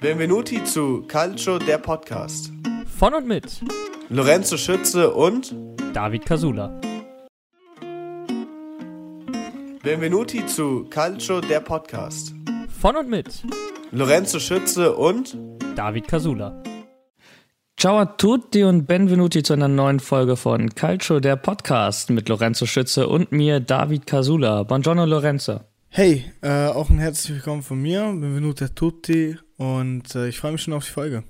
Benvenuti 0.00 0.62
zu 0.62 1.02
Calcio, 1.08 1.58
der 1.58 1.78
Podcast. 1.78 2.52
Von 2.86 3.14
und 3.14 3.26
mit 3.26 3.60
Lorenzo 4.08 4.56
Schütze 4.56 5.12
und 5.12 5.52
David 5.92 6.24
Casula. 6.24 6.80
Benvenuti 9.82 10.46
zu 10.46 10.84
Calcio, 10.88 11.40
der 11.40 11.58
Podcast. 11.58 12.32
Von 12.80 12.94
und 12.94 13.08
mit 13.08 13.42
Lorenzo 13.90 14.38
Schütze 14.38 14.94
und 14.94 15.36
David 15.74 16.06
Casula. 16.06 16.62
Ciao 17.76 17.98
a 17.98 18.04
tutti 18.04 18.62
und 18.62 18.86
benvenuti 18.86 19.42
zu 19.42 19.54
einer 19.54 19.66
neuen 19.66 19.98
Folge 19.98 20.36
von 20.36 20.72
Calcio, 20.76 21.18
der 21.18 21.34
Podcast 21.34 22.10
mit 22.10 22.28
Lorenzo 22.28 22.66
Schütze 22.66 23.08
und 23.08 23.32
mir, 23.32 23.58
David 23.58 24.06
Casula. 24.06 24.62
Buongiorno 24.62 25.06
Lorenzo. 25.06 25.58
Hey, 25.88 26.24
äh, 26.42 26.68
auch 26.68 26.88
ein 26.88 27.00
herzlich 27.00 27.34
willkommen 27.38 27.62
von 27.62 27.82
mir, 27.82 28.02
benvenuti 28.02 28.62
a 28.62 28.68
tutti 28.68 29.36
und 29.58 30.14
äh, 30.14 30.28
ich 30.28 30.38
freue 30.38 30.52
mich 30.52 30.62
schon 30.62 30.72
auf 30.72 30.86
die 30.86 30.92
Folge. 30.92 31.24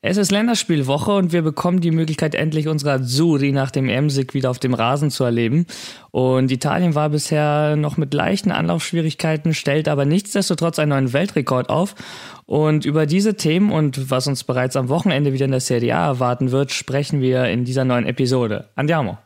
Es 0.00 0.16
ist 0.16 0.30
Länderspielwoche 0.30 1.10
und 1.10 1.32
wir 1.32 1.42
bekommen 1.42 1.80
die 1.80 1.90
Möglichkeit, 1.90 2.36
endlich 2.36 2.68
unsere 2.68 2.92
Azzurri 2.92 3.50
nach 3.50 3.72
dem 3.72 3.88
EM-Sieg 3.88 4.32
wieder 4.32 4.48
auf 4.48 4.60
dem 4.60 4.72
Rasen 4.72 5.10
zu 5.10 5.24
erleben. 5.24 5.66
Und 6.12 6.52
Italien 6.52 6.94
war 6.94 7.10
bisher 7.10 7.74
noch 7.74 7.96
mit 7.96 8.14
leichten 8.14 8.52
Anlaufschwierigkeiten, 8.52 9.54
stellt 9.54 9.88
aber 9.88 10.04
nichtsdestotrotz 10.04 10.78
einen 10.78 10.90
neuen 10.90 11.12
Weltrekord 11.12 11.68
auf. 11.68 11.96
Und 12.46 12.84
über 12.84 13.06
diese 13.06 13.34
Themen 13.34 13.72
und 13.72 14.08
was 14.08 14.28
uns 14.28 14.44
bereits 14.44 14.76
am 14.76 14.88
Wochenende 14.88 15.32
wieder 15.32 15.46
in 15.46 15.50
der 15.50 15.60
Serie 15.60 15.96
A 15.96 16.06
erwarten 16.06 16.52
wird, 16.52 16.70
sprechen 16.70 17.20
wir 17.20 17.46
in 17.46 17.64
dieser 17.64 17.84
neuen 17.84 18.06
Episode. 18.06 18.68
Andiamo! 18.76 19.18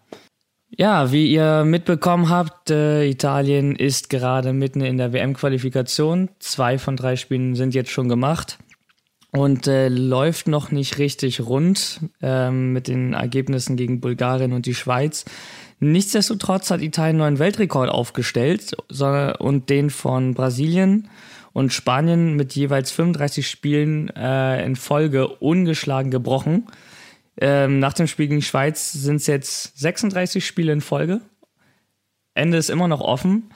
Ja, 0.78 1.12
wie 1.12 1.30
ihr 1.30 1.64
mitbekommen 1.64 2.30
habt, 2.30 2.70
äh, 2.70 3.06
Italien 3.06 3.76
ist 3.76 4.08
gerade 4.08 4.54
mitten 4.54 4.80
in 4.80 4.96
der 4.96 5.12
WM-Qualifikation. 5.12 6.30
Zwei 6.38 6.78
von 6.78 6.96
drei 6.96 7.16
Spielen 7.16 7.54
sind 7.54 7.74
jetzt 7.74 7.90
schon 7.90 8.08
gemacht 8.08 8.58
und 9.32 9.66
äh, 9.66 9.88
läuft 9.88 10.48
noch 10.48 10.70
nicht 10.70 10.96
richtig 10.96 11.42
rund 11.42 12.00
ähm, 12.22 12.72
mit 12.72 12.88
den 12.88 13.12
Ergebnissen 13.12 13.76
gegen 13.76 14.00
Bulgarien 14.00 14.54
und 14.54 14.64
die 14.64 14.74
Schweiz. 14.74 15.26
Nichtsdestotrotz 15.78 16.70
hat 16.70 16.80
Italien 16.80 17.16
einen 17.16 17.18
neuen 17.18 17.38
Weltrekord 17.38 17.90
aufgestellt 17.90 18.74
und 19.40 19.68
den 19.68 19.90
von 19.90 20.32
Brasilien 20.32 21.10
und 21.52 21.74
Spanien 21.74 22.34
mit 22.34 22.54
jeweils 22.54 22.92
35 22.92 23.46
Spielen 23.46 24.08
äh, 24.08 24.64
in 24.64 24.76
Folge 24.76 25.28
ungeschlagen 25.28 26.10
gebrochen. 26.10 26.66
Ähm, 27.38 27.78
nach 27.78 27.94
dem 27.94 28.06
Spiel 28.06 28.28
gegen 28.28 28.42
Schweiz 28.42 28.92
sind 28.92 29.16
es 29.16 29.26
jetzt 29.26 29.78
36 29.78 30.44
Spiele 30.44 30.72
in 30.72 30.80
Folge. 30.80 31.20
Ende 32.34 32.58
ist 32.58 32.70
immer 32.70 32.88
noch 32.88 33.00
offen. 33.00 33.50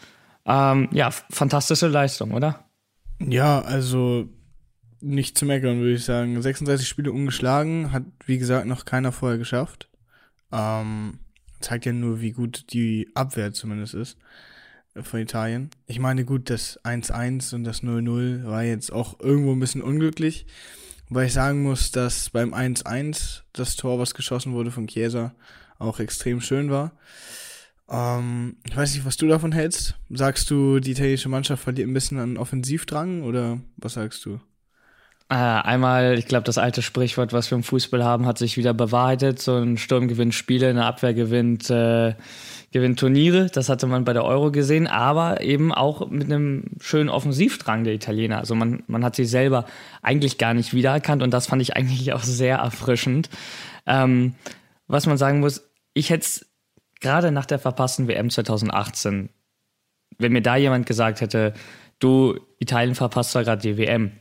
Ähm, 0.45 0.89
ja, 0.93 1.11
fantastische 1.11 1.89
Leistung, 1.89 2.33
oder? 2.33 2.65
Ja, 3.21 3.61
also 3.61 4.29
nicht 5.01 5.37
zu 5.37 5.45
meckern, 5.45 5.81
würde 5.81 5.95
ich 5.95 6.05
sagen. 6.05 6.41
36 6.41 6.87
Spiele 6.89 7.13
ungeschlagen, 7.13 7.93
hat 7.93 8.05
wie 8.25 8.39
gesagt 8.39 8.67
noch 8.67 8.85
keiner 8.85 9.13
vorher 9.13 9.39
geschafft. 9.39 9.89
Ähm, 10.53 11.19
zeigt 11.61 11.87
ja 11.87 11.93
nur, 11.93 12.21
wie 12.21 12.33
gut 12.33 12.73
die 12.73 13.11
Abwehr 13.15 13.53
zumindest 13.53 13.95
ist 13.95 14.19
von 15.03 15.21
Italien. 15.21 15.71
Ich 15.87 15.99
meine, 15.99 16.25
gut, 16.25 16.49
das 16.51 16.83
1-1 16.85 17.55
und 17.55 17.65
das 17.65 17.83
0-0 17.83 18.45
war 18.45 18.63
jetzt 18.63 18.93
auch 18.93 19.21
irgendwo 19.21 19.53
ein 19.53 19.61
bisschen 19.61 19.83
unglücklich. 19.83 20.47
Wobei 21.09 21.27
ich 21.27 21.33
sagen 21.33 21.63
muss, 21.63 21.93
dass 21.93 22.31
beim 22.31 22.53
1-1 22.53 23.43
das 23.53 23.77
Tor, 23.77 23.99
was 23.99 24.15
geschossen 24.15 24.53
wurde 24.53 24.71
von 24.71 24.89
Chiesa, 24.89 25.35
auch 25.79 26.01
extrem 26.01 26.41
schön 26.41 26.71
war. 26.71 26.93
Ähm, 27.89 28.57
ich 28.65 28.77
weiß 28.77 28.95
nicht, 28.95 29.05
was 29.05 29.17
du 29.17 29.29
davon 29.29 29.53
hältst. 29.53 29.95
Sagst 30.11 30.51
du, 30.51 30.81
die 30.81 30.93
italienische 30.93 31.29
Mannschaft 31.29 31.63
verliert 31.63 31.89
ein 31.89 31.95
bisschen 31.95 32.19
an 32.19 32.37
Offensivdrang 32.37 33.23
oder 33.23 33.61
was 33.77 33.95
sagst 33.95 34.25
du? 34.25 34.41
Äh, 35.29 35.35
einmal, 35.35 36.17
ich 36.19 36.27
glaube, 36.27 36.45
das 36.45 36.57
alte 36.57 36.83
Sprichwort, 36.83 37.33
was 37.33 37.51
wir 37.51 37.57
im 37.57 37.65
Fußball 37.65 38.05
haben, 38.05 38.27
hat 38.27 38.39
sich 38.39 38.57
wieder 38.57 38.73
bewahrheitet. 38.75 39.41
So 39.41 39.57
ein 39.57 39.77
Sturm 39.77 40.07
gewinnt 40.07 40.35
Spiele, 40.35 40.69
eine 40.69 40.85
Abwehr 40.85 41.15
gewinnt, 41.15 41.69
äh, 41.69 42.15
gewinnt 42.71 43.01
Turniere. 43.01 43.47
Das 43.47 43.69
hatte 43.69 43.89
man 43.89 44.05
bei 44.05 44.13
der 44.13 44.25
Euro 44.25 44.53
gesehen, 44.53 44.87
aber 44.87 45.41
eben 45.41 45.73
auch 45.73 46.09
mit 46.11 46.25
einem 46.25 46.65
schönen 46.81 47.09
Offensivdrang 47.09 47.83
der 47.83 47.95
Italiener. 47.95 48.39
Also 48.39 48.55
man, 48.55 48.85
man 48.87 49.05
hat 49.05 49.17
sie 49.17 49.25
selber 49.25 49.65
eigentlich 50.01 50.39
gar 50.39 50.55
nicht 50.55 50.75
wiedererkannt 50.75 51.25
und 51.25 51.33
das 51.33 51.49
fand 51.49 51.61
ich 51.61 51.75
eigentlich 51.75 52.13
auch 52.13 52.23
sehr 52.23 52.59
erfrischend. 52.59 53.29
Ähm, 53.85 54.35
was 54.87 55.07
man 55.07 55.19
sagen 55.19 55.41
muss, 55.41 55.69
ich 55.93 56.11
hätte 56.11 56.25
es 56.25 56.47
gerade 57.01 57.33
nach 57.33 57.47
der 57.47 57.59
verpassten 57.59 58.07
WM 58.07 58.31
2018, 58.31 59.31
wenn 60.19 60.33
mir 60.33 60.43
da 60.43 60.55
jemand 60.55 60.87
gesagt 60.87 61.21
hätte, 61.21 61.53
du, 61.99 62.39
Italien 62.61 62.95
verpasst 62.95 63.33
zwar 63.33 63.43
gerade 63.43 63.63
die 63.63 63.77
WM, 63.77 64.13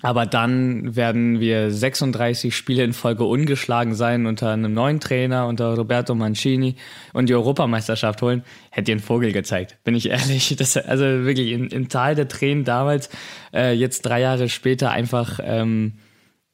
aber 0.00 0.26
dann 0.26 0.94
werden 0.94 1.40
wir 1.40 1.72
36 1.72 2.54
Spiele 2.54 2.84
in 2.84 2.92
Folge 2.92 3.24
ungeschlagen 3.24 3.94
sein 3.94 4.26
unter 4.26 4.50
einem 4.50 4.72
neuen 4.72 5.00
Trainer, 5.00 5.48
unter 5.48 5.74
Roberto 5.74 6.14
Mancini 6.14 6.76
und 7.12 7.28
die 7.28 7.34
Europameisterschaft 7.34 8.22
holen. 8.22 8.44
Hätte 8.70 8.92
ihr 8.92 8.94
einen 8.94 9.02
Vogel 9.02 9.32
gezeigt, 9.32 9.78
bin 9.82 9.96
ich 9.96 10.08
ehrlich. 10.08 10.56
Das, 10.58 10.76
also 10.76 11.04
wirklich 11.04 11.50
im, 11.50 11.68
im 11.68 11.88
Tal 11.88 12.14
der 12.14 12.28
Tränen 12.28 12.64
damals, 12.64 13.10
äh, 13.52 13.72
jetzt 13.72 14.02
drei 14.02 14.20
Jahre 14.20 14.48
später 14.48 14.90
einfach 14.90 15.40
ähm, 15.42 15.94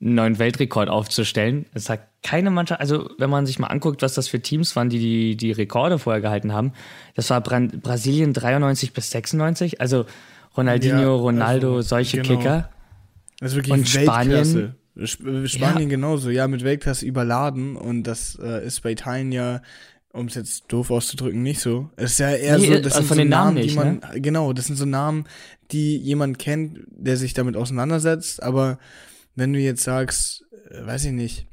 einen 0.01 0.15
neuen 0.15 0.39
Weltrekord 0.39 0.89
aufzustellen. 0.89 1.67
Es 1.75 1.89
hat 1.91 2.01
keine 2.23 2.51
Mannschaft, 2.51 2.81
also 2.81 3.11
wenn 3.19 3.31
man 3.31 3.47
sich 3.47 3.59
mal 3.59 3.69
anguckt, 3.69 4.03
was 4.03 4.15
das 4.15 4.29
für 4.29 4.41
Teams 4.41 4.75
waren, 4.77 4.89
die 4.89 4.99
die, 4.99 5.37
die 5.37 5.53
Rekorde 5.53 5.99
vorher 5.99 6.23
gehalten 6.23 6.53
haben, 6.53 6.73
das 7.15 7.29
war 7.31 7.41
Bra 7.43 7.61
Brasilien 7.61 8.33
93 8.33 8.93
bis 8.93 9.11
96, 9.11 9.81
also 9.81 10.07
Ronaldinho, 10.57 11.01
ja, 11.01 11.09
Ronaldo, 11.09 11.77
also, 11.77 11.89
solche 11.89 12.23
genau. 12.23 12.39
Kicker. 12.39 12.71
Das 13.45 13.53
ist 13.53 13.57
wirklich 13.59 13.75
und 13.75 13.95
Weltklasse. 13.95 14.75
Spanien, 15.05 15.49
Spanien 15.49 15.91
ja. 15.91 15.97
genauso, 15.97 16.31
ja, 16.31 16.49
mit 16.49 16.65
Weltklasse 16.65 17.05
überladen 17.05 17.77
und 17.77 18.05
das 18.05 18.39
äh, 18.43 18.67
ist 18.67 18.81
bei 18.81 18.93
Italien 18.93 19.33
ja, 19.33 19.61
um 20.15 20.29
es 20.29 20.35
jetzt 20.35 20.65
doof 20.69 20.91
auszudrücken, 20.91 21.43
nicht 21.43 21.61
so. 21.61 21.91
Es 21.97 22.13
ist 22.13 22.21
ja 22.21 22.31
eher 22.31 22.57
nee, 22.57 22.69
so, 22.69 22.81
das 22.81 22.95
sind 22.95 23.07
so 23.07 23.15
Namen, 23.17 23.29
Namen 23.29 23.55
nicht, 23.57 23.71
die 23.73 23.77
man, 23.77 23.99
ne? 23.99 24.21
genau, 24.23 24.55
das 24.55 24.65
sind 24.65 24.77
so 24.77 24.87
Namen, 24.87 25.27
die 25.73 25.99
jemand 25.99 26.39
kennt, 26.39 26.79
der 26.89 27.19
sich 27.19 27.35
damit 27.35 27.55
auseinandersetzt, 27.55 28.43
aber 28.43 28.79
wenn 29.35 29.53
du 29.53 29.59
jetzt 29.59 29.83
sagst, 29.83 30.47
äh, 30.71 30.87
weiß 30.87 31.05
ich 31.05 31.13
nicht, 31.13 31.47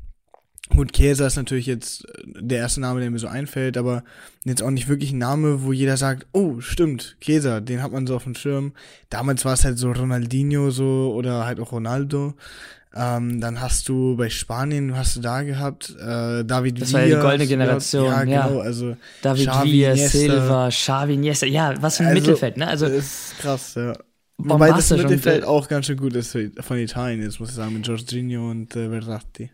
Gut, 0.76 0.94
Käser 0.94 1.28
ist 1.28 1.36
natürlich 1.36 1.66
jetzt 1.66 2.06
äh, 2.06 2.24
der 2.42 2.60
erste 2.60 2.82
Name, 2.82 3.02
der 3.02 3.12
mir 3.12 3.20
so 3.20 3.28
einfällt, 3.28 3.78
aber 3.78 4.04
jetzt 4.46 4.64
auch 4.64 4.72
nicht 4.72 4.88
wirklich 4.88 5.12
ein 5.12 5.18
Name, 5.18 5.64
wo 5.64 5.74
jeder 5.74 5.98
sagt, 5.98 6.28
oh, 6.32 6.60
stimmt, 6.62 7.18
Käser, 7.20 7.62
den 7.62 7.84
hat 7.84 7.92
man 7.92 8.08
so 8.08 8.16
auf 8.16 8.24
dem 8.24 8.36
Schirm. 8.36 8.74
Damals 9.10 9.46
war 9.46 9.54
es 9.54 9.66
halt 9.66 9.78
so 9.78 9.92
Ronaldinho 9.92 10.72
so 10.72 11.14
oder 11.16 11.46
halt 11.46 11.60
auch 11.60 11.72
Ronaldo. 11.72 12.36
Ähm, 12.94 13.40
dann 13.40 13.62
hast 13.62 13.88
du 13.88 14.18
bei 14.18 14.30
Spanien, 14.30 14.98
hast 14.98 15.16
du 15.16 15.22
da 15.22 15.44
gehabt, 15.44 15.96
äh, 15.98 16.44
David 16.44 16.82
Das 16.82 16.90
Villa, 16.90 17.00
war 17.00 17.08
ja 17.08 17.16
die 17.16 17.22
goldene 17.22 17.48
Generation, 17.48 18.06
ja. 18.06 18.24
Genau, 18.26 18.58
ja. 18.58 18.62
also 18.62 18.98
David 19.22 19.48
Xavi, 19.48 19.72
Villa, 19.72 19.94
Niesta. 19.94 20.18
Silva, 20.18 20.70
Xavi, 20.70 21.18
Niesta, 21.18 21.46
ja, 21.46 21.74
was 21.82 21.98
für 21.98 22.04
ein 22.04 22.10
also, 22.10 22.22
Mittelfeld, 22.22 22.58
ne? 22.58 22.68
Also, 22.68 22.88
das 22.88 22.98
ist 22.98 23.40
krass, 23.40 23.76
ja. 23.76 23.94
Wobei 24.38 24.72
das 24.72 24.90
Mittelfeld 24.90 25.46
auch 25.46 25.68
ganz 25.70 25.86
schön 25.86 25.98
gut 25.98 26.16
ist 26.16 26.38
von 26.60 26.78
Italien 26.78 27.22
jetzt, 27.22 27.40
muss 27.40 27.50
ich 27.50 27.56
sagen, 27.56 27.74
mit 27.76 27.88
Jorginho 27.88 28.50
und 28.50 28.76
äh, 28.76 28.90
Verratti. 28.90 29.52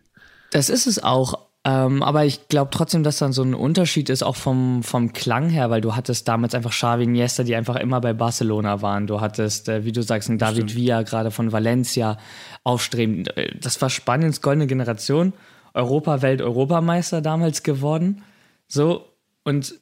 Das 0.50 0.68
ist 0.68 0.86
es 0.86 1.02
auch. 1.02 1.48
Ähm, 1.64 2.02
aber 2.02 2.24
ich 2.24 2.48
glaube 2.48 2.70
trotzdem, 2.72 3.02
dass 3.02 3.18
dann 3.18 3.32
so 3.32 3.42
ein 3.42 3.52
Unterschied 3.52 4.08
ist, 4.08 4.22
auch 4.22 4.36
vom, 4.36 4.82
vom 4.82 5.12
Klang 5.12 5.50
her, 5.50 5.70
weil 5.70 5.80
du 5.80 5.96
hattest 5.96 6.28
damals 6.28 6.54
einfach 6.54 6.70
Xavi 6.70 7.06
Niesta, 7.06 7.42
die 7.42 7.56
einfach 7.56 7.76
immer 7.76 8.00
bei 8.00 8.12
Barcelona 8.12 8.80
waren. 8.80 9.06
Du 9.06 9.20
hattest, 9.20 9.68
äh, 9.68 9.84
wie 9.84 9.92
du 9.92 10.02
sagst, 10.02 10.28
einen 10.30 10.38
David 10.38 10.70
Stimmt. 10.70 10.76
Villa, 10.76 11.02
gerade 11.02 11.30
von 11.30 11.52
Valencia, 11.52 12.16
aufstrebend. 12.64 13.34
Das 13.60 13.80
war 13.82 13.90
Spaniens 13.90 14.40
goldene 14.40 14.66
Generation. 14.66 15.32
Europa, 15.74 16.22
Welt, 16.22 16.40
Europameister 16.40 17.20
damals 17.20 17.62
geworden. 17.62 18.22
So, 18.66 19.04
und 19.44 19.74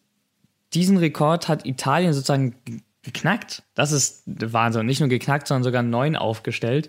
diesen 0.75 0.97
Rekord 0.97 1.49
hat 1.49 1.67
Italien 1.67 2.13
sozusagen 2.13 2.57
geknackt. 3.03 3.63
Das 3.75 3.93
ist 3.93 4.23
Wahnsinn. 4.27 4.87
Nicht 4.87 5.01
nur 5.01 5.09
geknackt, 5.09 5.47
sondern 5.47 5.63
sogar 5.63 5.83
neun 5.83 6.17
aufgestellt, 6.17 6.89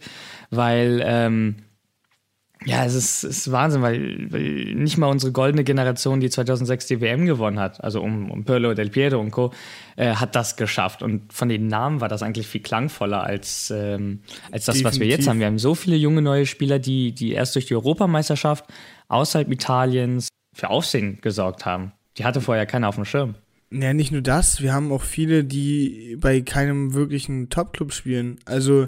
weil 0.50 1.02
ähm, 1.06 1.58
ja, 2.66 2.86
es 2.86 2.96
ist, 2.96 3.24
ist 3.24 3.52
Wahnsinn, 3.52 3.82
weil, 3.82 4.32
weil, 4.32 4.76
nicht 4.76 4.98
mal 4.98 5.08
unsere 5.08 5.32
goldene 5.32 5.64
Generation, 5.64 6.20
die 6.20 6.30
2006 6.30 6.88
die 6.88 7.02
WM 7.02 7.26
gewonnen 7.26 7.60
hat, 7.60 7.84
also 7.84 8.02
um, 8.02 8.32
um 8.32 8.46
Pirlo, 8.46 8.74
Del 8.74 8.90
Piero 8.90 9.20
und 9.20 9.32
Co., 9.32 9.52
äh, 9.96 10.16
hat 10.16 10.36
das 10.36 10.56
geschafft. 10.56 11.04
Und 11.04 11.32
von 11.32 11.50
den 11.50 11.68
Namen 11.68 12.02
war 12.02 12.10
das 12.10 12.24
eigentlich 12.24 12.48
viel 12.48 12.62
klangvoller 12.62 13.24
als, 13.24 13.72
ähm, 13.76 14.22
als 14.52 14.66
das, 14.66 14.76
Definitiv. 14.76 14.86
was 14.86 15.00
wir 15.00 15.08
jetzt 15.08 15.28
haben. 15.28 15.40
Wir 15.40 15.46
haben 15.46 15.60
so 15.60 15.76
viele 15.76 15.96
junge 15.96 16.22
neue 16.22 16.46
Spieler, 16.46 16.80
die, 16.80 17.14
die 17.14 17.34
erst 17.34 17.56
durch 17.56 17.68
die 17.68 17.76
Europameisterschaft 17.76 18.66
außerhalb 19.08 19.52
Italiens 19.52 20.30
für 20.54 20.70
Aufsehen 20.70 21.20
gesorgt 21.22 21.66
haben. 21.66 21.92
Die 22.18 22.26
hatte 22.26 22.42
vorher 22.42 22.66
keiner 22.66 22.90
auf 22.90 22.96
dem 22.96 23.06
Schirm. 23.06 23.36
Ja, 23.70 23.94
nicht 23.94 24.12
nur 24.12 24.22
das, 24.22 24.62
wir 24.62 24.74
haben 24.74 24.92
auch 24.92 25.04
viele, 25.04 25.44
die 25.44 26.18
bei 26.20 26.42
keinem 26.42 26.94
wirklichen 26.94 27.50
Top-Club 27.50 27.94
spielen. 27.94 28.40
Also 28.46 28.88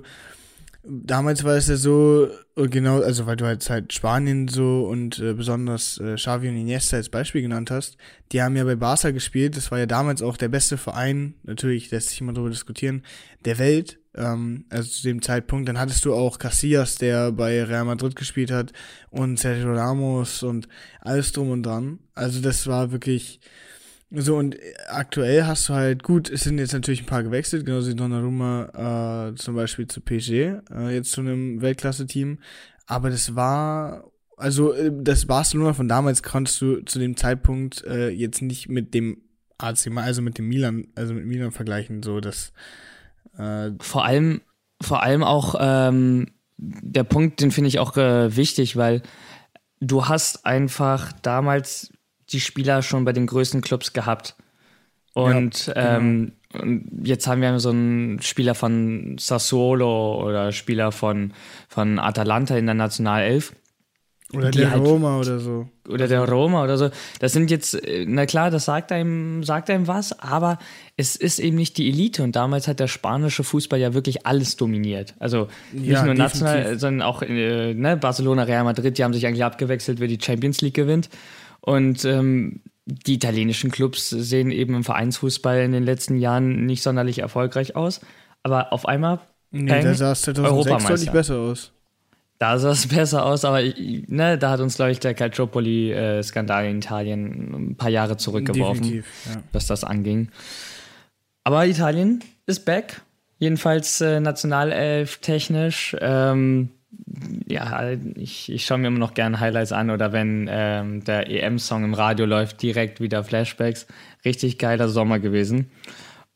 damals 0.89 1.43
war 1.43 1.55
es 1.55 1.67
ja 1.67 1.75
so, 1.75 2.29
äh, 2.55 2.67
genau, 2.67 3.01
also 3.01 3.25
weil 3.25 3.35
du 3.35 3.45
halt, 3.45 3.67
halt 3.69 3.93
Spanien 3.93 4.47
so 4.47 4.85
und 4.85 5.19
äh, 5.19 5.33
besonders 5.33 5.99
äh, 5.99 6.15
Xavi 6.15 6.49
und 6.49 6.57
Iniesta 6.57 6.97
als 6.97 7.09
Beispiel 7.09 7.41
genannt 7.41 7.71
hast, 7.71 7.97
die 8.31 8.41
haben 8.41 8.55
ja 8.55 8.63
bei 8.63 8.75
Barca 8.75 9.11
gespielt, 9.11 9.55
das 9.55 9.71
war 9.71 9.79
ja 9.79 9.85
damals 9.85 10.21
auch 10.21 10.37
der 10.37 10.49
beste 10.49 10.77
Verein, 10.77 11.35
natürlich 11.43 11.91
lässt 11.91 12.09
sich 12.09 12.21
immer 12.21 12.33
darüber 12.33 12.49
diskutieren, 12.49 13.03
der 13.45 13.59
Welt, 13.59 13.99
ähm, 14.15 14.65
also 14.69 14.89
zu 14.89 15.03
dem 15.03 15.21
Zeitpunkt, 15.21 15.69
dann 15.69 15.79
hattest 15.79 16.03
du 16.05 16.13
auch 16.13 16.39
Casillas, 16.39 16.95
der 16.95 17.31
bei 17.31 17.63
Real 17.63 17.85
Madrid 17.85 18.15
gespielt 18.15 18.51
hat 18.51 18.73
und 19.11 19.39
Sergio 19.39 19.73
Ramos 19.73 20.43
und 20.43 20.67
alles 21.01 21.31
drum 21.31 21.51
und 21.51 21.63
dran, 21.63 21.99
also 22.15 22.41
das 22.41 22.65
war 22.67 22.91
wirklich 22.91 23.39
so, 24.11 24.37
und 24.37 24.57
aktuell 24.87 25.45
hast 25.45 25.69
du 25.69 25.73
halt, 25.73 26.01
gut, 26.01 26.29
es 26.29 26.41
sind 26.41 26.57
jetzt 26.57 26.73
natürlich 26.73 27.03
ein 27.03 27.05
paar 27.05 27.23
gewechselt, 27.23 27.65
genauso 27.65 27.91
wie 27.91 27.95
Donnarumma 27.95 29.29
äh, 29.29 29.35
zum 29.35 29.55
Beispiel 29.55 29.87
zu 29.87 30.01
PSG, 30.01 30.31
äh, 30.71 30.95
jetzt 30.95 31.11
zu 31.11 31.21
einem 31.21 31.61
Weltklasse-Team. 31.61 32.39
Aber 32.87 33.11
das 33.11 33.35
war, 33.35 34.09
also 34.35 34.73
äh, 34.73 34.91
das 34.91 35.27
Barcelona 35.27 35.73
von 35.73 35.87
damals 35.87 36.23
konntest 36.23 36.59
du 36.59 36.81
zu 36.81 36.97
dem 36.97 37.17
Zeitpunkt 37.17 37.83
äh, 37.85 38.09
jetzt 38.09 38.41
nicht 38.41 38.67
mit 38.67 38.95
dem 38.95 39.21
AC, 39.59 39.95
also 39.95 40.23
mit 40.23 40.39
dem 40.39 40.47
Milan, 40.47 40.87
also 40.95 41.13
mit 41.13 41.25
Milan 41.25 41.51
vergleichen, 41.51 42.01
so 42.01 42.19
dass 42.19 42.51
äh, 43.37 43.71
vor 43.79 44.05
allem, 44.05 44.41
vor 44.81 45.03
allem 45.03 45.23
auch 45.23 45.53
ähm, 45.59 46.31
der 46.57 47.03
Punkt, 47.03 47.41
den 47.41 47.51
finde 47.51 47.67
ich 47.67 47.77
auch 47.77 47.95
äh, 47.95 48.35
wichtig, 48.35 48.75
weil 48.75 49.03
du 49.79 50.07
hast 50.07 50.45
einfach 50.47 51.13
damals 51.21 51.91
die 52.31 52.39
Spieler 52.39 52.81
schon 52.81 53.05
bei 53.05 53.13
den 53.13 53.27
größten 53.27 53.61
Clubs 53.61 53.93
gehabt. 53.93 54.35
Und, 55.13 55.67
ja, 55.67 55.73
genau. 55.73 55.97
ähm, 55.97 56.31
und 56.53 57.01
jetzt 57.03 57.27
haben 57.27 57.41
wir 57.41 57.59
so 57.59 57.69
einen 57.69 58.21
Spieler 58.21 58.55
von 58.55 59.17
Sassuolo 59.19 60.23
oder 60.25 60.51
Spieler 60.51 60.91
von, 60.91 61.33
von 61.67 61.99
Atalanta 61.99 62.57
in 62.57 62.65
der 62.65 62.75
Nationalelf. 62.75 63.53
Oder 64.31 64.51
der 64.51 64.69
halt, 64.69 64.81
Roma 64.83 65.19
oder 65.19 65.39
so. 65.39 65.67
Oder 65.87 66.07
der 66.07 66.23
Roma 66.23 66.63
oder 66.63 66.77
so. 66.77 66.91
Das 67.19 67.33
sind 67.33 67.49
jetzt, 67.49 67.73
äh, 67.73 68.05
na 68.07 68.27
klar, 68.27 68.51
das 68.51 68.65
sagt 68.65 68.91
einem, 68.91 69.43
sagt 69.43 69.71
einem 69.71 69.87
was, 69.87 70.19
aber 70.19 70.59
es 70.97 71.15
ist 71.15 71.39
eben 71.39 71.57
nicht 71.57 71.77
die 71.77 71.89
Elite. 71.89 72.21
Und 72.21 72.35
damals 72.35 72.67
hat 72.67 72.79
der 72.79 72.87
spanische 72.87 73.43
Fußball 73.43 73.79
ja 73.79 73.95
wirklich 73.95 74.27
alles 74.27 74.55
dominiert. 74.55 75.15
Also 75.17 75.47
nicht 75.71 75.87
ja, 75.87 76.05
nur 76.05 76.13
definitiv. 76.13 76.41
national, 76.41 76.79
sondern 76.79 77.07
auch 77.07 77.23
äh, 77.23 77.73
ne, 77.73 77.97
Barcelona, 77.97 78.43
Real 78.43 78.63
Madrid, 78.63 78.99
die 78.99 79.03
haben 79.03 79.13
sich 79.13 79.25
eigentlich 79.25 79.43
abgewechselt, 79.43 79.99
wer 79.99 80.07
die 80.07 80.19
Champions 80.21 80.61
League 80.61 80.75
gewinnt. 80.75 81.09
Und 81.69 82.03
ähm, 82.03 82.61
die 82.85 83.13
italienischen 83.13 83.69
Clubs 83.69 84.09
sehen 84.09 84.49
eben 84.49 84.73
im 84.73 84.83
Vereinsfußball 84.83 85.59
in 85.59 85.71
den 85.71 85.83
letzten 85.83 86.17
Jahren 86.17 86.65
nicht 86.65 86.81
sonderlich 86.81 87.19
erfolgreich 87.19 87.75
aus. 87.75 88.01
Aber 88.41 88.73
auf 88.73 88.87
einmal. 88.87 89.19
Nee, 89.51 89.83
da 89.83 89.93
sah 89.93 90.13
es 90.13 90.23
2006 90.23 90.85
deutlich 90.87 91.11
besser 91.11 91.35
aus. 91.37 91.71
Da 92.39 92.57
sah 92.57 92.71
es 92.71 92.87
besser 92.95 93.23
aus, 93.23 93.45
aber 93.45 93.61
ne, 93.61 94.39
da 94.39 94.49
hat 94.49 94.61
uns, 94.61 94.77
glaube 94.77 94.91
ich, 94.91 94.99
der 94.99 95.13
Calciopoli-Skandal 95.13 96.65
in 96.65 96.77
Italien 96.77 97.53
ein 97.53 97.75
paar 97.75 97.91
Jahre 97.91 98.17
zurückgeworfen, 98.17 98.95
ja. 98.95 99.03
was 99.51 99.67
das 99.67 99.83
anging. 99.83 100.29
Aber 101.43 101.67
Italien 101.67 102.23
ist 102.47 102.65
back. 102.65 103.01
Jedenfalls 103.37 104.01
äh, 104.01 104.19
Nationalelf 104.19 105.19
technisch. 105.19 105.95
Ähm, 106.01 106.69
ja, 107.47 107.91
ich, 108.15 108.51
ich 108.51 108.65
schaue 108.65 108.79
mir 108.79 108.87
immer 108.87 108.99
noch 108.99 109.13
gerne 109.13 109.39
Highlights 109.39 109.71
an 109.71 109.89
oder 109.89 110.11
wenn 110.11 110.47
ähm, 110.49 111.03
der 111.03 111.29
EM-Song 111.29 111.83
im 111.83 111.93
Radio 111.93 112.25
läuft, 112.25 112.61
direkt 112.61 113.01
wieder 113.01 113.23
Flashbacks. 113.23 113.87
Richtig 114.25 114.57
geiler 114.57 114.89
Sommer 114.89 115.19
gewesen. 115.19 115.71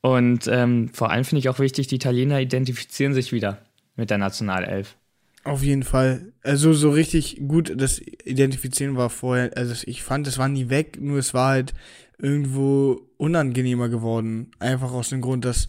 Und 0.01 0.47
ähm, 0.47 0.89
vor 0.93 1.11
allem 1.11 1.23
finde 1.23 1.39
ich 1.39 1.49
auch 1.49 1.59
wichtig, 1.59 1.87
die 1.87 1.95
Italiener 1.95 2.39
identifizieren 2.39 3.13
sich 3.13 3.31
wieder 3.31 3.59
mit 3.95 4.09
der 4.09 4.17
Nationalelf. 4.17 4.97
Auf 5.43 5.63
jeden 5.63 5.83
Fall. 5.83 6.33
Also 6.41 6.73
so 6.73 6.89
richtig 6.89 7.41
gut, 7.47 7.73
das 7.75 7.99
Identifizieren 7.99 8.95
war 8.95 9.09
vorher, 9.09 9.51
also 9.55 9.73
ich 9.85 10.03
fand, 10.03 10.27
es 10.27 10.37
war 10.37 10.47
nie 10.47 10.69
weg, 10.69 10.97
nur 11.01 11.17
es 11.17 11.33
war 11.33 11.49
halt 11.49 11.73
irgendwo 12.17 13.01
unangenehmer 13.17 13.89
geworden. 13.89 14.51
Einfach 14.59 14.93
aus 14.93 15.09
dem 15.09 15.21
Grund, 15.21 15.45
dass 15.45 15.67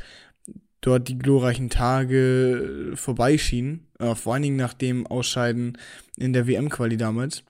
dort 0.81 1.09
die 1.09 1.19
glorreichen 1.19 1.71
Tage 1.71 2.93
vorbeischienen, 2.95 3.84
äh, 3.99 4.15
vor 4.15 4.35
allen 4.35 4.43
Dingen 4.43 4.57
nach 4.57 4.75
dem 4.75 5.07
Ausscheiden 5.07 5.79
in 6.17 6.33
der 6.33 6.47
WM-Quali 6.47 6.97
damals. 6.97 7.43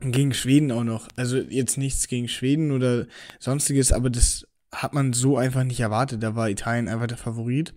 Gegen 0.00 0.32
Schweden 0.32 0.72
auch 0.72 0.84
noch. 0.84 1.08
Also 1.16 1.36
jetzt 1.36 1.76
nichts 1.76 2.08
gegen 2.08 2.28
Schweden 2.28 2.72
oder 2.72 3.06
sonstiges, 3.38 3.92
aber 3.92 4.08
das 4.08 4.46
hat 4.72 4.94
man 4.94 5.12
so 5.12 5.36
einfach 5.36 5.64
nicht 5.64 5.80
erwartet. 5.80 6.22
Da 6.22 6.34
war 6.34 6.48
Italien 6.48 6.88
einfach 6.88 7.06
der 7.06 7.18
Favorit, 7.18 7.74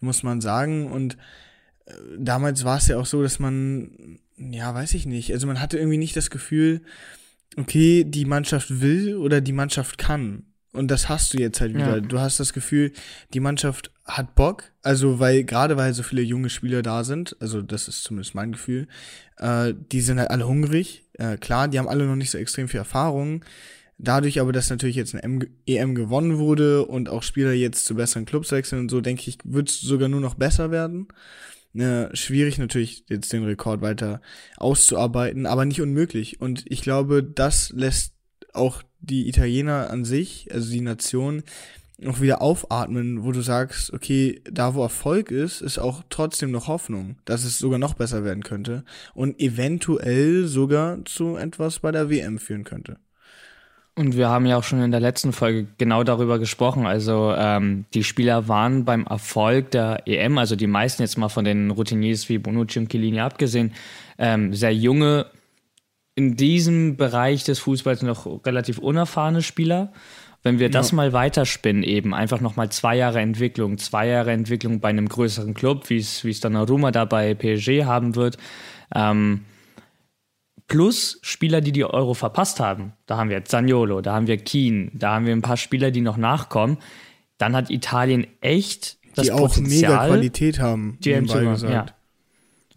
muss 0.00 0.22
man 0.22 0.40
sagen. 0.40 0.90
Und 0.90 1.16
äh, 1.86 1.92
damals 2.18 2.64
war 2.64 2.78
es 2.78 2.88
ja 2.88 2.98
auch 2.98 3.06
so, 3.06 3.22
dass 3.22 3.38
man, 3.38 4.18
ja, 4.36 4.74
weiß 4.74 4.94
ich 4.94 5.06
nicht, 5.06 5.32
also 5.32 5.46
man 5.46 5.60
hatte 5.60 5.78
irgendwie 5.78 5.98
nicht 5.98 6.16
das 6.16 6.30
Gefühl, 6.30 6.82
okay, 7.56 8.04
die 8.04 8.24
Mannschaft 8.24 8.80
will 8.80 9.16
oder 9.16 9.40
die 9.40 9.52
Mannschaft 9.52 9.98
kann. 9.98 10.44
Und 10.72 10.88
das 10.88 11.08
hast 11.08 11.34
du 11.34 11.38
jetzt 11.38 11.60
halt 11.60 11.74
wieder. 11.74 11.96
Ja. 11.96 12.00
Du 12.00 12.20
hast 12.20 12.38
das 12.38 12.52
Gefühl, 12.52 12.92
die 13.34 13.40
Mannschaft 13.40 13.90
hat 14.04 14.34
Bock. 14.34 14.70
Also, 14.82 15.18
weil, 15.18 15.44
gerade 15.44 15.76
weil 15.76 15.92
so 15.94 16.02
viele 16.02 16.22
junge 16.22 16.48
Spieler 16.48 16.82
da 16.82 17.02
sind, 17.02 17.36
also 17.40 17.60
das 17.60 17.88
ist 17.88 18.04
zumindest 18.04 18.34
mein 18.34 18.52
Gefühl, 18.52 18.86
äh, 19.38 19.74
die 19.92 20.00
sind 20.00 20.20
halt 20.20 20.30
alle 20.30 20.46
hungrig. 20.46 21.06
Äh, 21.14 21.38
klar, 21.38 21.68
die 21.68 21.78
haben 21.78 21.88
alle 21.88 22.06
noch 22.06 22.16
nicht 22.16 22.30
so 22.30 22.38
extrem 22.38 22.68
viel 22.68 22.78
Erfahrung. 22.78 23.44
Dadurch 23.98 24.40
aber, 24.40 24.52
dass 24.52 24.70
natürlich 24.70 24.96
jetzt 24.96 25.14
eine 25.14 25.22
M 25.22 25.46
EM 25.66 25.94
gewonnen 25.94 26.38
wurde 26.38 26.86
und 26.86 27.10
auch 27.10 27.22
Spieler 27.22 27.52
jetzt 27.52 27.84
zu 27.84 27.96
besseren 27.96 28.24
Clubs 28.24 28.50
wechseln 28.50 28.80
und 28.80 28.90
so, 28.90 29.00
denke 29.00 29.28
ich, 29.28 29.38
wird 29.44 29.68
es 29.68 29.80
sogar 29.80 30.08
nur 30.08 30.20
noch 30.20 30.34
besser 30.34 30.70
werden. 30.70 31.08
Äh, 31.74 32.14
schwierig 32.16 32.58
natürlich, 32.58 33.04
jetzt 33.08 33.32
den 33.32 33.44
Rekord 33.44 33.82
weiter 33.82 34.22
auszuarbeiten, 34.56 35.46
aber 35.46 35.64
nicht 35.64 35.82
unmöglich. 35.82 36.40
Und 36.40 36.64
ich 36.66 36.80
glaube, 36.80 37.22
das 37.22 37.70
lässt 37.70 38.14
auch 38.54 38.82
die 39.00 39.28
Italiener 39.28 39.90
an 39.90 40.04
sich, 40.04 40.48
also 40.52 40.70
die 40.70 40.80
Nation, 40.80 41.42
noch 41.98 42.20
wieder 42.20 42.40
aufatmen, 42.40 43.24
wo 43.24 43.32
du 43.32 43.42
sagst, 43.42 43.92
okay, 43.92 44.40
da 44.50 44.74
wo 44.74 44.82
Erfolg 44.82 45.30
ist, 45.30 45.60
ist 45.60 45.78
auch 45.78 46.02
trotzdem 46.08 46.50
noch 46.50 46.66
Hoffnung, 46.66 47.16
dass 47.24 47.44
es 47.44 47.58
sogar 47.58 47.78
noch 47.78 47.94
besser 47.94 48.24
werden 48.24 48.42
könnte 48.42 48.84
und 49.14 49.38
eventuell 49.38 50.46
sogar 50.46 51.04
zu 51.04 51.36
etwas 51.36 51.80
bei 51.80 51.92
der 51.92 52.08
WM 52.08 52.38
führen 52.38 52.64
könnte. 52.64 52.96
Und 53.96 54.16
wir 54.16 54.30
haben 54.30 54.46
ja 54.46 54.56
auch 54.56 54.64
schon 54.64 54.80
in 54.80 54.92
der 54.92 55.00
letzten 55.00 55.32
Folge 55.32 55.66
genau 55.76 56.04
darüber 56.04 56.38
gesprochen. 56.38 56.86
Also 56.86 57.34
ähm, 57.36 57.84
die 57.92 58.04
Spieler 58.04 58.48
waren 58.48 58.86
beim 58.86 59.04
Erfolg 59.04 59.72
der 59.72 60.06
EM, 60.06 60.38
also 60.38 60.56
die 60.56 60.68
meisten 60.68 61.02
jetzt 61.02 61.18
mal 61.18 61.28
von 61.28 61.44
den 61.44 61.70
Routiniers 61.70 62.28
wie 62.30 62.38
Bonucci 62.38 62.78
und 62.78 62.88
Chiellini 62.88 63.20
abgesehen, 63.20 63.72
ähm, 64.16 64.54
sehr 64.54 64.74
junge 64.74 65.26
in 66.14 66.36
diesem 66.36 66.96
Bereich 66.96 67.44
des 67.44 67.58
Fußballs 67.60 68.02
noch 68.02 68.44
relativ 68.44 68.78
unerfahrene 68.78 69.42
Spieler. 69.42 69.92
Wenn 70.42 70.58
wir 70.58 70.70
das 70.70 70.90
ja. 70.90 70.96
mal 70.96 71.12
weiterspinnen, 71.12 71.82
eben 71.82 72.14
einfach 72.14 72.40
nochmal 72.40 72.70
zwei 72.70 72.96
Jahre 72.96 73.20
Entwicklung, 73.20 73.76
zwei 73.76 74.06
Jahre 74.06 74.32
Entwicklung 74.32 74.80
bei 74.80 74.88
einem 74.88 75.08
größeren 75.08 75.52
Club, 75.52 75.90
wie 75.90 75.98
es, 75.98 76.24
wie 76.24 76.30
es 76.30 76.40
dann 76.40 76.56
Aruma 76.56 76.92
da 76.92 77.04
bei 77.04 77.34
PSG 77.34 77.84
haben 77.84 78.14
wird, 78.14 78.38
ähm, 78.94 79.44
plus 80.66 81.18
Spieler, 81.22 81.60
die 81.60 81.72
die 81.72 81.84
Euro 81.84 82.14
verpasst 82.14 82.58
haben. 82.58 82.94
Da 83.04 83.18
haben 83.18 83.28
wir 83.28 83.44
Zaniolo, 83.44 84.00
da 84.00 84.14
haben 84.14 84.28
wir 84.28 84.38
Keen, 84.38 84.90
da 84.94 85.14
haben 85.14 85.26
wir 85.26 85.34
ein 85.34 85.42
paar 85.42 85.58
Spieler, 85.58 85.90
die 85.90 86.00
noch 86.00 86.16
nachkommen. 86.16 86.78
Dann 87.36 87.54
hat 87.54 87.70
Italien 87.70 88.26
echt 88.40 88.98
das 89.14 89.26
die 89.26 89.32
Potenzial, 89.32 89.92
auch 89.92 90.02
mega 90.02 90.06
Qualität 90.06 90.60
haben. 90.60 90.96
Die 91.00 91.10
ja. 91.10 91.86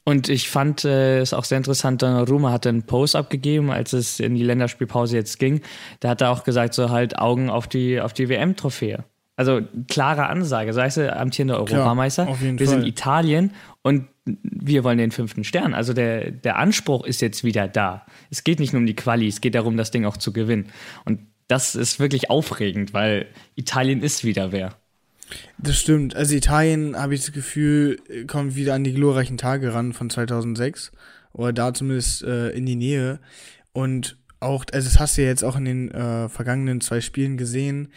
Und 0.05 0.27
ich 0.27 0.49
fand 0.49 0.83
äh, 0.83 1.19
es 1.19 1.33
auch 1.33 1.45
sehr 1.45 1.57
interessant, 1.57 2.01
Donnarumma 2.01 2.51
hatte 2.51 2.69
einen 2.69 2.83
Post 2.83 3.15
abgegeben, 3.15 3.71
als 3.71 3.93
es 3.93 4.19
in 4.19 4.35
die 4.35 4.43
Länderspielpause 4.43 5.15
jetzt 5.15 5.39
ging. 5.39 5.61
Da 6.01 6.09
hat 6.09 6.21
er 6.21 6.31
auch 6.31 6.43
gesagt, 6.43 6.73
so 6.73 6.89
halt 6.89 7.17
Augen 7.17 7.49
auf 7.49 7.67
die, 7.67 8.01
auf 8.01 8.11
die 8.11 8.27
WM-Trophäe. 8.27 9.05
Also 9.35 9.61
klare 9.87 10.27
Ansage, 10.27 10.73
sei 10.73 10.87
es 10.87 10.97
amtierender 10.97 11.57
Europameister. 11.57 12.25
Klar, 12.25 12.37
wir 12.41 12.57
Fall. 12.57 12.67
sind 12.67 12.85
Italien 12.85 13.51
und 13.81 14.07
wir 14.25 14.83
wollen 14.83 14.99
den 14.99 15.11
fünften 15.11 15.43
Stern. 15.43 15.73
Also 15.73 15.93
der, 15.93 16.31
der 16.31 16.57
Anspruch 16.57 17.03
ist 17.03 17.21
jetzt 17.21 17.43
wieder 17.43 17.67
da. 17.67 18.05
Es 18.29 18.43
geht 18.43 18.59
nicht 18.59 18.73
nur 18.73 18.81
um 18.81 18.85
die 18.85 18.95
Quali, 18.95 19.27
es 19.27 19.41
geht 19.41 19.55
darum, 19.55 19.75
das 19.75 19.89
Ding 19.89 20.05
auch 20.05 20.17
zu 20.17 20.33
gewinnen. 20.33 20.67
Und 21.05 21.21
das 21.47 21.75
ist 21.75 21.99
wirklich 21.99 22.29
aufregend, 22.29 22.93
weil 22.93 23.27
Italien 23.55 24.01
ist 24.01 24.23
wieder 24.23 24.51
wer. 24.51 24.75
Das 25.57 25.79
stimmt. 25.79 26.15
Also 26.15 26.35
Italien, 26.35 26.95
habe 26.95 27.15
ich 27.15 27.21
das 27.21 27.31
Gefühl, 27.31 27.99
kommt 28.27 28.55
wieder 28.55 28.73
an 28.73 28.83
die 28.83 28.93
glorreichen 28.93 29.37
Tage 29.37 29.73
ran 29.73 29.93
von 29.93 30.09
2006. 30.09 30.91
Oder 31.33 31.53
da 31.53 31.73
zumindest 31.73 32.23
äh, 32.23 32.49
in 32.49 32.65
die 32.65 32.75
Nähe. 32.75 33.19
Und 33.71 34.17
auch, 34.39 34.65
also 34.71 34.87
das 34.87 34.99
hast 34.99 35.17
du 35.17 35.23
ja 35.23 35.29
jetzt 35.29 35.43
auch 35.43 35.55
in 35.55 35.65
den 35.65 35.91
äh, 35.91 36.29
vergangenen 36.29 36.81
zwei 36.81 37.01
Spielen 37.01 37.37
gesehen. 37.37 37.91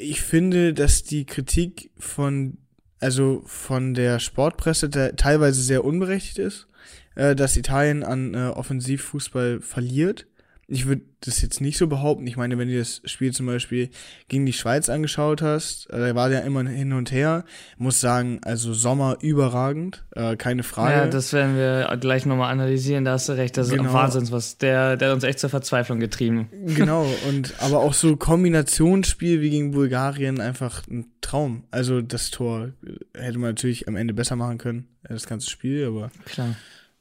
Ich 0.00 0.22
finde, 0.22 0.74
dass 0.74 1.04
die 1.04 1.24
Kritik 1.24 1.90
von, 1.98 2.58
also 2.98 3.42
von 3.46 3.94
der 3.94 4.18
Sportpresse 4.18 4.90
teilweise 4.90 5.62
sehr 5.62 5.84
unberechtigt 5.84 6.38
ist, 6.38 6.66
äh, 7.14 7.36
dass 7.36 7.56
Italien 7.56 8.02
an 8.02 8.34
äh, 8.34 8.48
Offensivfußball 8.48 9.60
verliert. 9.60 10.26
Ich 10.66 10.86
würde 10.86 11.02
das 11.20 11.42
jetzt 11.42 11.60
nicht 11.60 11.78
so 11.78 11.86
behaupten. 11.86 12.26
Ich 12.26 12.36
meine, 12.36 12.58
wenn 12.58 12.68
du 12.68 12.78
das 12.78 13.02
Spiel 13.04 13.32
zum 13.32 13.46
Beispiel 13.46 13.90
gegen 14.28 14.46
die 14.46 14.52
Schweiz 14.52 14.88
angeschaut 14.88 15.42
hast, 15.42 15.90
äh, 15.90 15.98
da 15.98 16.14
war 16.14 16.30
ja 16.30 16.40
immer 16.40 16.66
hin 16.68 16.92
und 16.92 17.12
her. 17.12 17.44
Muss 17.76 18.00
sagen, 18.00 18.40
also 18.44 18.72
Sommer 18.72 19.18
überragend, 19.20 20.04
äh, 20.12 20.36
keine 20.36 20.62
Frage. 20.62 20.94
Ja, 20.94 21.06
das 21.06 21.32
werden 21.32 21.56
wir 21.56 21.96
gleich 22.00 22.26
nochmal 22.26 22.50
analysieren. 22.50 23.04
Da 23.04 23.12
hast 23.12 23.28
du 23.28 23.32
recht. 23.32 23.56
Das 23.56 23.68
genau. 23.68 23.84
ist 23.84 23.92
Wahnsinns, 23.92 24.32
was 24.32 24.58
der, 24.58 24.96
der 24.96 25.08
hat 25.08 25.14
uns 25.14 25.24
echt 25.24 25.38
zur 25.38 25.50
Verzweiflung 25.50 26.00
getrieben. 26.00 26.48
Genau. 26.66 27.06
Und 27.28 27.54
aber 27.60 27.80
auch 27.80 27.94
so 27.94 28.16
Kombinationsspiel 28.16 29.40
wie 29.40 29.50
gegen 29.50 29.72
Bulgarien 29.72 30.40
einfach 30.40 30.86
ein 30.88 31.06
Traum. 31.20 31.64
Also 31.70 32.00
das 32.00 32.30
Tor 32.30 32.72
hätte 33.14 33.38
man 33.38 33.50
natürlich 33.50 33.88
am 33.88 33.96
Ende 33.96 34.14
besser 34.14 34.36
machen 34.36 34.58
können, 34.58 34.88
das 35.02 35.26
ganze 35.26 35.50
Spiel, 35.50 35.86
aber 35.86 36.10
klar, 36.24 36.48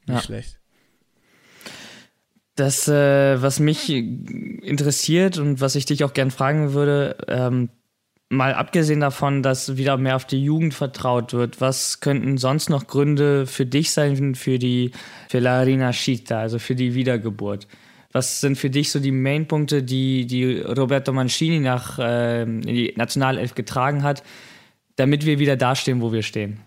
nicht 0.06 0.16
ja. 0.16 0.22
schlecht. 0.22 0.60
Das, 2.56 2.88
äh, 2.88 3.42
was 3.42 3.60
mich 3.60 3.90
interessiert 3.90 5.38
und 5.40 5.60
was 5.60 5.76
ich 5.76 5.86
dich 5.86 6.04
auch 6.04 6.14
gern 6.14 6.30
fragen 6.30 6.74
würde, 6.74 7.18
ähm, 7.28 7.70
mal 8.30 8.54
abgesehen 8.54 9.00
davon, 9.00 9.42
dass 9.42 9.78
wieder 9.78 9.98
mehr 9.98 10.16
auf 10.16 10.26
die 10.26 10.44
Jugend 10.44 10.74
vertraut 10.74 11.34
wird, 11.34 11.62
was 11.62 12.00
könnten 12.00 12.38
sonst 12.38 12.70
noch 12.70 12.88
Gründe 12.88 13.48
für 13.48 13.66
dich 13.66 13.92
sein, 13.92 14.36
für 14.36 14.60
die, 14.60 14.92
für 15.30 15.40
La 15.40 15.62
Rinascita, 15.62 16.40
also 16.40 16.60
für 16.60 16.76
die 16.76 16.94
Wiedergeburt? 16.94 17.68
Was 18.12 18.42
sind 18.42 18.58
für 18.58 18.70
dich 18.70 18.92
so 18.92 19.00
die 19.00 19.12
Mainpunkte, 19.12 19.82
die, 19.82 20.28
die 20.28 20.60
Roberto 20.60 21.12
Mancini 21.12 21.60
nach 21.60 21.98
äh, 21.98 22.44
in 22.44 22.62
die 22.62 22.94
Nationalelf 22.96 23.56
getragen 23.56 24.04
hat, 24.04 24.24
damit 24.96 25.26
wir 25.26 25.40
wieder 25.40 25.56
dastehen, 25.56 26.02
wo 26.02 26.12
wir 26.12 26.22
stehen? 26.22 26.60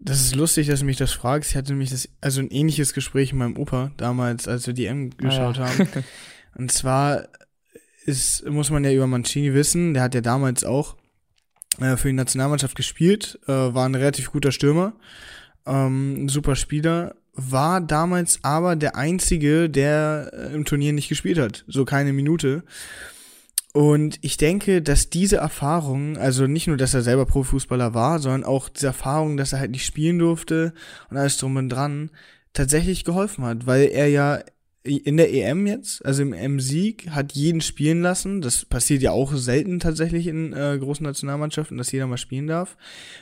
Das 0.00 0.20
ist 0.20 0.36
lustig, 0.36 0.68
dass 0.68 0.80
du 0.80 0.86
mich 0.86 0.96
das 0.96 1.12
fragst. 1.12 1.50
Ich 1.50 1.56
hatte 1.56 1.72
nämlich 1.72 1.90
das, 1.90 2.08
also 2.20 2.40
ein 2.40 2.50
ähnliches 2.50 2.94
Gespräch 2.94 3.32
mit 3.32 3.40
meinem 3.40 3.56
Opa 3.56 3.90
damals, 3.96 4.46
als 4.46 4.66
wir 4.66 4.74
die 4.74 4.86
M 4.86 5.10
geschaut 5.16 5.58
ah, 5.58 5.66
ja. 5.66 5.78
haben. 5.78 5.88
Und 6.54 6.72
zwar 6.72 7.28
ist, 8.04 8.48
muss 8.48 8.70
man 8.70 8.84
ja 8.84 8.92
über 8.92 9.06
Mancini 9.06 9.54
wissen, 9.54 9.94
der 9.94 10.04
hat 10.04 10.14
ja 10.14 10.20
damals 10.20 10.64
auch 10.64 10.96
äh, 11.80 11.96
für 11.96 12.08
die 12.08 12.14
Nationalmannschaft 12.14 12.76
gespielt, 12.76 13.38
äh, 13.46 13.52
war 13.52 13.86
ein 13.86 13.94
relativ 13.94 14.32
guter 14.32 14.52
Stürmer, 14.52 14.94
ähm, 15.66 16.24
ein 16.24 16.28
super 16.28 16.56
Spieler, 16.56 17.16
war 17.34 17.80
damals 17.80 18.40
aber 18.42 18.76
der 18.76 18.96
einzige, 18.96 19.68
der 19.70 20.30
äh, 20.32 20.54
im 20.54 20.64
Turnier 20.64 20.92
nicht 20.92 21.08
gespielt 21.08 21.38
hat, 21.38 21.64
so 21.68 21.84
keine 21.84 22.12
Minute. 22.12 22.64
Und 23.74 24.18
ich 24.22 24.38
denke, 24.38 24.80
dass 24.82 25.10
diese 25.10 25.36
Erfahrung, 25.36 26.16
also 26.16 26.46
nicht 26.46 26.66
nur, 26.66 26.76
dass 26.76 26.94
er 26.94 27.02
selber 27.02 27.26
Profifußballer 27.26 27.94
war, 27.94 28.18
sondern 28.18 28.44
auch 28.44 28.68
diese 28.68 28.86
Erfahrung, 28.88 29.36
dass 29.36 29.52
er 29.52 29.60
halt 29.60 29.70
nicht 29.70 29.84
spielen 29.84 30.18
durfte 30.18 30.72
und 31.10 31.16
alles 31.16 31.36
drum 31.36 31.56
und 31.56 31.68
dran, 31.68 32.10
tatsächlich 32.54 33.04
geholfen 33.04 33.44
hat, 33.44 33.66
weil 33.66 33.88
er 33.88 34.08
ja 34.08 34.40
in 34.84 35.16
der 35.16 35.32
EM 35.32 35.66
jetzt, 35.66 36.04
also 36.04 36.22
im 36.22 36.32
EM-Sieg, 36.32 37.10
hat 37.10 37.32
jeden 37.32 37.60
spielen 37.60 38.00
lassen. 38.00 38.40
Das 38.40 38.64
passiert 38.64 39.02
ja 39.02 39.10
auch 39.10 39.34
selten 39.34 39.80
tatsächlich 39.80 40.26
in 40.26 40.52
äh, 40.52 40.78
großen 40.78 41.04
Nationalmannschaften, 41.04 41.76
dass 41.76 41.92
jeder 41.92 42.06
mal 42.06 42.16
spielen 42.16 42.46
darf. 42.46 42.76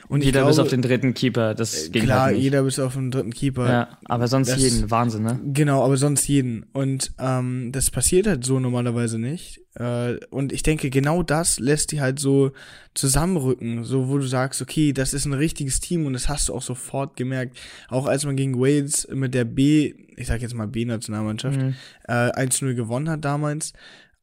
Und 0.07 0.23
jeder 0.23 0.39
glaube, 0.39 0.51
bis 0.51 0.59
auf 0.59 0.69
den 0.69 0.81
dritten 0.81 1.13
Keeper, 1.13 1.55
das 1.55 1.87
äh, 1.87 1.89
ging 1.89 2.03
Klar, 2.03 2.25
halt 2.27 2.37
jeder 2.37 2.63
bis 2.63 2.79
auf 2.79 2.93
den 2.93 3.11
dritten 3.11 3.33
Keeper. 3.33 3.69
Ja, 3.69 3.97
aber 4.05 4.27
sonst 4.27 4.49
das, 4.49 4.59
jeden, 4.59 4.89
Wahnsinn, 4.91 5.23
ne? 5.23 5.39
Genau, 5.45 5.83
aber 5.83 5.97
sonst 5.97 6.27
jeden. 6.27 6.67
Und 6.73 7.11
ähm, 7.19 7.71
das 7.71 7.91
passiert 7.91 8.27
halt 8.27 8.45
so 8.45 8.59
normalerweise 8.59 9.19
nicht. 9.19 9.61
Äh, 9.75 10.17
und 10.29 10.53
ich 10.53 10.63
denke, 10.63 10.89
genau 10.89 11.23
das 11.23 11.59
lässt 11.59 11.91
die 11.91 12.01
halt 12.01 12.19
so 12.19 12.51
zusammenrücken, 12.97 13.83
so 13.83 14.09
wo 14.09 14.17
du 14.17 14.25
sagst, 14.25 14.61
okay, 14.61 14.91
das 14.91 15.13
ist 15.13 15.25
ein 15.25 15.33
richtiges 15.33 15.79
Team 15.79 16.05
und 16.05 16.13
das 16.13 16.29
hast 16.29 16.49
du 16.49 16.55
auch 16.55 16.61
sofort 16.61 17.15
gemerkt. 17.15 17.57
Auch 17.89 18.07
als 18.07 18.25
man 18.25 18.35
gegen 18.35 18.59
Wales 18.59 19.07
mit 19.11 19.33
der 19.33 19.45
B, 19.45 19.93
ich 20.15 20.27
sag 20.27 20.41
jetzt 20.41 20.55
mal 20.55 20.67
B-Nationalmannschaft, 20.67 21.59
mhm. 21.59 21.75
äh, 22.07 22.31
1-0 22.31 22.73
gewonnen 22.73 23.09
hat 23.09 23.23
damals, 23.23 23.73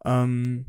ähm, 0.05 0.67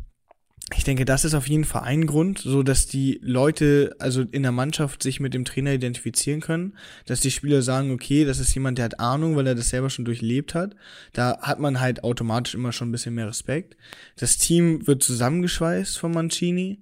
ich 0.73 0.83
denke, 0.83 1.05
das 1.05 1.25
ist 1.25 1.35
auf 1.35 1.47
jeden 1.47 1.63
Fall 1.63 1.83
ein 1.83 2.07
Grund, 2.07 2.39
so 2.39 2.63
dass 2.63 2.87
die 2.87 3.19
Leute, 3.21 3.95
also 3.99 4.21
in 4.21 4.41
der 4.41 4.51
Mannschaft, 4.51 5.03
sich 5.03 5.19
mit 5.19 5.35
dem 5.35 5.45
Trainer 5.45 5.73
identifizieren 5.73 6.41
können, 6.41 6.73
dass 7.05 7.19
die 7.19 7.29
Spieler 7.29 7.61
sagen, 7.61 7.91
okay, 7.91 8.25
das 8.25 8.39
ist 8.39 8.53
jemand, 8.55 8.79
der 8.79 8.85
hat 8.85 8.99
Ahnung, 8.99 9.35
weil 9.35 9.45
er 9.45 9.53
das 9.53 9.69
selber 9.69 9.91
schon 9.91 10.05
durchlebt 10.05 10.55
hat. 10.55 10.75
Da 11.13 11.39
hat 11.41 11.59
man 11.59 11.79
halt 11.79 12.03
automatisch 12.03 12.55
immer 12.55 12.71
schon 12.71 12.89
ein 12.89 12.91
bisschen 12.91 13.13
mehr 13.13 13.27
Respekt. 13.27 13.77
Das 14.15 14.37
Team 14.37 14.87
wird 14.87 15.03
zusammengeschweißt 15.03 15.99
von 15.99 16.11
Mancini. 16.11 16.79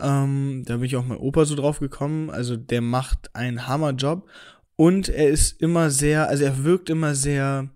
Ähm, 0.00 0.64
da 0.66 0.76
bin 0.76 0.84
ich 0.84 0.96
auch 0.96 1.06
mein 1.06 1.18
Opa 1.18 1.44
so 1.44 1.54
drauf 1.54 1.80
gekommen. 1.80 2.30
Also 2.30 2.56
der 2.56 2.80
macht 2.80 3.34
einen 3.34 3.66
Hammerjob 3.66 4.28
und 4.76 5.08
er 5.08 5.28
ist 5.28 5.60
immer 5.60 5.90
sehr, 5.90 6.28
also 6.28 6.44
er 6.44 6.64
wirkt 6.64 6.90
immer 6.90 7.14
sehr 7.14 7.68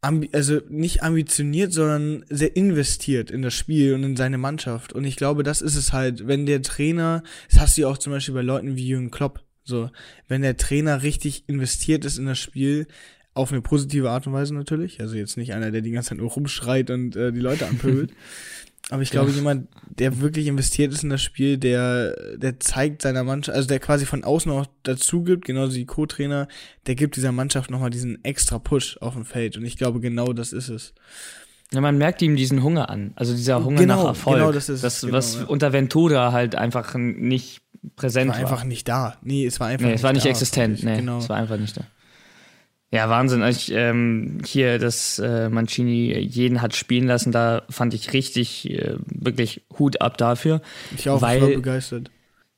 also 0.00 0.60
nicht 0.68 1.02
ambitioniert, 1.02 1.72
sondern 1.72 2.24
sehr 2.28 2.54
investiert 2.54 3.30
in 3.30 3.42
das 3.42 3.54
Spiel 3.54 3.94
und 3.94 4.04
in 4.04 4.16
seine 4.16 4.38
Mannschaft. 4.38 4.92
Und 4.92 5.04
ich 5.04 5.16
glaube, 5.16 5.42
das 5.42 5.60
ist 5.60 5.74
es 5.74 5.92
halt, 5.92 6.28
wenn 6.28 6.46
der 6.46 6.62
Trainer, 6.62 7.22
das 7.50 7.60
hast 7.60 7.76
du 7.76 7.82
ja 7.82 7.88
auch 7.88 7.98
zum 7.98 8.12
Beispiel 8.12 8.34
bei 8.34 8.42
Leuten 8.42 8.76
wie 8.76 8.86
Jürgen 8.86 9.10
Klopp, 9.10 9.42
so, 9.64 9.90
wenn 10.28 10.42
der 10.42 10.56
Trainer 10.56 11.02
richtig 11.02 11.44
investiert 11.48 12.04
ist 12.04 12.18
in 12.18 12.26
das 12.26 12.38
Spiel, 12.38 12.86
auf 13.34 13.52
eine 13.52 13.60
positive 13.60 14.10
Art 14.10 14.26
und 14.26 14.32
Weise 14.32 14.54
natürlich, 14.54 15.00
also 15.00 15.14
jetzt 15.14 15.36
nicht 15.36 15.52
einer, 15.52 15.70
der 15.70 15.80
die 15.80 15.90
ganze 15.90 16.10
Zeit 16.10 16.18
nur 16.18 16.30
rumschreit 16.30 16.90
und 16.90 17.14
äh, 17.14 17.32
die 17.32 17.40
Leute 17.40 17.66
anpöbelt, 17.68 18.12
Aber 18.90 19.02
ich 19.02 19.10
glaube, 19.10 19.30
ja. 19.30 19.36
jemand, 19.36 19.68
der 19.86 20.20
wirklich 20.20 20.46
investiert 20.46 20.92
ist 20.92 21.02
in 21.02 21.10
das 21.10 21.22
Spiel, 21.22 21.58
der, 21.58 22.36
der 22.36 22.58
zeigt 22.58 23.02
seiner 23.02 23.22
Mannschaft, 23.22 23.54
also 23.54 23.68
der 23.68 23.80
quasi 23.80 24.06
von 24.06 24.24
außen 24.24 24.50
auch 24.50 24.66
dazu 24.82 25.22
gibt, 25.22 25.44
genauso 25.44 25.74
wie 25.74 25.84
Co-Trainer, 25.84 26.48
der 26.86 26.94
gibt 26.94 27.16
dieser 27.16 27.32
Mannschaft 27.32 27.70
nochmal 27.70 27.90
diesen 27.90 28.24
extra 28.24 28.58
Push 28.58 28.96
auf 28.98 29.14
dem 29.14 29.26
Feld. 29.26 29.58
Und 29.58 29.64
ich 29.64 29.76
glaube, 29.76 30.00
genau 30.00 30.32
das 30.32 30.52
ist 30.52 30.70
es. 30.70 30.94
Ja, 31.72 31.82
man 31.82 31.98
merkt 31.98 32.22
ihm 32.22 32.34
diesen 32.34 32.62
Hunger 32.62 32.88
an. 32.88 33.12
Also 33.16 33.34
dieser 33.34 33.62
Hunger 33.62 33.80
genau, 33.80 34.02
nach 34.02 34.08
Erfolg. 34.08 34.38
Genau, 34.38 34.52
das 34.52 34.70
ist 34.70 34.82
das, 34.82 35.02
genau, 35.02 35.12
was 35.12 35.34
ja. 35.34 35.44
unter 35.44 35.74
Ventura 35.74 36.32
halt 36.32 36.54
einfach 36.54 36.94
nicht 36.94 37.60
präsent 37.96 38.30
war. 38.30 38.36
Es 38.36 38.42
war 38.42 38.50
einfach 38.50 38.64
nicht 38.64 38.88
da. 38.88 39.18
Nee, 39.22 39.44
es 39.44 39.60
war 39.60 39.66
einfach 39.66 39.84
nee, 39.84 39.92
nicht 39.92 39.98
es 39.98 40.04
war 40.04 40.12
nicht 40.14 40.26
existent. 40.26 40.82
Nee, 40.82 40.96
genau. 40.96 41.18
es 41.18 41.28
war 41.28 41.36
einfach 41.36 41.58
nicht 41.58 41.76
da. 41.76 41.82
Ja, 42.90 43.10
Wahnsinn. 43.10 43.42
Ich, 43.42 43.70
ähm, 43.70 44.38
hier, 44.44 44.78
dass 44.78 45.18
äh, 45.18 45.50
Mancini 45.50 46.18
jeden 46.18 46.62
hat 46.62 46.74
spielen 46.74 47.06
lassen, 47.06 47.32
da 47.32 47.62
fand 47.68 47.92
ich 47.92 48.12
richtig, 48.14 48.70
äh, 48.70 48.96
wirklich 49.04 49.62
Hut 49.78 50.00
ab 50.00 50.16
dafür. 50.16 50.62
Ich 50.96 51.08
auch, 51.08 51.20
weil, 51.20 51.36
ich 51.36 51.42
war 51.42 51.50
begeistert. 51.50 52.10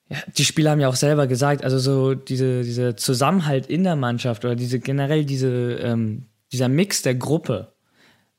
Ja, 0.09 0.19
die 0.37 0.45
Spieler 0.45 0.73
haben 0.73 0.81
ja 0.81 0.89
auch 0.89 0.97
selber 0.97 1.27
gesagt, 1.27 1.65
also 1.65 1.79
so 1.79 2.15
diese, 2.15 2.63
diese 2.63 2.97
Zusammenhalt 2.97 3.67
in 3.67 3.85
der 3.85 3.97
Mannschaft 3.97 4.45
oder 4.45 4.55
diese 4.55 4.79
generell 4.79 5.25
diese, 5.25 5.79
ähm, 5.83 6.27
dieser 6.53 6.69
Mix 6.69 7.03
der 7.03 7.15
Gruppe 7.15 7.73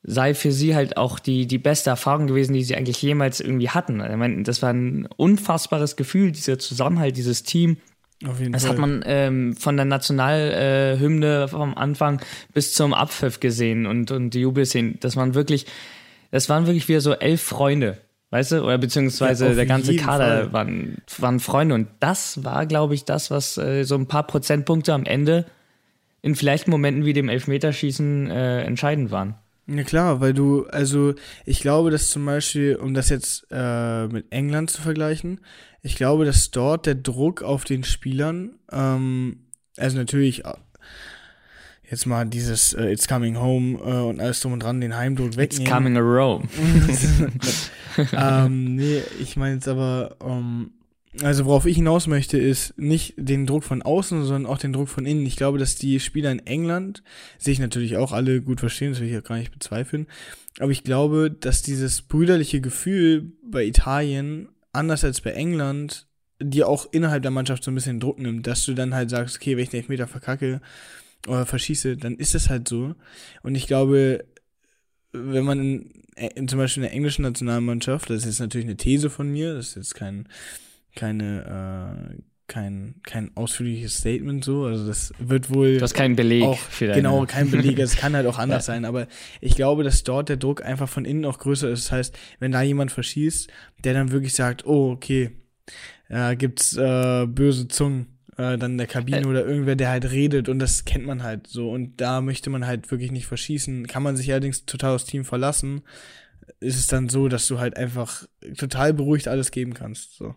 sei 0.03 0.33
für 0.33 0.51
sie 0.51 0.75
halt 0.75 0.97
auch 0.97 1.19
die, 1.19 1.45
die 1.45 1.59
beste 1.59 1.91
Erfahrung 1.91 2.27
gewesen, 2.27 2.53
die 2.53 2.63
sie 2.63 2.75
eigentlich 2.75 3.01
jemals 3.01 3.39
irgendwie 3.39 3.69
hatten. 3.69 4.01
Ich 4.01 4.15
meine, 4.15 4.43
das 4.43 4.61
war 4.61 4.71
ein 4.71 5.07
unfassbares 5.17 5.95
Gefühl, 5.95 6.31
dieser 6.31 6.57
Zusammenhalt, 6.57 7.17
dieses 7.17 7.43
Team. 7.43 7.77
Auf 8.27 8.39
jeden 8.39 8.53
das 8.53 8.63
Fall. 8.63 8.71
hat 8.71 8.77
man 8.79 9.03
ähm, 9.05 9.55
von 9.55 9.75
der 9.75 9.85
Nationalhymne 9.85 11.43
äh, 11.43 11.47
vom 11.47 11.75
Anfang 11.75 12.21
bis 12.53 12.73
zum 12.73 12.93
Abpfiff 12.93 13.39
gesehen 13.39 13.85
und, 13.85 14.11
und 14.11 14.31
die 14.31 14.41
Jubelszenen. 14.41 14.99
Das 14.99 15.15
waren 15.15 15.33
wirklich, 15.33 15.65
das 16.29 16.49
waren 16.49 16.67
wirklich 16.67 16.87
wieder 16.87 17.01
so 17.01 17.13
elf 17.13 17.41
Freunde, 17.41 17.97
weißt 18.29 18.53
du? 18.53 18.63
Oder 18.63 18.77
beziehungsweise 18.77 19.47
ja, 19.49 19.53
der 19.55 19.65
ganze 19.65 19.95
Kader 19.95 20.53
waren, 20.53 20.97
waren 21.17 21.39
Freunde. 21.39 21.75
Und 21.75 21.87
das 21.99 22.43
war, 22.43 22.65
glaube 22.65 22.93
ich, 22.93 23.05
das, 23.05 23.31
was 23.31 23.57
äh, 23.57 23.83
so 23.83 23.95
ein 23.95 24.07
paar 24.07 24.27
Prozentpunkte 24.27 24.93
am 24.93 25.05
Ende 25.05 25.45
in 26.21 26.35
vielleicht 26.35 26.67
Momenten 26.67 27.05
wie 27.05 27.13
dem 27.13 27.29
Elfmeterschießen 27.29 28.29
äh, 28.29 28.61
entscheidend 28.61 29.11
waren. 29.11 29.35
Ja 29.73 29.83
klar, 29.83 30.19
weil 30.19 30.33
du, 30.33 30.65
also 30.65 31.13
ich 31.45 31.61
glaube, 31.61 31.91
dass 31.91 32.09
zum 32.09 32.25
Beispiel, 32.25 32.75
um 32.75 32.93
das 32.93 33.09
jetzt 33.09 33.47
äh, 33.51 34.07
mit 34.07 34.25
England 34.31 34.69
zu 34.69 34.81
vergleichen, 34.81 35.39
ich 35.81 35.95
glaube, 35.95 36.25
dass 36.25 36.51
dort 36.51 36.85
der 36.85 36.95
Druck 36.95 37.41
auf 37.41 37.63
den 37.63 37.83
Spielern, 37.83 38.55
ähm, 38.71 39.45
also 39.77 39.97
natürlich 39.97 40.43
äh, 40.45 40.53
jetzt 41.89 42.05
mal 42.05 42.25
dieses 42.25 42.73
uh, 42.73 42.81
It's 42.81 43.07
Coming 43.07 43.37
Home 43.37 43.77
uh, 43.77 44.09
und 44.09 44.19
alles 44.19 44.41
drum 44.41 44.53
und 44.53 44.63
dran, 44.63 44.81
den 44.81 44.95
Heimdruck 44.95 45.37
wegnehmen. 45.37 45.65
It's 45.65 45.71
Coming 45.71 45.97
a 45.97 46.01
Rome. 46.01 46.47
ähm, 48.13 48.75
nee, 48.75 49.01
ich 49.21 49.37
meine 49.37 49.55
jetzt 49.55 49.67
aber, 49.67 50.15
um, 50.19 50.29
ähm, 50.31 50.71
also 51.21 51.45
worauf 51.45 51.65
ich 51.65 51.75
hinaus 51.75 52.07
möchte, 52.07 52.37
ist 52.37 52.77
nicht 52.77 53.13
den 53.17 53.45
Druck 53.45 53.63
von 53.63 53.81
außen, 53.81 54.23
sondern 54.23 54.51
auch 54.51 54.57
den 54.57 54.71
Druck 54.71 54.87
von 54.87 55.05
innen. 55.05 55.25
Ich 55.25 55.35
glaube, 55.35 55.57
dass 55.57 55.75
die 55.75 55.99
Spieler 55.99 56.31
in 56.31 56.45
England 56.45 57.03
sich 57.37 57.59
natürlich 57.59 57.97
auch 57.97 58.13
alle 58.13 58.41
gut 58.41 58.61
verstehen, 58.61 58.91
das 58.91 59.01
will 59.01 59.07
ich 59.07 59.13
ja 59.13 59.21
gar 59.21 59.37
nicht 59.37 59.51
bezweifeln. 59.51 60.07
Aber 60.59 60.71
ich 60.71 60.83
glaube, 60.83 61.29
dass 61.29 61.61
dieses 61.61 62.01
brüderliche 62.01 62.61
Gefühl 62.61 63.33
bei 63.43 63.65
Italien 63.65 64.49
anders 64.71 65.03
als 65.03 65.21
bei 65.21 65.31
England, 65.31 66.07
dir 66.39 66.67
auch 66.67 66.87
innerhalb 66.91 67.21
der 67.21 67.31
Mannschaft 67.31 67.63
so 67.63 67.71
ein 67.71 67.75
bisschen 67.75 67.99
Druck 67.99 68.19
nimmt, 68.19 68.47
dass 68.47 68.65
du 68.65 68.73
dann 68.73 68.95
halt 68.95 69.09
sagst, 69.09 69.35
okay, 69.35 69.55
wenn 69.55 69.63
ich 69.63 69.69
den 69.69 69.81
Elfmeter 69.81 70.07
verkacke 70.07 70.61
oder 71.27 71.45
verschieße, 71.45 71.97
dann 71.97 72.15
ist 72.15 72.35
es 72.35 72.49
halt 72.49 72.67
so. 72.67 72.95
Und 73.43 73.55
ich 73.55 73.67
glaube, 73.67 74.25
wenn 75.11 75.43
man 75.43 75.59
in, 75.59 75.91
in, 76.35 76.47
zum 76.47 76.57
Beispiel 76.57 76.83
in 76.83 76.89
der 76.89 76.95
englischen 76.95 77.23
Nationalmannschaft, 77.23 78.09
das 78.09 78.19
ist 78.19 78.25
jetzt 78.25 78.39
natürlich 78.39 78.65
eine 78.65 78.77
These 78.77 79.09
von 79.09 79.29
mir, 79.29 79.53
das 79.53 79.69
ist 79.69 79.75
jetzt 79.75 79.95
kein, 79.95 80.27
keine, 80.95 82.15
äh, 82.17 82.21
kein, 82.51 82.95
kein 83.03 83.31
ausführliches 83.35 83.97
Statement 83.99 84.43
so. 84.43 84.65
Also 84.65 84.85
das 84.85 85.13
wird 85.19 85.53
wohl. 85.53 85.77
Du 85.77 85.81
hast 85.81 85.93
keinen 85.93 86.17
Beleg 86.17 86.43
auch, 86.43 86.59
für 86.59 86.87
deine. 86.87 86.97
Genau, 86.97 87.25
kein 87.25 87.49
Beleg. 87.49 87.79
Es 87.79 87.95
kann 87.95 88.13
halt 88.13 88.27
auch 88.27 88.37
anders 88.37 88.67
ja. 88.67 88.73
sein. 88.73 88.83
Aber 88.83 89.07
ich 89.39 89.55
glaube, 89.55 89.83
dass 89.83 90.03
dort 90.03 90.27
der 90.27 90.37
Druck 90.37 90.63
einfach 90.63 90.89
von 90.89 91.05
innen 91.05 91.23
auch 91.23 91.39
größer 91.39 91.69
ist. 91.69 91.85
Das 91.85 91.91
heißt, 91.93 92.17
wenn 92.39 92.51
da 92.51 92.61
jemand 92.61 92.91
verschießt, 92.91 93.49
der 93.83 93.93
dann 93.93 94.11
wirklich 94.11 94.33
sagt, 94.33 94.65
oh, 94.65 94.91
okay, 94.91 95.31
äh, 96.09 96.35
gibt's 96.35 96.75
äh, 96.75 97.25
böse 97.25 97.69
Zungen 97.69 98.19
äh, 98.37 98.57
dann 98.57 98.71
in 98.73 98.77
der 98.77 98.87
Kabine 98.87 99.21
äh. 99.21 99.25
oder 99.25 99.45
irgendwer, 99.45 99.77
der 99.77 99.89
halt 99.89 100.11
redet 100.11 100.49
und 100.49 100.59
das 100.59 100.83
kennt 100.83 101.05
man 101.05 101.23
halt 101.23 101.47
so. 101.47 101.71
Und 101.71 102.01
da 102.01 102.19
möchte 102.19 102.49
man 102.49 102.65
halt 102.67 102.91
wirklich 102.91 103.11
nicht 103.11 103.27
verschießen. 103.27 103.87
Kann 103.87 104.03
man 104.03 104.17
sich 104.17 104.29
allerdings 104.29 104.65
total 104.65 104.95
aufs 104.95 105.05
Team 105.05 105.23
verlassen. 105.23 105.83
Ist 106.59 106.77
es 106.77 106.87
dann 106.87 107.07
so, 107.07 107.29
dass 107.29 107.47
du 107.47 107.59
halt 107.59 107.77
einfach 107.77 108.25
total 108.57 108.93
beruhigt 108.93 109.29
alles 109.29 109.51
geben 109.51 109.73
kannst. 109.73 110.17
So 110.17 110.35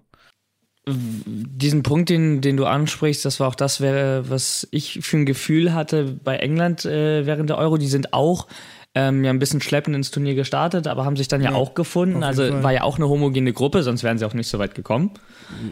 diesen 0.87 1.83
Punkt, 1.83 2.11
den, 2.11 2.41
den 2.41 2.57
du 2.57 2.67
ansprichst, 2.67 3.25
das 3.25 3.41
war 3.41 3.49
auch 3.49 3.55
das, 3.55 3.81
was 3.81 4.69
ich 4.71 5.01
für 5.03 5.17
ein 5.17 5.27
Gefühl 5.27 5.73
hatte 5.73 6.19
bei 6.23 6.37
England 6.37 6.85
äh, 6.85 7.25
während 7.25 7.49
der 7.49 7.59
Euro. 7.59 7.79
Die 7.79 7.87
sind 7.87 8.13
auch 8.13 8.47
ähm, 8.95 9.25
ja 9.25 9.31
ein 9.31 9.39
bisschen 9.39 9.61
schleppend 9.61 9.97
ins 9.97 10.11
Turnier 10.11 10.35
gestartet, 10.35 10.87
aber 10.87 11.05
haben 11.05 11.17
sich 11.17 11.27
dann 11.27 11.43
ja, 11.43 11.51
ja 11.51 11.57
auch 11.57 11.75
gefunden. 11.75 12.23
Also 12.23 12.47
Fall. 12.47 12.63
war 12.63 12.73
ja 12.73 12.83
auch 12.83 12.97
eine 12.97 13.09
homogene 13.09 13.53
Gruppe, 13.53 13.83
sonst 13.83 14.03
wären 14.05 14.19
sie 14.19 14.27
auch 14.27 14.35
nicht 14.35 14.49
so 14.49 14.59
weit 14.59 14.75
gekommen. 14.75 15.13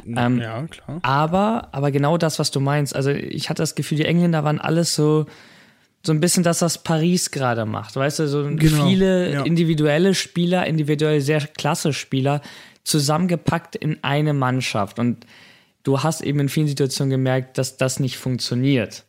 Ähm, 0.07 0.41
ja, 0.41 0.63
klar. 0.63 0.99
Aber, 1.03 1.69
aber 1.73 1.91
genau 1.91 2.17
das, 2.17 2.39
was 2.39 2.51
du 2.51 2.61
meinst. 2.61 2.97
Also 2.97 3.11
ich 3.11 3.49
hatte 3.51 3.63
das 3.63 3.75
Gefühl, 3.75 3.99
die 3.99 4.07
Engländer 4.07 4.45
waren 4.45 4.61
alles 4.61 4.95
so 4.95 5.27
so 6.05 6.13
ein 6.13 6.19
bisschen 6.19 6.43
das, 6.43 6.63
was 6.63 6.79
Paris 6.79 7.31
gerade 7.31 7.65
macht. 7.65 7.95
Weißt 7.95 8.19
du, 8.19 8.27
so 8.27 8.43
genau, 8.43 8.87
viele 8.87 9.33
ja. 9.33 9.43
individuelle 9.43 10.15
Spieler, 10.15 10.67
individuell 10.67 11.21
sehr 11.21 11.41
klasse 11.41 11.93
Spieler, 11.93 12.41
zusammengepackt 12.85 13.77
in 13.77 14.03
eine 14.03 14.33
Mannschaft. 14.33 14.99
Und 14.99 15.27
du 15.83 16.03
hast 16.03 16.21
eben 16.21 16.41
in 16.41 16.49
vielen 16.49 16.69
Situationen 16.69 17.11
gemerkt, 17.11 17.59
dass 17.59 17.77
das 17.77 18.01
nicht 18.01 18.19
funktioniert. 18.19 19.05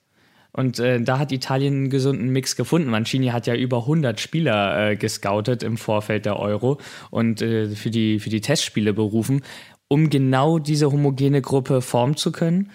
Und 0.55 0.77
äh, 0.77 1.01
da 1.01 1.17
hat 1.17 1.31
Italien 1.31 1.73
einen 1.73 1.89
gesunden 1.89 2.29
Mix 2.29 2.55
gefunden. 2.55 2.89
Mancini 2.89 3.27
hat 3.27 3.47
ja 3.47 3.55
über 3.55 3.79
100 3.79 4.19
Spieler 4.19 4.91
äh, 4.91 4.95
gescoutet 4.95 5.63
im 5.63 5.77
Vorfeld 5.77 6.25
der 6.25 6.39
Euro 6.39 6.79
und 7.09 7.41
äh, 7.41 7.69
für, 7.69 7.89
die, 7.89 8.19
für 8.19 8.29
die 8.29 8.41
Testspiele 8.41 8.93
berufen, 8.93 9.41
um 9.87 10.11
genau 10.11 10.59
diese 10.59 10.91
homogene 10.91 11.41
Gruppe 11.41 11.81
formen 11.81 12.15
zu 12.15 12.31
können. 12.31 12.69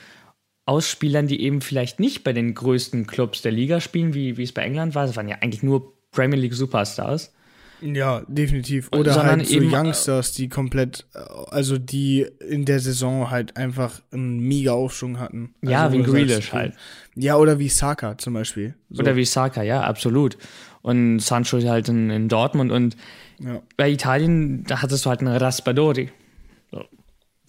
Aus 0.66 0.88
Spielern, 0.88 1.28
die 1.28 1.40
eben 1.40 1.60
vielleicht 1.60 2.00
nicht 2.00 2.24
bei 2.24 2.32
den 2.32 2.52
größten 2.52 3.06
Clubs 3.06 3.42
der 3.42 3.52
Liga 3.52 3.80
spielen, 3.80 4.12
wie, 4.12 4.36
wie 4.36 4.42
es 4.42 4.52
bei 4.52 4.62
England 4.62 4.96
war. 4.96 5.06
Das 5.06 5.16
waren 5.16 5.28
ja 5.28 5.36
eigentlich 5.40 5.62
nur 5.62 5.94
Premier 6.10 6.38
League 6.38 6.54
Superstars. 6.54 7.32
Ja, 7.80 8.22
definitiv. 8.26 8.88
Oder 8.92 9.12
Sondern 9.12 9.38
halt 9.38 9.48
so 9.48 9.54
eben, 9.54 9.72
Youngsters, 9.72 10.32
die 10.32 10.48
komplett, 10.48 11.06
also 11.50 11.78
die 11.78 12.26
in 12.48 12.64
der 12.64 12.80
Saison 12.80 13.30
halt 13.30 13.56
einfach 13.56 14.00
einen 14.12 14.40
mega 14.40 14.72
Aufschwung 14.72 15.18
hatten. 15.18 15.54
Ja, 15.62 15.84
also, 15.84 15.98
wie 15.98 16.02
Grealish 16.02 16.52
halt. 16.52 16.74
Ja, 17.14 17.36
oder 17.36 17.58
wie 17.58 17.68
Saka 17.68 18.18
zum 18.18 18.34
Beispiel. 18.34 18.74
So. 18.90 19.02
Oder 19.02 19.16
wie 19.16 19.24
Saka, 19.24 19.62
ja, 19.62 19.82
absolut. 19.82 20.38
Und 20.82 21.20
Sancho 21.20 21.60
halt 21.60 21.88
in, 21.88 22.10
in 22.10 22.28
Dortmund 22.28 22.72
und 22.72 22.96
ja. 23.40 23.62
bei 23.76 23.90
Italien, 23.90 24.64
da 24.64 24.82
hattest 24.82 25.04
du 25.04 25.10
halt 25.10 25.20
einen 25.20 25.36
Raspadori. 25.36 26.10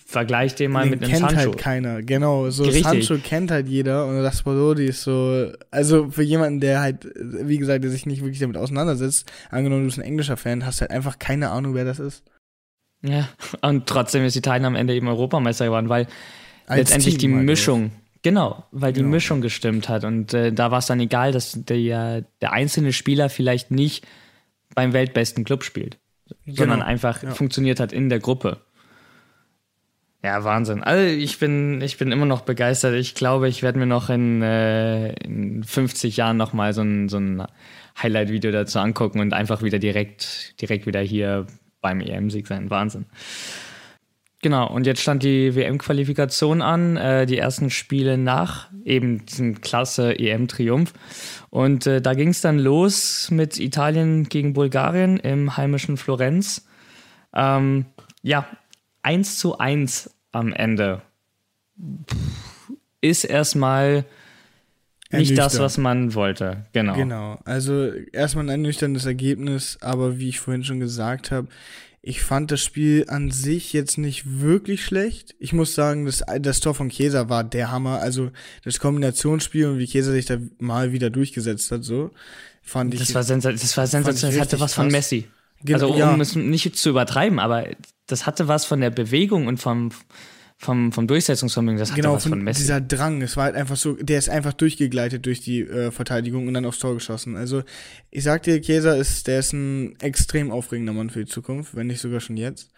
Vergleich 0.09 0.55
den 0.55 0.71
mal 0.71 0.85
den 0.85 0.89
mit 0.89 1.03
einem 1.03 1.11
kennt 1.11 1.29
Sancho. 1.29 1.37
halt 1.37 1.57
keiner, 1.59 2.01
genau. 2.01 2.49
So 2.49 2.63
Richtig. 2.63 2.83
Sancho 2.83 3.17
kennt 3.23 3.51
halt 3.51 3.67
jeder 3.67 4.07
und 4.07 4.15
das 4.15 4.37
Raspadori 4.37 4.85
ist 4.85 5.03
so, 5.03 5.51
also 5.69 6.09
für 6.09 6.23
jemanden, 6.23 6.59
der 6.59 6.81
halt, 6.81 7.07
wie 7.15 7.59
gesagt, 7.59 7.83
der 7.83 7.91
sich 7.91 8.07
nicht 8.07 8.23
wirklich 8.23 8.39
damit 8.39 8.57
auseinandersetzt, 8.57 9.31
angenommen 9.51 9.83
du 9.83 9.85
bist 9.85 9.99
ein 9.99 10.03
englischer 10.03 10.35
Fan, 10.35 10.65
hast 10.65 10.81
halt 10.81 10.89
einfach 10.89 11.19
keine 11.19 11.51
Ahnung, 11.51 11.75
wer 11.75 11.85
das 11.85 11.99
ist. 11.99 12.23
Ja, 13.03 13.29
und 13.61 13.85
trotzdem 13.85 14.25
ist 14.25 14.35
Italien 14.35 14.65
am 14.65 14.75
Ende 14.75 14.95
eben 14.95 15.07
Europameister 15.07 15.65
geworden, 15.65 15.89
weil 15.89 16.07
Als 16.65 16.79
letztendlich 16.79 17.19
Team 17.19 17.37
die 17.37 17.43
Mischung, 17.43 17.91
genau, 18.23 18.65
weil 18.71 18.93
die 18.93 19.01
genau. 19.01 19.11
Mischung 19.11 19.41
gestimmt 19.41 19.89
hat 19.89 20.05
und 20.05 20.33
äh, 20.33 20.51
da 20.51 20.71
war 20.71 20.79
es 20.79 20.87
dann 20.87 20.99
egal, 20.99 21.33
dass 21.33 21.51
der, 21.53 22.23
der 22.41 22.51
einzelne 22.51 22.93
Spieler 22.93 23.29
vielleicht 23.29 23.69
nicht 23.69 24.07
beim 24.73 24.91
weltbesten 24.91 25.43
Club 25.43 25.63
spielt, 25.63 25.99
genau. 26.45 26.57
sondern 26.57 26.81
einfach 26.81 27.21
ja. 27.21 27.29
funktioniert 27.29 27.79
hat 27.79 27.93
in 27.93 28.09
der 28.09 28.17
Gruppe. 28.17 28.57
Ja, 30.21 30.43
Wahnsinn. 30.43 30.83
Also 30.83 31.01
ich 31.01 31.39
bin, 31.39 31.81
ich 31.81 31.97
bin 31.97 32.11
immer 32.11 32.25
noch 32.25 32.41
begeistert. 32.41 32.93
Ich 32.95 33.15
glaube, 33.15 33.47
ich 33.47 33.63
werde 33.63 33.79
mir 33.79 33.85
noch 33.85 34.09
in, 34.09 34.41
äh, 34.41 35.13
in 35.23 35.63
50 35.63 36.17
Jahren 36.17 36.35
nochmal 36.35 36.73
so 36.73 36.81
ein, 36.81 37.07
so 37.07 37.17
ein 37.17 37.45
Highlight-Video 38.01 38.51
dazu 38.51 38.79
angucken 38.79 39.21
und 39.21 39.33
einfach 39.33 39.63
wieder 39.63 39.79
direkt, 39.79 40.59
direkt 40.61 40.85
wieder 40.85 40.99
hier 40.99 41.47
beim 41.79 42.01
EM-Sieg 42.01 42.47
sein. 42.47 42.69
Wahnsinn. 42.69 43.05
Genau, 44.41 44.69
und 44.69 44.85
jetzt 44.85 45.01
stand 45.01 45.23
die 45.23 45.53
WM-Qualifikation 45.55 46.61
an, 46.61 46.95
äh, 46.95 47.25
die 47.25 47.37
ersten 47.37 47.69
Spiele 47.69 48.17
nach 48.17 48.69
eben 48.85 49.25
diesem 49.25 49.59
klasse 49.59 50.17
EM-Triumph. 50.17 50.93
Und 51.49 51.87
äh, 51.87 52.01
da 52.01 52.13
ging 52.13 52.29
es 52.29 52.39
dann 52.39 52.57
los 52.57 53.31
mit 53.31 53.59
Italien 53.59 54.25
gegen 54.25 54.53
Bulgarien 54.53 55.17
im 55.17 55.55
heimischen 55.57 55.97
Florenz. 55.97 56.65
Ähm, 57.33 57.85
ja, 58.21 58.47
1 59.01 59.37
zu 59.37 59.57
1 59.57 60.09
am 60.31 60.53
Ende 60.53 61.01
ist 63.01 63.23
erstmal 63.23 64.05
nicht 65.11 65.37
das, 65.37 65.59
was 65.59 65.77
man 65.77 66.13
wollte. 66.13 66.65
Genau. 66.73 66.93
Genau. 66.95 67.39
Also 67.45 67.91
erstmal 68.11 68.45
ein 68.45 68.49
ernüchterndes 68.49 69.05
Ergebnis, 69.05 69.77
aber 69.81 70.19
wie 70.19 70.29
ich 70.29 70.39
vorhin 70.39 70.63
schon 70.63 70.79
gesagt 70.79 71.31
habe, 71.31 71.47
ich 72.01 72.21
fand 72.21 72.51
das 72.51 72.61
Spiel 72.61 73.05
an 73.07 73.29
sich 73.29 73.73
jetzt 73.73 73.97
nicht 73.97 74.39
wirklich 74.39 74.85
schlecht. 74.85 75.35
Ich 75.39 75.51
muss 75.51 75.75
sagen, 75.75 76.05
das, 76.05 76.23
das 76.39 76.59
Tor 76.61 76.73
von 76.73 76.89
Chiesa 76.89 77.27
war 77.27 77.43
der 77.43 77.71
Hammer. 77.71 77.99
Also 77.99 78.31
das 78.63 78.79
Kombinationsspiel 78.79 79.67
und 79.67 79.79
wie 79.79 79.85
Chiesa 79.85 80.11
sich 80.11 80.25
da 80.25 80.37
mal 80.59 80.93
wieder 80.93 81.09
durchgesetzt 81.09 81.71
hat, 81.71 81.83
so 81.83 82.11
fand 82.61 82.93
ich. 82.93 83.01
Das 83.01 83.13
war, 83.15 83.23
sensa 83.23 83.51
das 83.51 83.75
war 83.75 83.87
sensationell. 83.87 84.37
Das 84.37 84.47
hatte 84.47 84.59
was 84.59 84.73
von 84.73 84.87
Messi. 84.87 85.27
Also 85.71 85.91
um 85.91 85.97
ja. 85.97 86.15
es 86.17 86.35
nicht 86.35 86.77
zu 86.77 86.89
übertreiben, 86.89 87.39
aber 87.39 87.67
das 88.07 88.25
hatte 88.25 88.47
was 88.47 88.65
von 88.65 88.81
der 88.81 88.89
Bewegung 88.89 89.47
und 89.47 89.57
vom, 89.57 89.91
vom, 90.57 90.91
vom 90.91 91.07
Durchsetzungsvermögen, 91.07 91.79
das 91.79 91.91
hatte 91.91 92.01
genau, 92.01 92.15
was 92.15 92.23
von, 92.23 92.33
von 92.33 92.43
Messi. 92.43 92.61
dieser 92.61 92.81
Drang, 92.81 93.21
es 93.21 93.37
war 93.37 93.45
halt 93.45 93.55
einfach 93.55 93.75
so, 93.75 93.93
der 93.93 94.19
ist 94.19 94.29
einfach 94.29 94.53
durchgegleitet 94.53 95.25
durch 95.25 95.41
die 95.41 95.61
äh, 95.61 95.91
Verteidigung 95.91 96.47
und 96.47 96.53
dann 96.53 96.65
aufs 96.65 96.79
Tor 96.79 96.93
geschossen. 96.93 97.35
Also 97.35 97.63
ich 98.09 98.23
sag 98.23 98.43
dir, 98.43 98.61
Chiesa 98.61 98.93
ist, 98.93 99.27
der 99.27 99.39
ist 99.39 99.53
ein 99.53 99.99
extrem 99.99 100.51
aufregender 100.51 100.93
Mann 100.93 101.09
für 101.09 101.23
die 101.23 101.31
Zukunft, 101.31 101.75
wenn 101.75 101.87
nicht 101.87 102.01
sogar 102.01 102.19
schon 102.19 102.37
jetzt. 102.37 102.71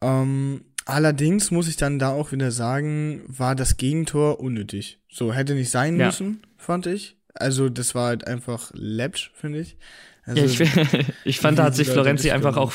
Ähm, 0.00 0.64
allerdings 0.84 1.50
muss 1.50 1.68
ich 1.68 1.76
dann 1.76 1.98
da 1.98 2.10
auch 2.10 2.32
wieder 2.32 2.50
sagen, 2.50 3.22
war 3.26 3.54
das 3.54 3.76
Gegentor 3.76 4.40
unnötig. 4.40 4.98
So, 5.10 5.32
hätte 5.32 5.54
nicht 5.54 5.70
sein 5.70 5.98
ja. 5.98 6.06
müssen, 6.06 6.42
fand 6.56 6.86
ich. 6.86 7.16
Also 7.34 7.68
das 7.68 7.94
war 7.94 8.08
halt 8.08 8.26
einfach 8.26 8.72
läppsch, 8.74 9.32
finde 9.34 9.60
ich. 9.60 9.76
Also, 10.24 10.40
ja, 10.40 10.46
ich, 10.46 11.06
ich 11.24 11.40
fand, 11.40 11.58
da 11.58 11.64
hat 11.64 11.74
sich 11.74 11.88
Florenzi 11.88 12.30
einfach 12.30 12.56
auch 12.56 12.72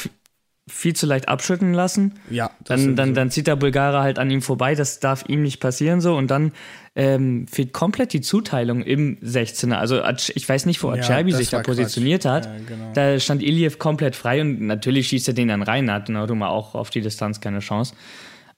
viel 0.69 0.95
zu 0.95 1.05
leicht 1.05 1.29
abschütten 1.29 1.73
lassen. 1.73 2.15
Ja. 2.29 2.51
Dann, 2.65 2.95
dann, 2.97 3.13
dann 3.13 3.31
zieht 3.31 3.47
der 3.47 3.55
Bulgarer 3.55 4.01
halt 4.01 4.19
an 4.19 4.29
ihm 4.29 4.41
vorbei, 4.41 4.75
das 4.75 4.99
darf 4.99 5.23
ihm 5.27 5.41
nicht 5.41 5.61
passieren 5.61 6.01
so. 6.01 6.15
Und 6.15 6.29
dann 6.29 6.51
ähm, 6.95 7.47
fehlt 7.47 7.71
komplett 7.71 8.11
die 8.11 8.19
Zuteilung 8.19 8.81
im 8.81 9.17
16er. 9.19 9.75
Also 9.75 10.01
ich 10.35 10.47
weiß 10.47 10.65
nicht, 10.65 10.83
wo 10.83 10.89
Acerbi 10.89 11.31
ja, 11.31 11.37
sich 11.37 11.49
da 11.49 11.61
positioniert 11.61 12.23
Quatsch. 12.23 12.31
hat. 12.31 12.45
Ja, 12.45 12.51
genau. 12.67 12.91
Da 12.93 13.19
stand 13.19 13.43
Iliev 13.43 13.79
komplett 13.79 14.15
frei 14.15 14.41
und 14.41 14.61
natürlich 14.61 15.07
schießt 15.07 15.29
er 15.29 15.33
den 15.33 15.47
dann 15.47 15.63
rein, 15.63 15.89
hat 15.89 16.09
Nauduma 16.09 16.49
auch 16.49 16.75
auf 16.75 16.89
die 16.89 17.01
Distanz 17.01 17.39
keine 17.39 17.59
Chance. 17.59 17.93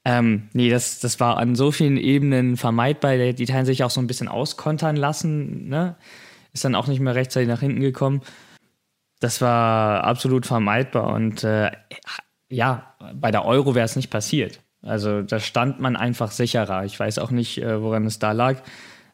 Ähm, 0.03 0.49
nee, 0.53 0.69
das, 0.69 0.99
das 0.99 1.19
war 1.19 1.37
an 1.37 1.55
so 1.55 1.71
vielen 1.71 1.97
Ebenen 1.97 2.57
vermeidbar. 2.57 3.17
Die 3.17 3.43
Italien 3.43 3.65
sich 3.65 3.83
auch 3.83 3.91
so 3.91 4.01
ein 4.01 4.07
bisschen 4.07 4.29
auskontern 4.29 4.95
lassen, 4.95 5.67
ne? 5.67 5.95
Ist 6.53 6.65
dann 6.65 6.73
auch 6.73 6.87
nicht 6.87 6.99
mehr 6.99 7.13
rechtzeitig 7.13 7.47
nach 7.47 7.59
hinten 7.59 7.81
gekommen 7.81 8.21
das 9.19 9.41
war 9.41 10.03
absolut 10.03 10.45
vermeidbar 10.45 11.13
und 11.13 11.43
äh, 11.43 11.71
ja, 12.49 12.95
bei 13.13 13.31
der 13.31 13.45
Euro 13.45 13.75
wäre 13.75 13.85
es 13.85 13.95
nicht 13.95 14.09
passiert. 14.09 14.61
Also 14.81 15.21
da 15.21 15.39
stand 15.39 15.79
man 15.79 15.95
einfach 15.95 16.31
sicherer. 16.31 16.85
Ich 16.85 16.99
weiß 16.99 17.19
auch 17.19 17.31
nicht, 17.31 17.61
äh, 17.61 17.81
woran 17.81 18.05
es 18.05 18.19
da 18.19 18.31
lag. 18.31 18.61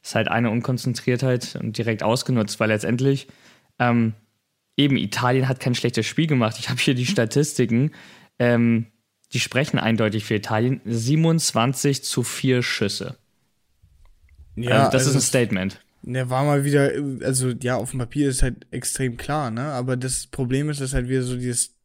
Es 0.02 0.10
ist 0.10 0.15
halt 0.15 0.28
eine 0.28 0.52
Unkonzentriertheit 0.52 1.58
und 1.60 1.78
direkt 1.78 2.04
ausgenutzt, 2.04 2.60
weil 2.60 2.70
letztendlich 2.70 3.28
ähm, 3.80 4.13
eben 4.78 4.96
Italien 4.98 5.48
hat 5.48 5.60
kein 5.60 5.76
schlechtes 5.76 6.06
Spiel 6.06 6.28
gemacht. 6.28 6.58
Ich 6.60 6.70
habe 6.70 6.80
hier 6.80 6.94
die 6.94 7.06
Statistiken. 7.06 7.91
Ähm, 8.38 8.88
die 9.34 9.39
sprechen 9.39 9.80
eindeutig 9.80 10.24
für 10.24 10.36
Italien. 10.36 10.82
27 10.86 12.04
zu 12.04 12.22
4 12.22 12.62
Schüsse. 12.62 13.18
Ja, 14.56 14.72
also 14.72 14.91
das 14.91 15.08
also 15.08 15.10
ist 15.10 15.15
ein 15.15 15.22
Statement. 15.22 15.82
Der 16.08 16.30
war 16.30 16.44
mal 16.44 16.63
wieder, 16.63 16.91
also 17.24 17.50
ja, 17.50 17.78
auf 17.78 17.89
dem 17.89 18.00
Papier 18.00 18.30
ist 18.30 18.44
halt 18.44 18.68
extrem 18.70 19.18
klar, 19.18 19.50
ne? 19.50 19.63
Aber 19.63 19.98
das 19.98 20.28
Problem 20.28 20.70
ist, 20.70 20.80
dass 20.80 20.94
halt 20.94 21.10
wieder 21.10 21.24
so 21.24 21.36
dieses 21.36 21.76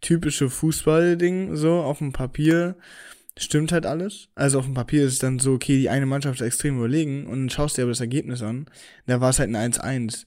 typische 0.00 0.48
Fußball-Ding, 0.48 1.56
so 1.56 1.80
auf 1.80 1.98
dem 1.98 2.12
Papier 2.12 2.76
stimmt 3.36 3.72
halt 3.72 3.84
alles. 3.84 4.28
Also 4.36 4.60
auf 4.60 4.64
dem 4.64 4.74
Papier 4.74 5.04
ist 5.04 5.14
es 5.14 5.18
dann 5.18 5.40
so, 5.40 5.54
okay, 5.54 5.76
die 5.76 5.88
eine 5.90 6.06
Mannschaft 6.06 6.40
ist 6.40 6.46
extrem 6.46 6.76
überlegen 6.76 7.26
und 7.26 7.40
dann 7.40 7.50
schaust 7.50 7.76
du 7.76 7.80
dir 7.80 7.84
aber 7.84 7.90
das 7.90 8.00
Ergebnis 8.00 8.42
an. 8.42 8.66
Da 9.06 9.20
war 9.20 9.30
es 9.30 9.40
halt 9.40 9.52
ein 9.52 9.72
1-1. 9.72 10.26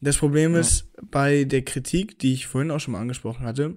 Das 0.00 0.18
Problem 0.18 0.54
ja. 0.54 0.60
ist, 0.60 0.86
bei 1.02 1.42
der 1.44 1.62
Kritik, 1.62 2.20
die 2.20 2.32
ich 2.32 2.46
vorhin 2.46 2.70
auch 2.70 2.78
schon 2.78 2.92
mal 2.92 3.00
angesprochen 3.00 3.44
hatte, 3.44 3.76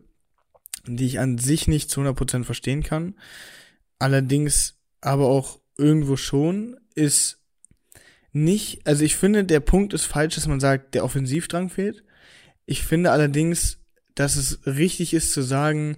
die 0.86 1.08
ich 1.08 1.20
an 1.20 1.40
sich 1.40 1.68
nicht 1.68 1.90
zu 1.90 2.02
100% 2.02 2.44
verstehen 2.44 2.84
kann, 2.84 3.16
allerdings 3.98 4.78
aber 5.02 5.26
auch 5.26 5.60
irgendwo 5.76 6.18
schon, 6.18 6.78
ist 6.94 7.37
nicht, 8.34 8.86
also 8.86 9.04
ich 9.04 9.16
finde, 9.16 9.44
der 9.44 9.60
Punkt 9.60 9.94
ist 9.94 10.06
falsch, 10.06 10.36
dass 10.36 10.48
man 10.48 10.60
sagt, 10.60 10.94
der 10.94 11.04
Offensivdrang 11.04 11.70
fehlt. 11.70 12.04
Ich 12.66 12.84
finde 12.84 13.12
allerdings, 13.12 13.80
dass 14.16 14.36
es 14.36 14.60
richtig 14.66 15.14
ist 15.14 15.32
zu 15.32 15.42
sagen, 15.42 15.98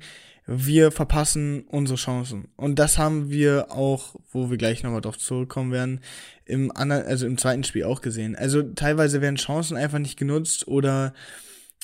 wir 0.52 0.92
verpassen 0.92 1.62
unsere 1.68 1.98
Chancen. 1.98 2.48
Und 2.56 2.80
das 2.80 2.98
haben 2.98 3.30
wir 3.30 3.72
auch, 3.72 4.16
wo 4.32 4.50
wir 4.50 4.58
gleich 4.58 4.82
nochmal 4.82 5.02
drauf 5.02 5.18
zurückkommen 5.18 5.72
werden, 5.72 6.02
im 6.46 6.76
anderen, 6.76 7.06
also 7.06 7.28
im 7.28 7.38
zweiten 7.38 7.64
Spiel 7.64 7.84
auch 7.84 8.02
gesehen. 8.02 8.36
Also 8.36 8.64
teilweise 8.64 9.22
werden 9.22 9.36
Chancen 9.36 9.78
einfach 9.78 10.00
nicht 10.00 10.18
genutzt 10.18 10.68
oder 10.68 11.14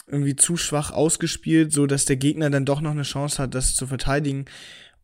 irgendwie 0.07 0.35
zu 0.35 0.57
schwach 0.57 0.91
ausgespielt, 0.91 1.71
so 1.73 1.85
dass 1.85 2.05
der 2.05 2.17
Gegner 2.17 2.49
dann 2.49 2.65
doch 2.65 2.81
noch 2.81 2.91
eine 2.91 3.03
Chance 3.03 3.41
hat, 3.41 3.53
das 3.53 3.75
zu 3.75 3.85
verteidigen. 3.85 4.45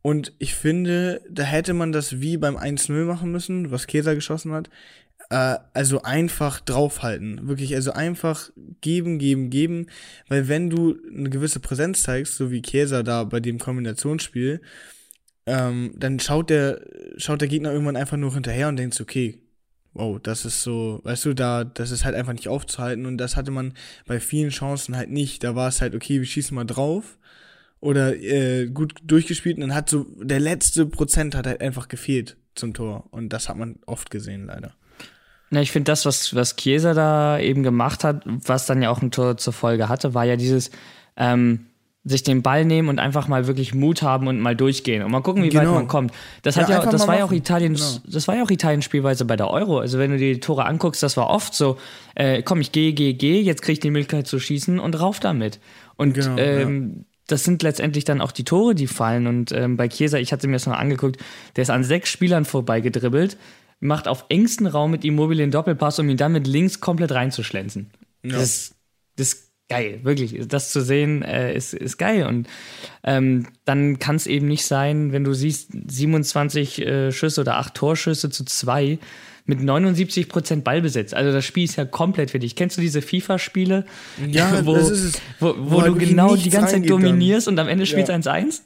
Und 0.01 0.33
ich 0.39 0.55
finde, 0.55 1.21
da 1.29 1.43
hätte 1.43 1.73
man 1.73 1.91
das 1.91 2.19
wie 2.19 2.37
beim 2.37 2.57
1-0 2.57 3.05
machen 3.05 3.31
müssen, 3.31 3.69
was 3.69 3.85
Käser 3.85 4.15
geschossen 4.15 4.51
hat. 4.53 4.69
Äh, 5.31 5.59
also 5.73 6.03
einfach 6.03 6.59
draufhalten. 6.59 7.47
Wirklich, 7.47 7.73
also 7.75 7.93
einfach 7.93 8.51
geben, 8.81 9.17
geben, 9.17 9.49
geben. 9.49 9.87
Weil 10.27 10.49
wenn 10.49 10.69
du 10.69 10.97
eine 11.15 11.29
gewisse 11.29 11.61
Präsenz 11.61 12.03
zeigst, 12.03 12.35
so 12.35 12.51
wie 12.51 12.61
Käser 12.61 13.01
da 13.03 13.23
bei 13.23 13.39
dem 13.39 13.57
Kombinationsspiel, 13.57 14.61
ähm, 15.45 15.93
dann 15.97 16.19
schaut 16.19 16.49
der, 16.49 16.81
schaut 17.17 17.41
der 17.41 17.47
Gegner 17.47 17.71
irgendwann 17.71 17.95
einfach 17.95 18.17
nur 18.17 18.33
hinterher 18.33 18.67
und 18.67 18.77
denkt, 18.77 18.99
okay, 18.99 19.41
wow, 19.93 20.19
das 20.21 20.45
ist 20.45 20.63
so, 20.63 20.99
weißt 21.03 21.25
du, 21.25 21.33
da, 21.33 21.63
das 21.63 21.91
ist 21.91 22.05
halt 22.05 22.15
einfach 22.15 22.33
nicht 22.33 22.47
aufzuhalten 22.49 23.05
und 23.05 23.17
das 23.17 23.35
hatte 23.37 23.51
man 23.51 23.73
bei 24.07 24.19
vielen 24.19 24.49
Chancen 24.51 24.97
halt 24.97 25.09
nicht. 25.11 25.43
Da 25.43 25.55
war 25.55 25.69
es 25.69 25.81
halt, 25.81 25.95
okay, 25.95 26.19
wir 26.19 26.27
schießen 26.27 26.55
mal 26.55 26.65
drauf 26.65 27.17
oder 27.79 28.15
äh, 28.17 28.67
gut 28.67 28.95
durchgespielt 29.03 29.55
und 29.55 29.61
dann 29.61 29.75
hat 29.75 29.89
so 29.89 30.05
der 30.21 30.39
letzte 30.41 30.85
Prozent 30.85 31.35
hat 31.35 31.47
halt 31.47 31.61
einfach 31.61 31.87
gefehlt 31.87 32.37
zum 32.55 32.73
Tor 32.73 33.07
und 33.11 33.29
das 33.29 33.49
hat 33.49 33.57
man 33.57 33.79
oft 33.85 34.11
gesehen 34.11 34.47
leider. 34.47 34.75
Na, 35.51 35.61
ich 35.61 35.71
finde 35.71 35.91
das, 35.91 36.05
was, 36.05 36.33
was 36.33 36.55
Chiesa 36.55 36.93
da 36.93 37.37
eben 37.37 37.61
gemacht 37.61 38.03
hat, 38.03 38.23
was 38.25 38.65
dann 38.65 38.81
ja 38.81 38.89
auch 38.89 39.01
ein 39.01 39.11
Tor 39.11 39.37
zur 39.37 39.53
Folge 39.53 39.89
hatte, 39.89 40.13
war 40.13 40.23
ja 40.23 40.37
dieses 40.37 40.71
ähm, 41.17 41.67
sich 42.03 42.23
den 42.23 42.41
Ball 42.41 42.65
nehmen 42.65 42.89
und 42.89 42.97
einfach 42.97 43.27
mal 43.27 43.45
wirklich 43.45 43.75
Mut 43.75 44.01
haben 44.01 44.27
und 44.27 44.39
mal 44.39 44.55
durchgehen 44.55 45.03
und 45.03 45.11
mal 45.11 45.21
gucken, 45.21 45.43
wie 45.43 45.49
genau. 45.49 45.65
weit 45.65 45.73
man 45.73 45.87
kommt. 45.87 46.13
Das 46.41 46.57
hat 46.57 46.67
ja, 46.67 46.83
ja 46.83 46.89
das 46.89 47.07
war 47.07 47.17
ja 47.17 47.25
auch 47.25 47.31
Italiens, 47.31 48.01
genau. 48.01 48.13
das 48.13 48.27
war 48.27 48.37
ja 48.37 48.43
auch 48.43 48.49
Italiens 48.49 48.85
Spielweise 48.85 49.25
bei 49.25 49.35
der 49.35 49.51
Euro. 49.51 49.79
Also 49.79 49.99
wenn 49.99 50.09
du 50.09 50.17
die 50.17 50.39
Tore 50.39 50.65
anguckst, 50.65 51.03
das 51.03 51.15
war 51.15 51.29
oft 51.29 51.53
so, 51.53 51.77
äh, 52.15 52.41
komm, 52.41 52.61
ich 52.61 52.71
gehe, 52.71 52.93
gehe, 52.93 53.13
gehe, 53.13 53.41
jetzt 53.41 53.61
kriege 53.61 53.73
ich 53.73 53.79
die 53.81 53.91
Möglichkeit 53.91 54.25
zu 54.25 54.39
schießen 54.39 54.79
und 54.79 54.99
rauf 54.99 55.19
damit. 55.19 55.59
Und 55.95 56.15
genau, 56.15 56.37
ähm, 56.37 56.93
ja. 56.95 57.03
das 57.27 57.43
sind 57.43 57.61
letztendlich 57.61 58.03
dann 58.03 58.19
auch 58.19 58.31
die 58.31 58.45
Tore, 58.45 58.73
die 58.73 58.87
fallen. 58.87 59.27
Und 59.27 59.51
ähm, 59.51 59.77
bei 59.77 59.87
Chiesa, 59.87 60.17
ich 60.17 60.33
hatte 60.33 60.47
mir 60.47 60.53
das 60.53 60.65
noch 60.65 60.77
angeguckt, 60.77 61.21
der 61.55 61.61
ist 61.61 61.69
an 61.69 61.83
sechs 61.83 62.09
Spielern 62.09 62.45
vorbeigedribbelt, 62.45 63.37
macht 63.81 64.07
auf 64.07 64.25
engstem 64.29 64.67
Raum 64.67 64.91
mit 64.91 65.03
Immobile 65.03 65.39
den 65.39 65.51
Doppelpass, 65.51 65.99
um 65.99 66.07
ihn 66.07 66.17
dann 66.17 66.31
mit 66.31 66.47
links 66.47 66.79
komplett 66.79 67.11
reinzuschlänzen. 67.11 67.91
Ja. 68.23 68.37
Das, 68.37 68.75
das 69.17 69.51
geil, 69.67 69.99
wirklich. 70.03 70.47
Das 70.47 70.71
zu 70.71 70.81
sehen 70.81 71.23
äh, 71.23 71.53
ist, 71.55 71.73
ist 71.73 71.97
geil. 71.97 72.25
Und 72.25 72.47
ähm, 73.03 73.47
dann 73.65 73.99
kann 73.99 74.15
es 74.15 74.27
eben 74.27 74.47
nicht 74.47 74.65
sein, 74.65 75.11
wenn 75.11 75.23
du 75.23 75.33
siehst, 75.33 75.71
27 75.89 76.81
äh, 76.81 77.11
Schüsse 77.11 77.41
oder 77.41 77.57
8 77.57 77.73
Torschüsse 77.73 78.29
zu 78.29 78.45
2 78.45 78.99
mit 79.45 79.61
79 79.61 80.29
Prozent 80.29 80.63
Ballbesitz. 80.63 81.13
Also 81.13 81.31
das 81.31 81.43
Spiel 81.43 81.63
ist 81.63 81.75
ja 81.75 81.85
komplett 81.85 82.31
für 82.31 82.39
dich. 82.39 82.55
Kennst 82.55 82.77
du 82.77 82.81
diese 82.81 83.01
FIFA-Spiele? 83.01 83.85
Ja, 84.29 84.61
wo, 84.65 84.75
ist. 84.75 85.21
Wo, 85.39 85.55
wo, 85.57 85.71
wo 85.71 85.81
du 85.81 85.95
genau 85.95 86.35
die 86.35 86.49
ganze 86.49 86.75
Zeit 86.75 86.89
dominierst 86.89 87.47
dann. 87.47 87.55
und 87.55 87.59
am 87.59 87.67
Ende 87.67 87.85
spielst 87.85 88.09
du 88.09 88.13
ja. 88.13 88.19
1-1? 88.19 88.61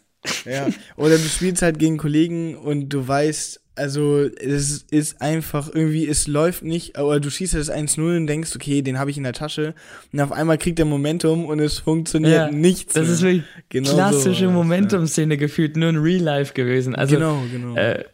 Ja, 0.45 0.67
oder 0.97 1.17
du 1.17 1.23
spielst 1.23 1.62
halt 1.62 1.78
gegen 1.78 1.97
Kollegen 1.97 2.56
und 2.56 2.89
du 2.89 3.08
weißt, 3.08 3.62
also 3.75 4.23
es 4.23 4.83
ist 4.89 5.21
einfach 5.21 5.69
irgendwie, 5.73 6.07
es 6.07 6.27
läuft 6.27 6.63
nicht, 6.63 6.97
aber 6.97 7.19
du 7.19 7.29
schießt 7.29 7.53
das 7.55 7.71
1-0 7.71 8.17
und 8.17 8.27
denkst, 8.27 8.55
okay, 8.55 8.81
den 8.81 8.97
habe 8.97 9.11
ich 9.11 9.17
in 9.17 9.23
der 9.23 9.33
Tasche. 9.33 9.75
Und 10.11 10.21
auf 10.21 10.31
einmal 10.31 10.57
kriegt 10.57 10.79
er 10.79 10.85
Momentum 10.85 11.45
und 11.45 11.59
es 11.59 11.79
funktioniert 11.79 12.33
ja, 12.33 12.51
nichts. 12.51 12.93
Das 12.93 13.09
ist 13.09 13.21
wirklich 13.21 13.43
genau 13.69 13.93
klassische 13.93 14.45
so, 14.45 14.51
Momentum-Szene 14.51 15.33
ja. 15.33 15.39
gefühlt, 15.39 15.75
nur 15.77 15.89
in 15.89 15.97
Real 15.97 16.21
Life 16.21 16.53
gewesen. 16.53 16.95
Also, 16.95 17.15
genau, 17.15 17.43
genau. 17.51 17.75
Äh, 17.75 18.05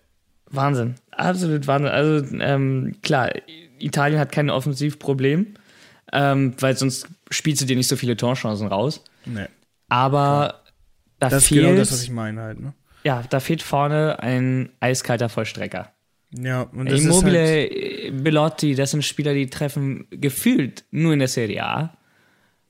Wahnsinn. 0.49 0.95
Absolut 1.11 1.67
Wahnsinn. 1.67 1.91
Also 1.91 2.35
ähm, 2.39 2.95
klar, 3.03 3.31
Italien 3.79 4.19
hat 4.19 4.31
kein 4.31 4.49
Offensivproblem, 4.49 5.47
ähm, 6.11 6.53
weil 6.59 6.75
sonst 6.75 7.07
spielst 7.29 7.61
du 7.61 7.65
dir 7.65 7.75
nicht 7.75 7.87
so 7.87 7.95
viele 7.95 8.17
Torchancen 8.17 8.67
raus. 8.67 9.03
Nee. 9.25 9.45
Aber 9.89 10.61
da 11.19 11.29
das 11.29 11.45
fehlt, 11.45 11.61
ist 11.61 11.67
genau 11.67 11.79
das, 11.79 11.91
was 11.91 12.03
ich 12.03 12.11
meine 12.11 12.41
halt, 12.41 12.59
ne? 12.59 12.73
Ja, 13.03 13.23
da 13.29 13.39
fehlt 13.39 13.61
vorne 13.61 14.19
ein 14.19 14.69
eiskalter 14.79 15.29
Vollstrecker. 15.29 15.91
Ja, 16.37 16.61
und 16.61 16.89
das 16.89 17.01
Immobile, 17.01 17.65
ist 17.65 18.03
halt 18.03 18.23
Belotti, 18.23 18.75
das 18.75 18.91
sind 18.91 19.03
Spieler, 19.03 19.33
die 19.33 19.49
treffen 19.49 20.07
gefühlt 20.11 20.85
nur 20.91 21.13
in 21.13 21.19
der 21.19 21.27
Serie 21.27 21.63
A. 21.63 21.97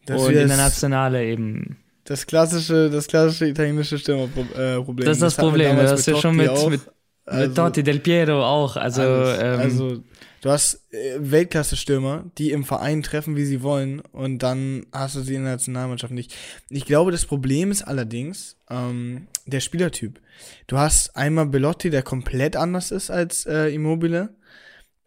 Das 0.05 0.21
und 0.21 0.33
in 0.33 0.47
der 0.47 0.57
Nationale 0.57 1.23
eben. 1.23 1.77
Das 2.05 2.25
klassische, 2.25 2.89
das 2.89 3.07
klassische 3.07 3.47
italienische 3.47 3.99
Stürmerproblem. 3.99 5.05
Das 5.05 5.17
ist 5.17 5.21
das, 5.21 5.35
das 5.35 5.35
Problem, 5.35 5.77
das 5.77 5.99
ist 5.99 6.07
ja 6.07 6.15
schon 6.15 6.35
mit, 6.35 6.51
mit, 6.69 6.81
also, 7.25 7.47
mit 7.47 7.55
Totti, 7.55 7.83
Del 7.83 7.99
Piero 7.99 8.43
auch. 8.43 8.75
Also, 8.75 9.03
ähm, 9.03 9.59
also 9.59 10.03
Du 10.41 10.49
hast 10.49 10.91
äh, 10.91 11.17
Weltklasse-Stürmer, 11.19 12.31
die 12.39 12.49
im 12.49 12.63
Verein 12.63 13.03
treffen, 13.03 13.35
wie 13.35 13.45
sie 13.45 13.61
wollen, 13.61 13.99
und 13.99 14.39
dann 14.39 14.87
hast 14.91 15.15
du 15.15 15.21
sie 15.21 15.35
in 15.35 15.43
der 15.43 15.53
Nationalmannschaft 15.53 16.13
nicht. 16.13 16.35
Ich 16.69 16.85
glaube, 16.85 17.11
das 17.11 17.25
Problem 17.25 17.69
ist 17.69 17.83
allerdings 17.83 18.57
ähm, 18.69 19.27
der 19.45 19.59
Spielertyp. 19.59 20.19
Du 20.65 20.79
hast 20.79 21.15
einmal 21.15 21.45
Belotti, 21.45 21.91
der 21.91 22.01
komplett 22.01 22.55
anders 22.55 22.89
ist 22.89 23.11
als 23.11 23.45
äh, 23.45 23.67
Immobile. 23.67 24.35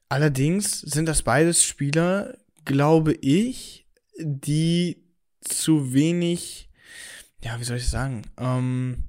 Allerdings 0.08 0.80
sind 0.80 1.06
das 1.06 1.22
beides 1.22 1.64
Spieler, 1.64 2.38
glaube 2.64 3.14
ich, 3.14 3.86
die 4.18 5.02
zu 5.40 5.92
wenig, 5.92 6.68
ja, 7.42 7.58
wie 7.58 7.64
soll 7.64 7.78
ich 7.78 7.88
sagen? 7.88 8.22
Ähm, 8.38 9.04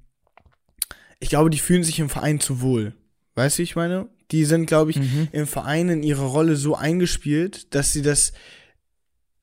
ich 1.20 1.30
glaube, 1.30 1.52
die 1.52 1.60
fühlen 1.60 1.84
sich 1.84 2.00
im 2.00 2.10
Verein 2.10 2.40
zu 2.40 2.62
wohl. 2.62 2.96
Weißt 3.36 3.58
du, 3.58 3.60
wie 3.60 3.64
ich 3.64 3.76
meine? 3.76 4.10
Die 4.32 4.46
sind, 4.46 4.66
glaube 4.66 4.92
ich, 4.92 4.98
mhm. 4.98 5.28
im 5.32 5.48
Verein 5.48 5.90
in 5.90 6.04
ihre 6.04 6.26
Rolle 6.26 6.56
so 6.56 6.76
eingespielt, 6.76 7.74
dass 7.76 7.94
sie 7.94 8.02
das 8.02 8.34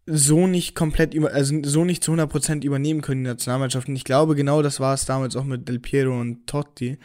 so 0.07 0.47
nicht 0.47 0.75
komplett 0.75 1.15
über, 1.15 1.33
also 1.33 1.55
so 1.63 1.85
nicht 1.85 2.03
zu 2.03 2.13
100% 2.13 2.65
übernehmen 2.65 3.03
können, 3.03 3.25
die 3.25 3.31
Nationalmannschaft. 3.31 3.89
Und 3.89 3.97
ich 3.97 4.05
glaube, 4.05 4.35
genau 4.35 4.63
das 4.63 4.81
war 4.81 4.95
es 4.95 5.05
damals 5.05 5.37
auch 5.37 5.45
mit 5.45 5.69
Del 5.69 5.79
Piero 5.79 6.21
und 6.21 6.47
Totti. 6.47 6.99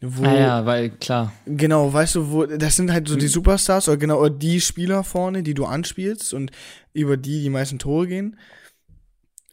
Wo, 0.00 0.24
ah 0.24 0.34
ja, 0.34 0.66
weil, 0.66 0.90
klar. 0.90 1.32
Genau, 1.44 1.92
weißt 1.92 2.14
du, 2.14 2.30
wo, 2.30 2.46
das 2.46 2.76
sind 2.76 2.92
halt 2.92 3.08
so 3.08 3.16
die 3.16 3.26
mhm. 3.26 3.30
Superstars 3.30 3.88
oder 3.88 3.96
genau 3.96 4.28
die 4.28 4.60
Spieler 4.60 5.02
vorne, 5.02 5.42
die 5.42 5.54
du 5.54 5.64
anspielst 5.66 6.32
und 6.34 6.52
über 6.92 7.16
die 7.16 7.42
die 7.42 7.50
meisten 7.50 7.78
Tore 7.78 8.06
gehen. 8.06 8.38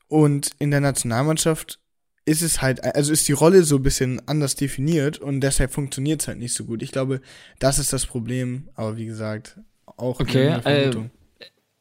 Und 0.08 0.52
in 0.60 0.70
der 0.70 0.82
Nationalmannschaft 0.82 1.80
ist 2.26 2.42
es 2.42 2.62
halt, 2.62 2.84
also 2.84 3.14
ist 3.14 3.28
die 3.28 3.34
Rolle 3.34 3.64
so 3.64 3.78
ein 3.78 3.84
bisschen 3.84 4.22
anders 4.28 4.56
definiert 4.56 5.20
und 5.20 5.42
deshalb 5.42 5.72
funktioniert 5.72 6.22
es 6.22 6.28
halt 6.28 6.40
nicht 6.40 6.54
so 6.54 6.66
gut. 6.66 6.82
Ich 6.82 6.92
glaube, 6.92 7.22
das 7.60 7.78
ist 7.78 7.94
das 7.94 8.06
Problem, 8.06 8.68
aber 8.76 8.98
wie 8.98 9.06
gesagt, 9.06 9.60
auch 9.86 10.20
okay, 10.20 10.60
äh, 10.66 10.92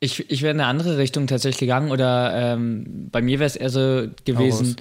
ich, 0.00 0.30
ich 0.30 0.42
wäre 0.42 0.52
in 0.52 0.60
eine 0.60 0.68
andere 0.68 0.98
Richtung 0.98 1.26
tatsächlich 1.26 1.60
gegangen 1.60 1.90
oder 1.90 2.32
ähm, 2.34 3.08
bei 3.10 3.22
mir 3.22 3.38
wäre 3.38 3.46
es 3.46 3.56
eher 3.56 3.70
so 3.70 4.06
gewesen, 4.26 4.76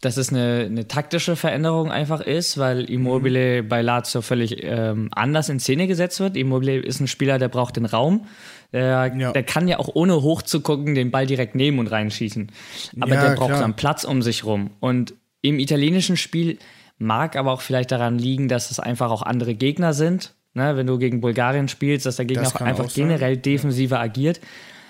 dass 0.00 0.16
es 0.16 0.30
eine, 0.30 0.66
eine 0.66 0.86
taktische 0.86 1.34
Veränderung 1.34 1.90
einfach 1.90 2.20
ist, 2.20 2.58
weil 2.58 2.88
Immobile 2.88 3.62
mhm. 3.62 3.68
bei 3.68 3.82
Lazio 3.82 4.20
völlig 4.20 4.62
ähm, 4.62 5.08
anders 5.12 5.48
in 5.48 5.58
Szene 5.58 5.88
gesetzt 5.88 6.20
wird. 6.20 6.36
Immobile 6.36 6.78
ist 6.78 7.00
ein 7.00 7.08
Spieler, 7.08 7.38
der 7.38 7.48
braucht 7.48 7.76
den 7.76 7.86
Raum. 7.86 8.26
Der, 8.72 9.12
ja. 9.16 9.32
der 9.32 9.42
kann 9.42 9.68
ja 9.68 9.78
auch 9.78 9.90
ohne 9.94 10.22
hochzugucken 10.22 10.94
den 10.94 11.10
Ball 11.10 11.26
direkt 11.26 11.54
nehmen 11.54 11.78
und 11.78 11.88
reinschießen. 11.88 12.50
Aber 13.00 13.14
ja, 13.14 13.28
der 13.28 13.36
braucht 13.36 13.50
klar. 13.50 13.60
dann 13.60 13.76
Platz 13.76 14.04
um 14.04 14.22
sich 14.22 14.44
rum. 14.44 14.70
Und 14.80 15.14
im 15.42 15.58
italienischen 15.58 16.16
Spiel 16.16 16.58
mag 16.98 17.36
aber 17.36 17.52
auch 17.52 17.60
vielleicht 17.60 17.92
daran 17.92 18.18
liegen, 18.18 18.48
dass 18.48 18.70
es 18.70 18.80
einfach 18.80 19.10
auch 19.10 19.22
andere 19.22 19.54
Gegner 19.54 19.92
sind. 19.92 20.34
Ne, 20.54 20.76
wenn 20.76 20.86
du 20.86 20.98
gegen 20.98 21.22
Bulgarien 21.22 21.68
spielst, 21.68 22.04
dass 22.04 22.16
der 22.16 22.26
Gegner 22.26 22.46
auch 22.46 22.60
einfach 22.60 22.84
auch 22.84 22.92
generell 22.92 23.38
defensiver 23.38 23.96
ja. 23.96 24.02
agiert. 24.02 24.38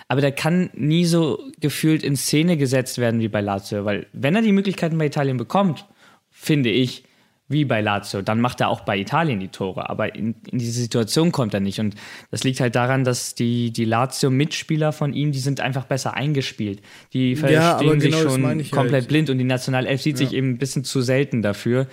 Aber 0.09 0.21
der 0.21 0.33
kann 0.33 0.71
nie 0.75 1.05
so 1.05 1.39
gefühlt 1.61 2.03
in 2.03 2.17
Szene 2.17 2.57
gesetzt 2.57 2.99
werden 2.99 3.21
wie 3.21 3.29
bei 3.29 3.41
Lazio, 3.41 3.85
weil 3.85 4.07
wenn 4.13 4.35
er 4.35 4.43
die 4.43 4.53
Möglichkeiten 4.53 4.99
bei 4.99 5.07
Italien 5.07 5.37
bekommt, 5.37 5.87
finde 6.31 6.69
ich, 6.69 7.05
wie 7.53 7.65
bei 7.65 7.81
Lazio, 7.81 8.23
dann 8.23 8.41
macht 8.41 8.61
er 8.61 8.69
auch 8.69 8.81
bei 8.81 8.99
Italien 8.99 9.41
die 9.41 9.49
Tore. 9.49 9.89
Aber 9.89 10.15
in, 10.15 10.35
in 10.51 10.59
diese 10.59 10.81
Situation 10.81 11.33
kommt 11.33 11.55
er 11.55 11.61
nicht. 11.61 11.79
Und 11.81 11.95
das 12.31 12.45
liegt 12.45 12.61
halt 12.61 12.75
daran, 12.75 13.05
dass 13.05 13.35
die, 13.35 13.73
die 13.73 13.85
Lazio-Mitspieler 13.85 14.93
von 14.93 15.13
ihm, 15.13 15.33
die 15.33 15.39
sind 15.39 15.61
einfach 15.61 15.85
besser 15.85 16.15
eingespielt. 16.15 16.81
Die 17.13 17.37
verstehen 17.37 17.61
ja, 17.61 17.79
genau 17.79 18.01
sich 18.01 18.17
schon 18.17 18.43
komplett 18.71 18.93
halt. 18.93 19.09
blind 19.09 19.31
und 19.31 19.39
die 19.39 19.45
Nationalelf 19.45 20.03
sieht 20.03 20.19
ja. 20.19 20.27
sich 20.27 20.37
eben 20.37 20.51
ein 20.51 20.59
bisschen 20.59 20.85
zu 20.85 21.03
selten 21.03 21.43
dafür, 21.43 21.87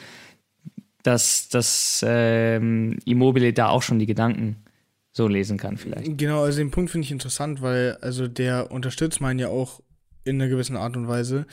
dass, 1.04 1.50
dass 1.50 2.04
ähm, 2.08 2.98
Immobile 3.06 3.54
da 3.54 3.70
auch 3.70 3.82
schon 3.82 4.00
die 4.00 4.06
Gedanken 4.06 4.58
so 5.12 5.28
lesen 5.28 5.58
kann 5.58 5.78
vielleicht. 5.78 6.18
Genau, 6.18 6.44
also 6.44 6.60
den 6.60 6.72
Punkt 6.72 6.92
finde 6.92 7.06
ich 7.06 7.12
interessant, 7.12 7.62
weil 7.62 7.98
also 8.02 8.28
der 8.28 8.72
unterstützt 8.72 9.22
meinen 9.22 9.40
ja 9.40 9.50
auch 9.50 9.82
in 10.24 10.42
einer 10.42 10.50
gewissen 10.50 10.76
Art 10.76 10.96
und 10.96 11.08
Weise. 11.08 11.46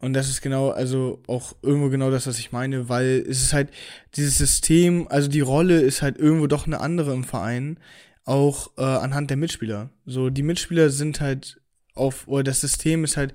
Und 0.00 0.14
das 0.14 0.30
ist 0.30 0.40
genau, 0.40 0.70
also 0.70 1.22
auch 1.26 1.54
irgendwo 1.62 1.90
genau 1.90 2.10
das, 2.10 2.26
was 2.26 2.38
ich 2.38 2.52
meine, 2.52 2.88
weil 2.88 3.24
es 3.28 3.42
ist 3.42 3.52
halt 3.52 3.68
dieses 4.16 4.38
System, 4.38 5.06
also 5.08 5.28
die 5.28 5.40
Rolle 5.40 5.80
ist 5.80 6.00
halt 6.00 6.16
irgendwo 6.16 6.46
doch 6.46 6.66
eine 6.66 6.80
andere 6.80 7.12
im 7.12 7.24
Verein, 7.24 7.78
auch 8.24 8.70
äh, 8.78 8.82
anhand 8.82 9.28
der 9.28 9.36
Mitspieler. 9.36 9.90
So, 10.06 10.30
die 10.30 10.42
Mitspieler 10.42 10.88
sind 10.88 11.20
halt 11.20 11.60
auf, 11.94 12.26
oder 12.28 12.44
das 12.44 12.62
System 12.62 13.04
ist 13.04 13.18
halt 13.18 13.34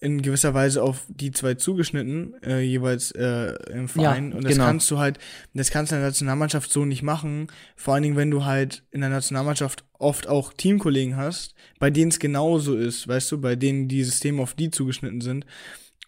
in 0.00 0.20
gewisser 0.20 0.52
Weise 0.52 0.82
auf 0.82 1.04
die 1.08 1.30
zwei 1.30 1.54
zugeschnitten, 1.54 2.34
äh, 2.42 2.60
jeweils 2.60 3.12
äh, 3.12 3.54
im 3.70 3.86
Verein. 3.86 4.30
Ja, 4.30 4.36
und 4.36 4.44
das 4.44 4.54
genau. 4.54 4.64
kannst 4.64 4.90
du 4.90 4.98
halt, 4.98 5.18
das 5.54 5.70
kannst 5.70 5.92
du 5.92 5.96
in 5.96 6.00
der 6.00 6.08
Nationalmannschaft 6.08 6.72
so 6.72 6.84
nicht 6.84 7.04
machen. 7.04 7.46
Vor 7.76 7.94
allen 7.94 8.02
Dingen, 8.02 8.16
wenn 8.16 8.30
du 8.30 8.44
halt 8.44 8.82
in 8.90 9.00
der 9.00 9.10
Nationalmannschaft 9.10 9.84
oft 9.98 10.26
auch 10.26 10.52
Teamkollegen 10.54 11.16
hast, 11.16 11.54
bei 11.78 11.90
denen 11.90 12.10
es 12.10 12.18
genauso 12.18 12.76
ist, 12.76 13.06
weißt 13.06 13.30
du, 13.30 13.40
bei 13.40 13.54
denen 13.54 13.86
die 13.86 14.02
Systeme 14.02 14.42
auf 14.42 14.54
die 14.54 14.70
zugeschnitten 14.70 15.20
sind. 15.20 15.46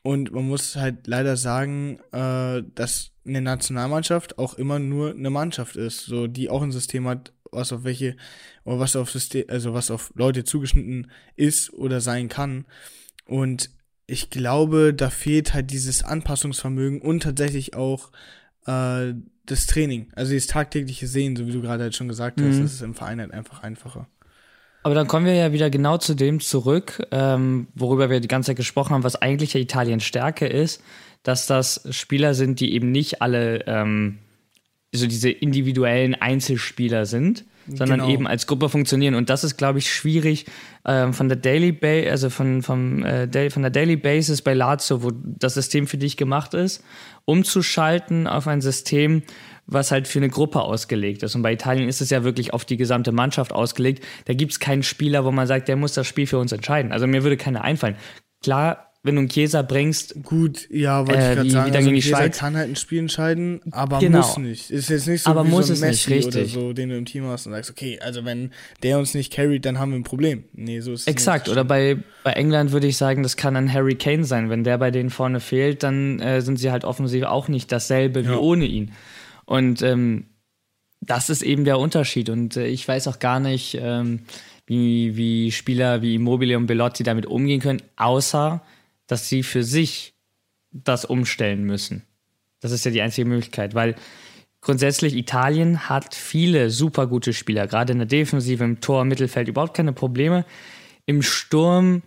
Und 0.07 0.33
man 0.33 0.47
muss 0.47 0.77
halt 0.77 1.07
leider 1.07 1.35
sagen, 1.38 1.99
äh, 2.12 2.62
dass 2.75 3.12
eine 3.27 3.40
Nationalmannschaft 3.40 4.38
auch 4.38 4.53
immer 4.53 4.79
nur 4.79 5.12
eine 5.12 5.31
Mannschaft 5.31 5.77
ist, 5.77 6.05
so 6.05 6.27
die 6.27 6.51
auch 6.51 6.61
ein 6.61 6.73
System 6.73 7.09
hat, 7.09 7.33
was 7.51 7.73
auf 7.73 7.85
welche 7.85 8.14
oder 8.64 8.79
was 8.81 8.97
auf 8.97 9.11
System, 9.11 9.47
also 9.49 9.73
was 9.73 9.90
auf 9.90 10.12
Leute 10.14 10.45
zugeschnitten 10.45 11.11
ist 11.37 11.73
oder 11.73 12.03
sein 12.03 12.29
kann. 12.29 12.67
Und 13.25 13.71
ich 14.07 14.29
glaube, 14.29 14.93
da 14.93 15.09
fehlt 15.09 15.55
halt 15.55 15.71
dieses 15.71 16.03
Anpassungsvermögen 16.03 17.01
und 17.01 17.23
tatsächlich 17.23 17.75
auch 17.75 18.12
äh, 18.67 19.14
das 19.47 19.67
Training. 19.67 20.12
Also 20.14 20.33
dieses 20.33 20.49
tagtägliche 20.49 21.07
Sehen, 21.07 21.35
so 21.35 21.47
wie 21.47 21.53
du 21.53 21.62
gerade 21.62 21.85
halt 21.85 21.97
schon 21.97 22.09
gesagt 22.09 22.43
hast, 22.43 22.57
mhm. 22.57 22.62
das 22.62 22.75
ist 22.75 22.83
im 22.83 22.95
Verein 22.95 23.21
halt 23.21 23.33
einfach 23.33 23.62
einfacher. 23.62 24.07
Aber 24.85 24.94
dann 24.94 25.09
kommen 25.09 25.25
wir 25.25 25.35
ja 25.35 25.51
wieder 25.53 25.70
genau 25.70 25.97
zu 25.97 26.14
dem 26.14 26.40
zurück, 26.40 27.07
ähm, 27.11 27.68
worüber 27.75 28.11
wir 28.11 28.20
die 28.20 28.29
ganze 28.29 28.49
Zeit 28.49 28.59
gesprochen 28.59 28.92
haben, 28.92 29.03
was 29.03 29.16
eigentlich 29.16 29.55
ja 29.55 29.61
Italiens 29.61 30.05
Stärke 30.05 30.47
ist, 30.47 30.83
dass 31.23 31.47
das 31.47 31.88
Spieler 31.88 32.35
sind, 32.35 32.61
die 32.61 32.75
eben 32.75 32.92
nicht 32.92 33.23
alle 33.23 33.66
ähm, 33.66 34.18
so 34.92 35.07
diese 35.07 35.31
individuellen 35.31 36.14
Einzelspieler 36.14 37.07
sind, 37.07 37.47
sondern 37.66 38.00
genau. 38.00 38.11
eben 38.11 38.27
als 38.27 38.46
Gruppe 38.46 38.68
funktionieren. 38.68 39.14
Und 39.14 39.31
das 39.31 39.44
ist, 39.44 39.57
glaube 39.57 39.79
ich, 39.79 39.92
schwierig 39.92 40.46
ähm, 40.85 41.12
von 41.12 41.29
der 41.29 41.37
Daily 41.37 41.72
Base, 41.72 42.11
also 42.11 42.31
von, 42.31 42.62
vom, 42.62 43.05
äh, 43.05 43.50
von 43.50 43.62
der 43.62 43.70
Daily 43.70 43.96
Basis 43.96 44.42
bei 44.42 44.55
Lazio, 44.55 45.03
wo 45.03 45.11
das 45.12 45.55
System 45.55 45.87
für 45.87 45.98
dich 45.98 46.16
gemacht 46.16 46.55
ist, 46.55 46.83
umzuschalten 47.24 48.27
auf 48.27 48.46
ein 48.46 48.61
System, 48.61 49.22
was 49.66 49.90
halt 49.90 50.09
für 50.09 50.18
eine 50.18 50.29
Gruppe 50.29 50.61
ausgelegt 50.61 51.22
ist. 51.22 51.35
Und 51.35 51.42
bei 51.42 51.53
Italien 51.53 51.88
ist 51.88 52.00
es 52.00 52.11
ja 52.11 52.24
wirklich 52.24 52.53
auf 52.53 52.64
die 52.64 52.77
gesamte 52.77 53.12
Mannschaft 53.12 53.53
ausgelegt. 53.53 54.05
Da 54.27 54.35
gibt 54.35 54.53
es 54.53 54.61
keinen 54.61 54.83
Spieler, 54.83 55.24
wo 55.24 55.31
man 55.31 55.46
sagt, 55.46 55.68
der 55.68 55.77
muss 55.77 55.94
das 55.94 56.07
Spiel 56.07 56.27
für 56.27 56.38
uns 56.38 56.53
entscheiden. 56.53 56.92
Also 56.92 57.07
mir 57.07 57.22
würde 57.22 57.37
keiner 57.37 57.62
einfallen. 57.62 57.96
Klar, 58.42 58.93
wenn 59.05 59.17
du 59.17 59.21
einen 59.21 59.29
Chiesa 59.29 59.61
bringst. 59.61 60.23
Gut, 60.23 60.67
ja, 60.71 61.07
wollte 61.07 61.21
äh, 61.21 61.29
ich 61.29 61.37
gerade 61.37 61.51
sagen. 61.51 61.73
Wie 61.73 61.77
also 61.77 61.85
gegen 61.85 61.95
die 61.95 62.03
Schweiz. 62.03 62.38
kann 62.38 62.57
halt 62.57 62.71
ein 62.71 62.77
Spiel 62.77 63.01
entscheiden, 63.01 63.61
aber 63.71 63.99
genau. 63.99 64.19
muss 64.19 64.38
nicht. 64.38 64.71
Ist 64.71 64.88
jetzt 64.88 65.07
nicht 65.07 65.23
so 65.23 65.31
aber 65.31 65.45
wie 65.45 65.51
muss 65.51 65.67
so 65.67 65.75
ein 65.75 65.81
Messi 65.81 66.11
nicht, 66.11 66.27
oder 66.27 66.47
so, 66.47 66.73
den 66.73 66.88
du 66.88 66.97
im 66.97 67.05
Team 67.05 67.27
hast 67.27 67.47
und 67.47 67.53
sagst, 67.53 67.71
okay, 67.71 68.01
also 68.01 68.25
wenn 68.25 68.51
der 68.83 68.99
uns 68.99 69.12
nicht 69.12 69.31
carried, 69.31 69.67
dann 69.67 69.79
haben 69.79 69.93
wir 69.93 69.99
ein 69.99 70.05
Problem. 70.05 70.45
Nee, 70.55 70.81
so 70.81 70.95
ist 70.95 71.03
es 71.03 71.07
Exakt, 71.07 71.51
oder 71.51 71.64
bei, 71.64 71.99
bei 72.25 72.33
England 72.33 72.73
würde 72.73 72.87
ich 72.87 72.97
sagen, 72.97 73.23
das 73.23 73.37
kann 73.37 73.57
ein 73.57 73.71
Harry 73.71 73.95
Kane 73.95 74.25
sein. 74.25 74.49
Wenn 74.49 74.64
der 74.64 74.79
bei 74.79 74.90
denen 74.90 75.11
vorne 75.11 75.40
fehlt, 75.40 75.83
dann 75.83 76.19
äh, 76.21 76.40
sind 76.40 76.57
sie 76.57 76.71
halt 76.71 76.85
offensiv 76.85 77.25
auch 77.25 77.49
nicht 77.49 77.71
dasselbe 77.71 78.23
ja. 78.23 78.31
wie 78.31 78.37
ohne 78.37 78.64
ihn. 78.64 78.93
Und 79.45 79.83
ähm, 79.83 80.25
das 81.03 81.29
ist 81.29 81.43
eben 81.43 81.67
der 81.67 81.79
Unterschied. 81.79 82.31
Und 82.31 82.57
äh, 82.57 82.69
ich 82.69 82.88
weiß 82.88 83.07
auch 83.09 83.19
gar 83.19 83.38
nicht, 83.38 83.77
ähm, 83.79 84.21
wie, 84.67 85.14
wie 85.14 85.53
Spieler 85.53 86.01
wie 86.01 86.14
Immobile 86.14 86.57
und 86.57 86.67
Bellotti 86.67 87.03
damit 87.03 87.27
umgehen 87.27 87.61
können, 87.61 87.83
außer 87.97 88.62
dass 89.07 89.29
sie 89.29 89.43
für 89.43 89.62
sich 89.62 90.14
das 90.71 91.05
umstellen 91.05 91.64
müssen. 91.64 92.03
Das 92.61 92.73
ist 92.73 92.85
ja 92.85 92.90
die 92.90 93.03
einzige 93.03 93.29
Möglichkeit, 93.29 93.75
weil 93.75 93.95
grundsätzlich 94.61 95.14
Italien 95.14 95.88
hat 95.88 96.14
viele 96.14 96.71
super 96.71 97.07
gute 97.07 97.33
Spieler, 97.33 97.67
gerade 97.67 97.93
in 97.93 97.99
der 97.99 98.07
Defensive, 98.07 98.64
im 98.64 98.81
Tor, 98.81 99.05
Mittelfeld 99.05 99.49
überhaupt 99.49 99.77
keine 99.77 99.93
Probleme. 99.93 100.45
Im 101.07 101.23
Sturm 101.23 102.03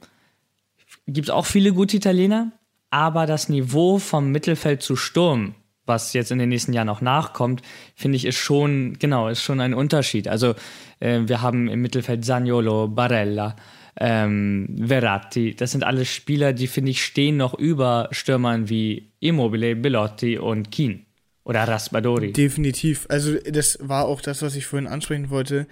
gibt 1.05 1.27
es 1.27 1.33
auch 1.33 1.45
viele 1.45 1.73
gute 1.73 1.97
Italiener, 1.97 2.51
aber 2.89 3.25
das 3.25 3.49
Niveau 3.49 3.99
vom 3.99 4.31
Mittelfeld 4.31 4.81
zu 4.81 4.95
Sturm, 4.95 5.55
was 5.85 6.13
jetzt 6.13 6.31
in 6.31 6.39
den 6.39 6.49
nächsten 6.49 6.73
Jahren 6.73 6.89
auch 6.89 7.01
nachkommt, 7.01 7.61
finde 7.95 8.17
ich, 8.17 8.25
ist 8.25 8.37
schon, 8.37 8.97
genau, 8.99 9.29
ist 9.29 9.41
schon 9.41 9.61
ein 9.61 9.73
Unterschied. 9.73 10.27
Also 10.27 10.55
äh, 10.99 11.21
wir 11.25 11.41
haben 11.41 11.69
im 11.69 11.81
Mittelfeld 11.81 12.25
Saniolo, 12.25 12.87
Barella, 12.87 13.55
ähm, 13.99 14.85
Verratti. 14.87 15.55
Das 15.55 15.71
sind 15.71 15.83
alles 15.83 16.07
Spieler, 16.09 16.53
die, 16.53 16.67
finde 16.67 16.91
ich, 16.91 17.03
stehen 17.03 17.37
noch 17.37 17.53
über 17.53 18.09
Stürmern 18.11 18.69
wie 18.69 19.11
Immobile, 19.19 19.75
Belotti 19.75 20.37
und 20.37 20.71
Keen. 20.71 21.05
Oder 21.43 21.63
Raspadori. 21.63 22.33
Definitiv. 22.33 23.05
Also, 23.09 23.35
das 23.37 23.79
war 23.81 24.05
auch 24.05 24.21
das, 24.21 24.41
was 24.41 24.55
ich 24.55 24.65
vorhin 24.65 24.87
ansprechen 24.87 25.29
wollte, 25.29 25.67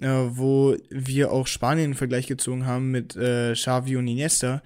äh, 0.00 0.08
wo 0.08 0.76
wir 0.90 1.32
auch 1.32 1.46
Spanien 1.46 1.90
in 1.90 1.94
Vergleich 1.94 2.26
gezogen 2.26 2.66
haben 2.66 2.90
mit 2.90 3.14
äh, 3.14 3.52
Xavi 3.52 3.96
und 3.96 4.06
Iniesta. 4.06 4.62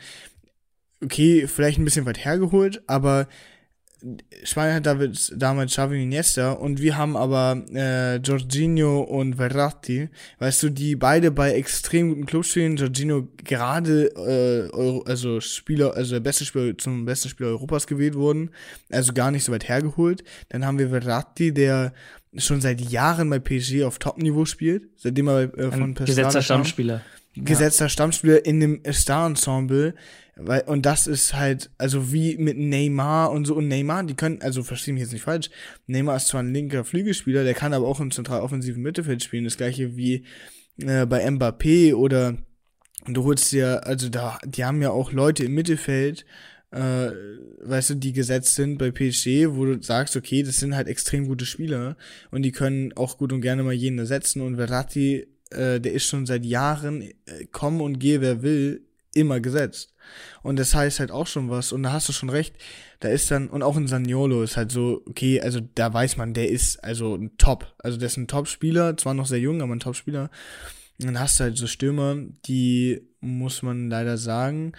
Okay, 1.02 1.48
vielleicht 1.48 1.78
ein 1.78 1.84
bisschen 1.84 2.06
weit 2.06 2.24
hergeholt, 2.24 2.82
aber 2.86 3.26
Spanien 4.44 4.76
hat 4.76 4.86
David, 4.86 5.32
damals 5.36 5.72
Xavi 5.72 6.02
Iniesta 6.02 6.52
und 6.52 6.80
wir 6.80 6.96
haben 6.96 7.16
aber 7.16 7.62
äh, 7.72 8.16
Jorginho 8.16 9.02
und 9.02 9.36
Verratti, 9.36 10.08
weißt 10.38 10.64
du, 10.64 10.70
die 10.70 10.96
beide 10.96 11.30
bei 11.30 11.52
extrem 11.52 12.08
guten 12.08 12.26
Clubs 12.26 12.50
spielen. 12.50 12.76
Jorginho 12.76 13.28
gerade 13.36 14.06
äh, 14.16 14.74
Euro, 14.74 15.02
also 15.02 15.40
Spieler, 15.40 15.94
also 15.94 16.14
der 16.14 16.20
beste 16.20 16.44
Spieler 16.44 16.76
zum 16.78 17.04
besten 17.04 17.28
Spieler 17.28 17.50
Europas 17.50 17.86
gewählt 17.86 18.14
wurden, 18.14 18.50
also 18.90 19.12
gar 19.12 19.30
nicht 19.30 19.44
so 19.44 19.52
weit 19.52 19.68
hergeholt. 19.68 20.24
Dann 20.48 20.66
haben 20.66 20.78
wir 20.78 20.88
Verratti, 20.88 21.54
der 21.54 21.92
schon 22.36 22.60
seit 22.60 22.80
Jahren 22.80 23.30
bei 23.30 23.38
PSG 23.38 23.84
auf 23.84 23.98
Top-Niveau 23.98 24.44
spielt, 24.44 24.88
seitdem 24.96 25.28
er 25.28 25.56
äh, 25.58 25.70
von 25.70 25.94
PSG 25.94 26.06
gesetzter 26.06 26.42
Stammspieler. 26.42 27.02
Gesetzter 27.34 27.86
ja. 27.86 27.88
Stammspieler 27.88 28.44
in 28.44 28.60
dem 28.60 28.82
Star-Ensemble 28.90 29.94
weil, 30.36 30.62
und 30.62 30.86
das 30.86 31.06
ist 31.06 31.34
halt, 31.34 31.70
also 31.76 32.12
wie 32.12 32.38
mit 32.38 32.56
Neymar 32.56 33.30
und 33.32 33.44
so. 33.44 33.54
Und 33.54 33.68
Neymar, 33.68 34.04
die 34.04 34.14
können, 34.14 34.40
also 34.40 34.62
verstehe 34.62 34.94
mich 34.94 35.02
jetzt 35.02 35.12
nicht 35.12 35.22
falsch, 35.22 35.50
Neymar 35.86 36.16
ist 36.16 36.28
zwar 36.28 36.42
ein 36.42 36.54
linker 36.54 36.84
Flügelspieler, 36.84 37.44
der 37.44 37.54
kann 37.54 37.74
aber 37.74 37.86
auch 37.86 38.00
im 38.00 38.10
zentral 38.10 38.40
offensiven 38.40 38.82
Mittelfeld 38.82 39.22
spielen. 39.22 39.44
Das 39.44 39.58
gleiche 39.58 39.96
wie 39.96 40.24
äh, 40.78 41.04
bei 41.06 41.26
Mbappé 41.26 41.94
oder 41.94 42.38
du 43.06 43.24
holst 43.24 43.52
dir, 43.52 43.86
also 43.86 44.08
da, 44.08 44.38
die 44.44 44.64
haben 44.64 44.80
ja 44.80 44.90
auch 44.90 45.12
Leute 45.12 45.44
im 45.44 45.54
Mittelfeld, 45.54 46.24
äh, 46.70 47.10
weißt 47.64 47.90
du, 47.90 47.94
die 47.96 48.12
gesetzt 48.12 48.54
sind 48.54 48.78
bei 48.78 48.90
PSG, 48.90 49.50
wo 49.50 49.66
du 49.66 49.82
sagst, 49.82 50.16
okay, 50.16 50.42
das 50.42 50.56
sind 50.56 50.74
halt 50.74 50.88
extrem 50.88 51.26
gute 51.26 51.44
Spieler 51.44 51.96
und 52.30 52.42
die 52.42 52.52
können 52.52 52.94
auch 52.94 53.18
gut 53.18 53.32
und 53.32 53.42
gerne 53.42 53.62
mal 53.62 53.74
jeden 53.74 53.98
ersetzen 53.98 54.40
und 54.40 54.56
Verratti, 54.56 55.26
äh, 55.50 55.80
der 55.80 55.92
ist 55.92 56.06
schon 56.06 56.24
seit 56.24 56.46
Jahren, 56.46 57.02
äh, 57.02 57.46
komm 57.50 57.82
und 57.82 57.98
gehe, 57.98 58.22
wer 58.22 58.42
will, 58.42 58.86
immer 59.14 59.40
gesetzt. 59.40 59.91
Und 60.42 60.58
das 60.58 60.74
heißt 60.74 61.00
halt 61.00 61.10
auch 61.10 61.26
schon 61.26 61.50
was. 61.50 61.72
Und 61.72 61.82
da 61.82 61.92
hast 61.92 62.08
du 62.08 62.12
schon 62.12 62.30
recht. 62.30 62.56
Da 63.00 63.08
ist 63.08 63.30
dann, 63.30 63.48
und 63.48 63.62
auch 63.62 63.76
in 63.76 63.88
Saniolo 63.88 64.42
ist 64.42 64.56
halt 64.56 64.72
so, 64.72 65.02
okay, 65.08 65.40
also 65.40 65.60
da 65.74 65.92
weiß 65.92 66.16
man, 66.16 66.34
der 66.34 66.50
ist 66.50 66.82
also 66.84 67.14
ein 67.14 67.36
Top. 67.38 67.74
Also 67.78 67.98
der 67.98 68.06
ist 68.06 68.16
ein 68.16 68.28
Top-Spieler, 68.28 68.96
zwar 68.96 69.14
noch 69.14 69.26
sehr 69.26 69.40
jung, 69.40 69.62
aber 69.62 69.74
ein 69.74 69.80
Top-Spieler. 69.80 70.30
Und 71.00 71.06
dann 71.06 71.20
hast 71.20 71.40
du 71.40 71.44
halt 71.44 71.56
so 71.56 71.66
Stürmer, 71.66 72.16
die 72.46 73.02
muss 73.20 73.62
man 73.62 73.88
leider 73.88 74.18
sagen, 74.18 74.72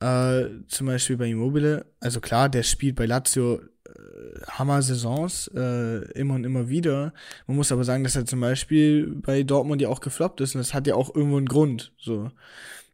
äh, 0.00 0.44
zum 0.68 0.86
Beispiel 0.86 1.16
bei 1.16 1.28
Immobile, 1.28 1.86
also 2.00 2.20
klar, 2.20 2.48
der 2.48 2.62
spielt 2.62 2.96
bei 2.96 3.06
Lazio 3.06 3.60
äh, 3.60 4.40
Hammer-Saisons 4.50 5.48
äh, 5.54 6.10
immer 6.12 6.34
und 6.34 6.44
immer 6.44 6.68
wieder. 6.68 7.14
Man 7.46 7.56
muss 7.56 7.72
aber 7.72 7.84
sagen, 7.84 8.04
dass 8.04 8.16
er 8.16 8.26
zum 8.26 8.40
Beispiel 8.40 9.06
bei 9.06 9.42
Dortmund 9.42 9.80
ja 9.80 9.88
auch 9.88 10.00
gefloppt 10.00 10.40
ist 10.40 10.54
und 10.54 10.60
das 10.60 10.74
hat 10.74 10.86
ja 10.86 10.94
auch 10.94 11.14
irgendwo 11.14 11.38
einen 11.38 11.46
Grund. 11.46 11.92
So. 11.98 12.30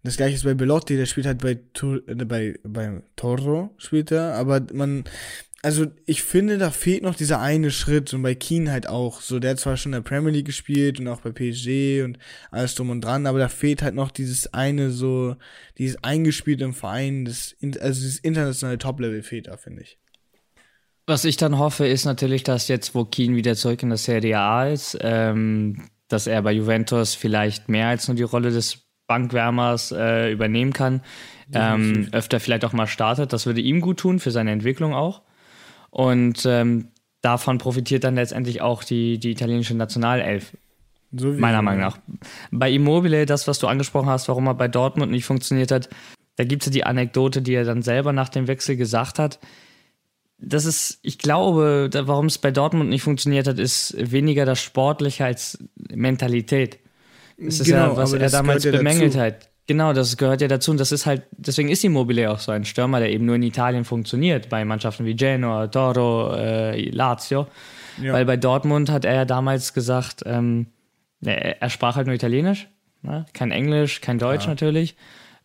Das 0.03 0.17
gleiche 0.17 0.35
ist 0.35 0.45
bei 0.45 0.55
Belotti, 0.55 0.97
der 0.97 1.07
spielt 1.07 1.27
halt 1.27 1.39
bei, 1.39 1.53
äh, 1.53 2.25
bei, 2.25 2.59
bei 2.65 3.03
Toro, 3.15 3.71
spielt 3.79 4.11
er, 4.11 4.35
aber 4.35 4.61
man, 4.73 5.05
also 5.63 5.87
ich 6.07 6.25
finde, 6.25 6.59
da 6.59 6.73
fehlt 6.73 7.05
noch 7.05 7.15
dieser 7.15 7.41
eine 7.41 7.71
Schritt 7.71 8.13
und 8.13 8.23
bei 8.23 8.35
Keen 8.35 8.71
halt 8.73 8.89
auch. 8.89 9.21
So, 9.21 9.39
der 9.39 9.53
hat 9.53 9.61
zwar 9.61 9.77
schon 9.77 9.93
in 9.93 10.03
der 10.03 10.09
Premier 10.09 10.33
League 10.33 10.47
gespielt 10.47 10.99
und 10.99 11.07
auch 11.07 11.21
bei 11.21 11.31
PSG 11.31 12.03
und 12.03 12.19
alles 12.51 12.75
drum 12.75 12.91
und 12.91 13.03
dran, 13.03 13.27
aber 13.27 13.39
da 13.39 13.49
fehlt 13.49 13.81
halt 13.81 13.95
noch 13.95 14.11
dieses 14.11 14.53
eine 14.53 14.91
so, 14.91 15.37
dieses 15.79 16.03
eingespielte 16.03 16.65
im 16.65 16.75
Verein, 16.75 17.25
das, 17.25 17.55
also 17.81 18.01
dieses 18.01 18.19
internationale 18.19 18.79
Top-Level 18.79 19.23
fehlt 19.23 19.47
da, 19.47 19.57
finde 19.57 19.83
ich. 19.83 19.99
Was 21.07 21.25
ich 21.25 21.37
dann 21.37 21.59
hoffe, 21.59 21.87
ist 21.87 22.05
natürlich, 22.05 22.43
dass 22.43 22.67
jetzt, 22.67 22.95
wo 22.95 23.05
Keen 23.05 23.37
wieder 23.37 23.55
zurück 23.55 23.83
in 23.85 23.89
der 23.89 23.99
Serie 23.99 24.39
A 24.39 24.69
ist, 24.69 24.99
ähm, 25.01 25.89
dass 26.09 26.27
er 26.27 26.43
bei 26.43 26.53
Juventus 26.53 27.15
vielleicht 27.15 27.69
mehr 27.69 27.89
als 27.89 28.09
nur 28.09 28.17
die 28.17 28.23
Rolle 28.23 28.51
des 28.51 28.85
Bankwärmers 29.07 29.93
äh, 29.93 30.31
übernehmen 30.33 30.73
kann, 30.73 31.03
ähm, 31.53 32.09
öfter 32.13 32.41
vielleicht 32.41 32.65
auch 32.65 32.73
mal 32.73 32.87
startet. 32.87 33.33
Das 33.33 33.47
würde 33.47 33.61
ihm 33.61 33.81
gut 33.81 33.99
tun, 33.99 34.21
für 34.21 34.31
seine 34.31 34.53
Entwicklung 34.53 34.95
auch. 34.95 35.23
Und 35.91 36.47
ähm, 36.47 36.89
davon 37.21 37.59
profitiert 37.59 38.05
dann 38.05 38.15
letztendlich 38.15 38.63
auch 38.63 38.85
die, 38.85 39.19
die 39.19 39.33
italienische 39.33 39.75
Nationalelf. 39.75 40.57
So 41.15 41.29
meiner 41.29 41.61
Meinung 41.61 41.83
nach. 41.83 41.99
Bei 42.51 42.71
Immobile, 42.71 43.27
das, 43.27 43.47
was 43.47 43.59
du 43.59 43.67
angesprochen 43.67 44.09
hast, 44.09 44.29
warum 44.29 44.47
er 44.47 44.55
bei 44.55 44.69
Dortmund 44.69 45.13
nicht 45.13 45.27
funktioniert 45.27 45.71
hat, 45.71 45.91
da 46.37 46.45
gibt 46.45 46.63
es 46.63 46.67
ja 46.67 46.73
die 46.73 46.85
Anekdote, 46.85 47.43
die 47.43 47.53
er 47.55 47.65
dann 47.65 47.83
selber 47.83 48.13
nach 48.13 48.31
dem 48.31 48.49
Wechsel 48.49 48.77
gesagt 48.77 49.19
hat. 49.19 49.39
Das 50.39 50.65
ist, 50.65 50.99
ich 51.03 51.19
glaube, 51.19 51.91
warum 51.93 52.27
es 52.27 52.39
bei 52.39 52.51
Dortmund 52.51 52.89
nicht 52.89 53.03
funktioniert 53.03 53.47
hat, 53.47 53.59
ist 53.59 53.95
weniger 53.99 54.47
das 54.47 54.61
Sportliche 54.61 55.25
als 55.25 55.63
Mentalität. 55.77 56.79
Das 57.45 57.61
ist 57.61 57.67
genau, 57.67 57.89
ja, 57.89 57.97
was 57.97 58.13
er 58.13 58.29
damals 58.29 58.65
bemängelt 58.65 59.17
hat. 59.17 59.49
Genau, 59.67 59.93
das 59.93 60.17
gehört 60.17 60.41
ja 60.41 60.49
dazu. 60.49 60.73
Und 60.73 60.81
das 60.81 60.91
ist 60.91 61.07
halt, 61.07 61.23
deswegen 61.33 61.69
ist 61.69 61.85
Immobile 61.85 62.31
auch 62.31 62.41
so 62.41 62.51
ein 62.53 62.65
Stürmer, 62.65 62.99
der 62.99 63.11
eben 63.11 63.27
nur 63.27 63.37
in 63.37 63.43
Italien 63.43 63.85
funktioniert, 63.85 64.49
bei 64.49 64.65
Mannschaften 64.65 65.05
wie 65.05 65.15
Genoa, 65.15 65.69
Toro, 65.69 66.35
äh, 66.35 66.91
Lazio. 66.91 67.47
Ja. 68.03 68.13
Weil 68.13 68.25
bei 68.25 68.37
Dortmund 68.37 68.91
hat 68.91 69.05
er 69.05 69.15
ja 69.15 69.25
damals 69.25 69.73
gesagt, 69.73 70.23
ähm, 70.27 70.67
er, 71.25 71.63
er, 71.63 71.71
sprach 71.71 71.97
halt 71.97 72.07
nur 72.07 72.17
Italienisch, 72.17 72.69
ne? 73.03 73.27
kein 73.35 73.53
Englisch, 73.53 74.01
kein 74.01 74.19
Deutsch 74.19 74.45
ja. 74.45 74.51
natürlich. 74.51 74.97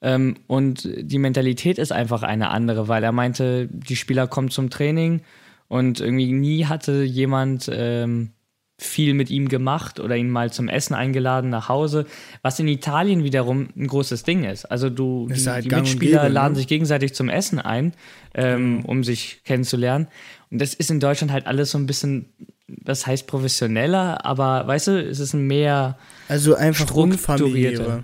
Ähm, 0.02 0.38
und 0.48 0.88
die 0.96 1.20
Mentalität 1.20 1.78
ist 1.78 1.92
einfach 1.92 2.24
eine 2.24 2.50
andere, 2.50 2.88
weil 2.88 3.04
er 3.04 3.12
meinte, 3.12 3.68
die 3.72 3.96
Spieler 3.96 4.28
kommen 4.28 4.50
zum 4.50 4.70
Training 4.70 5.22
und 5.68 6.00
irgendwie 6.00 6.32
nie 6.32 6.66
hatte 6.66 7.04
jemand 7.04 7.70
ähm, 7.72 8.32
viel 8.80 9.16
mit 9.16 9.32
ihm 9.32 9.50
gemacht 9.50 10.00
oder 10.00 10.16
ihn 10.16 10.30
mal 10.30 10.52
zum 10.52 10.70
Essen 10.70 10.94
eingeladen 10.94 11.50
nach 11.50 11.68
Hause, 11.68 12.06
was 12.44 12.60
in 12.60 12.68
Italien 12.68 13.24
wiederum 13.24 13.70
ein 13.76 13.88
großes 13.88 14.24
Ding 14.24 14.44
ist. 14.44 14.66
Also 14.66 14.90
du, 14.90 15.28
die, 15.28 15.50
halt 15.50 15.66
die 15.66 15.70
Mitspieler 15.70 16.30
laden 16.30 16.54
ne? 16.54 16.60
sich 16.60 16.68
gegenseitig 16.68 17.16
zum 17.16 17.30
Essen 17.30 17.60
ein, 17.60 17.94
ähm, 18.36 18.86
um 18.86 19.04
sich 19.04 19.42
kennenzulernen. 19.46 20.08
Und 20.52 20.62
das 20.62 20.76
ist 20.76 20.92
in 20.92 21.00
Deutschland 21.00 21.34
halt 21.34 21.48
alles 21.48 21.72
so 21.72 21.80
ein 21.80 21.88
bisschen, 21.88 22.28
das 22.68 23.08
heißt 23.08 23.26
professioneller, 23.26 24.24
aber 24.26 24.68
weißt 24.68 24.88
du, 24.88 25.04
es 25.04 25.20
ist 25.20 25.34
ein 25.34 25.48
mehr 25.48 25.98
also 26.28 26.54
einfach 26.54 26.86
strukturierter. 26.86 28.04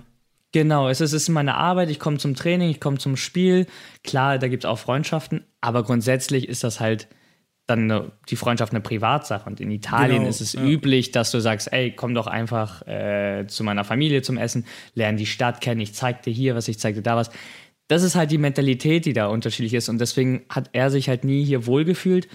Genau, 0.50 0.88
es 0.88 1.00
ist, 1.00 1.12
es 1.12 1.22
ist 1.22 1.28
meine 1.28 1.54
Arbeit, 1.54 1.88
ich 1.90 2.00
komme 2.00 2.18
zum 2.18 2.34
Training, 2.34 2.70
ich 2.70 2.80
komme 2.80 2.98
zum 2.98 3.16
Spiel. 3.16 3.66
Klar, 4.02 4.38
da 4.38 4.48
gibt 4.48 4.64
es 4.64 4.70
auch 4.70 4.78
Freundschaften, 4.78 5.44
aber 5.60 5.84
grundsätzlich 5.84 6.48
ist 6.48 6.64
das 6.64 6.80
halt 6.80 7.08
dann 7.66 7.90
eine, 7.90 8.12
die 8.28 8.36
Freundschaft 8.36 8.72
eine 8.72 8.80
Privatsache. 8.80 9.48
Und 9.48 9.60
in 9.60 9.70
Italien 9.70 10.18
genau, 10.18 10.28
ist 10.28 10.40
es 10.40 10.52
ja. 10.52 10.64
üblich, 10.64 11.12
dass 11.12 11.30
du 11.30 11.40
sagst, 11.40 11.72
ey, 11.72 11.92
komm 11.92 12.14
doch 12.14 12.26
einfach 12.26 12.86
äh, 12.86 13.46
zu 13.46 13.64
meiner 13.64 13.84
Familie 13.84 14.22
zum 14.22 14.36
Essen, 14.36 14.66
lern 14.94 15.16
die 15.16 15.26
Stadt 15.26 15.60
kennen, 15.60 15.80
ich 15.80 15.94
zeig 15.94 16.22
dir 16.22 16.32
hier 16.32 16.54
was, 16.54 16.68
ich 16.68 16.78
zeig 16.78 16.94
dir 16.94 17.02
da 17.02 17.16
was. 17.16 17.30
Das 17.88 18.02
ist 18.02 18.16
halt 18.16 18.30
die 18.30 18.38
Mentalität, 18.38 19.04
die 19.06 19.12
da 19.12 19.26
unterschiedlich 19.26 19.74
ist. 19.74 19.88
Und 19.88 19.98
deswegen 19.98 20.42
hat 20.48 20.70
er 20.72 20.90
sich 20.90 21.08
halt 21.08 21.24
nie 21.24 21.44
hier 21.44 21.66
wohlgefühlt. 21.66 22.28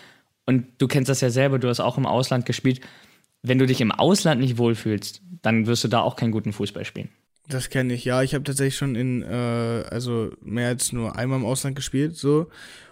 Und 0.46 0.66
du 0.80 0.88
kennst 0.88 1.10
das 1.10 1.22
ja 1.22 1.30
selber, 1.30 1.60
du 1.60 1.68
hast 1.68 1.80
auch 1.80 1.98
im 1.98 2.06
Ausland 2.06 2.46
gespielt. 2.46 2.82
Wenn 3.42 3.60
du 3.60 3.66
dich 3.66 3.82
im 3.82 3.92
Ausland 3.92 4.42
nicht 4.42 4.58
wohlfühlst, 4.58 5.22
dann 5.42 5.68
wirst 5.68 5.84
du 5.84 5.88
da 5.88 6.02
auch 6.02 6.16
keinen 6.16 6.32
guten 6.32 6.54
Fußball 6.54 6.86
spielen. 6.86 7.10
Das 7.48 7.70
kenne 7.70 7.94
ich, 7.94 8.06
ja. 8.06 8.22
Ich 8.22 8.36
habe 8.36 8.44
tatsächlich 8.44 8.76
schon 8.76 8.96
in, 8.96 9.24
äh, 9.24 9.84
also 9.90 10.32
mehr 10.42 10.68
als 10.68 10.92
nur 10.92 11.16
einmal 11.18 11.40
im 11.40 11.46
Ausland 11.46 11.76
gespielt, 11.76 12.16
so. 12.16 12.48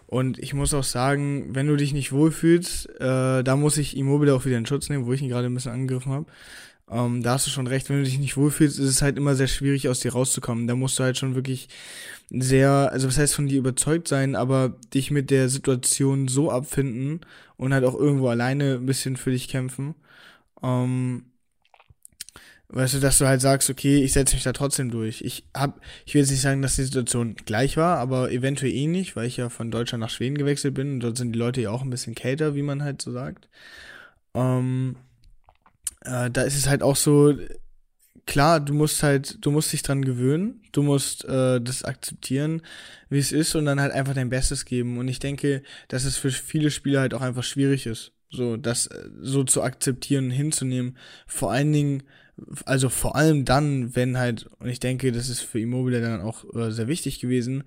Und 0.08 0.40
ich 0.40 0.54
muss 0.54 0.74
auch 0.74 0.86
sagen, 0.86 1.54
wenn 1.54 1.68
du 1.68 1.76
dich 1.76 1.94
nicht 1.94 2.14
wohlfühlst, 2.14 2.90
äh, 3.00 3.44
da 3.44 3.56
muss 3.58 3.78
ich 3.78 3.98
Immobile 3.98 4.34
auch 4.34 4.46
wieder 4.46 4.58
in 4.58 4.66
Schutz 4.66 4.90
nehmen, 4.90 5.06
wo 5.06 5.14
ich 5.14 5.22
ihn 5.22 5.30
gerade 5.30 5.48
ein 5.48 5.54
bisschen 5.54 5.74
angegriffen 5.74 6.14
habe. 6.14 6.26
Ähm, 6.90 7.22
da 7.24 7.34
hast 7.34 7.46
du 7.48 7.52
schon 7.52 7.68
recht, 7.68 7.90
wenn 7.90 7.98
du 7.98 8.04
dich 8.04 8.18
nicht 8.18 8.38
wohlfühlst, 8.38 8.80
ist 8.80 8.90
es 8.90 9.02
halt 9.02 9.18
immer 9.18 9.36
sehr 9.36 9.48
schwierig, 9.48 9.90
aus 9.90 10.00
dir 10.00 10.14
rauszukommen. 10.14 10.68
Da 10.68 10.76
musst 10.76 10.98
du 10.98 11.04
halt 11.04 11.18
schon 11.18 11.36
wirklich 11.36 11.68
sehr, 12.30 12.92
also 12.92 13.08
was 13.08 13.18
heißt 13.18 13.36
von 13.36 13.48
dir 13.48 13.60
überzeugt 13.60 14.08
sein, 14.08 14.36
aber 14.36 14.76
dich 14.94 15.12
mit 15.12 15.30
der 15.30 15.50
Situation 15.50 16.28
so 16.30 16.52
abfinden 16.52 17.22
und 17.58 17.74
halt 17.74 17.84
auch 17.84 17.96
irgendwo 17.96 18.30
alleine 18.30 18.76
ein 18.76 18.86
bisschen 18.86 19.18
für 19.18 19.32
dich 19.32 19.50
kämpfen. 19.50 19.96
Ähm, 20.64 21.26
Weißt 22.70 22.96
du, 22.96 23.00
dass 23.00 23.18
du 23.18 23.26
halt 23.26 23.40
sagst, 23.40 23.70
okay, 23.70 24.04
ich 24.04 24.12
setze 24.12 24.36
mich 24.36 24.44
da 24.44 24.52
trotzdem 24.52 24.92
durch. 24.92 25.22
Ich 25.22 25.46
hab, 25.56 25.80
ich 26.06 26.14
will 26.14 26.22
jetzt 26.22 26.32
nicht 26.32 26.42
sagen, 26.42 26.62
dass 26.62 26.76
die 26.76 26.84
Situation 26.84 27.36
gleich 27.46 27.78
war, 27.78 27.98
aber 27.98 28.30
eventuell 28.32 28.74
ähnlich, 28.74 29.16
weil 29.16 29.26
ich 29.26 29.38
ja 29.38 29.48
von 29.48 29.72
Deutschland 29.72 30.02
nach 30.02 30.10
Schweden 30.10 30.38
gewechselt 30.38 30.74
bin 30.74 30.94
und 30.94 31.00
dort 31.00 31.18
sind 31.18 31.32
die 31.32 31.40
Leute 31.40 31.62
ja 31.62 31.72
auch 31.72 31.82
ein 31.82 31.90
bisschen 31.90 32.14
kälter, 32.14 32.56
wie 32.56 32.64
man 32.64 32.84
halt 32.84 33.02
so 33.02 33.14
sagt. 33.14 33.48
Ähm, 34.34 34.98
äh, 36.02 36.30
da 36.30 36.42
ist 36.42 36.58
es 36.58 36.68
halt 36.68 36.84
auch 36.84 36.98
so, 36.98 37.36
klar, 38.26 38.60
du 38.60 38.74
musst 38.74 39.02
halt, 39.02 39.44
du 39.46 39.50
musst 39.50 39.74
dich 39.74 39.82
dran 39.82 40.04
gewöhnen, 40.04 40.62
du 40.74 40.84
musst 40.84 41.26
äh, 41.26 41.60
das 41.62 41.84
akzeptieren, 41.84 42.62
wie 43.10 43.18
es 43.20 43.32
ist 43.32 43.56
und 43.56 43.66
dann 43.66 43.80
halt 43.80 43.94
einfach 43.94 44.14
dein 44.14 44.30
Bestes 44.30 44.66
geben. 44.66 44.98
Und 44.98 45.08
ich 45.08 45.20
denke, 45.20 45.64
dass 45.88 46.04
es 46.04 46.18
für 46.18 46.30
viele 46.30 46.70
Spieler 46.70 47.00
halt 47.00 47.14
auch 47.14 47.22
einfach 47.22 47.44
schwierig 47.44 47.88
ist, 47.88 48.12
so 48.30 48.58
das 48.58 48.88
äh, 48.88 49.10
so 49.22 49.44
zu 49.44 49.64
akzeptieren, 49.64 50.30
hinzunehmen. 50.30 50.98
Vor 51.26 51.52
allen 51.52 51.72
Dingen, 51.72 52.04
also 52.66 52.90
vor 52.90 53.16
allem 53.16 53.46
dann, 53.46 53.96
wenn 53.96 54.18
halt, 54.18 54.48
und 54.60 54.70
ich 54.70 54.80
denke, 54.80 55.12
das 55.12 55.30
ist 55.30 55.42
für 55.42 55.60
Immobile 55.60 56.02
dann 56.02 56.22
auch 56.22 56.44
äh, 56.56 56.72
sehr 56.72 56.88
wichtig 56.88 57.20
gewesen, 57.20 57.64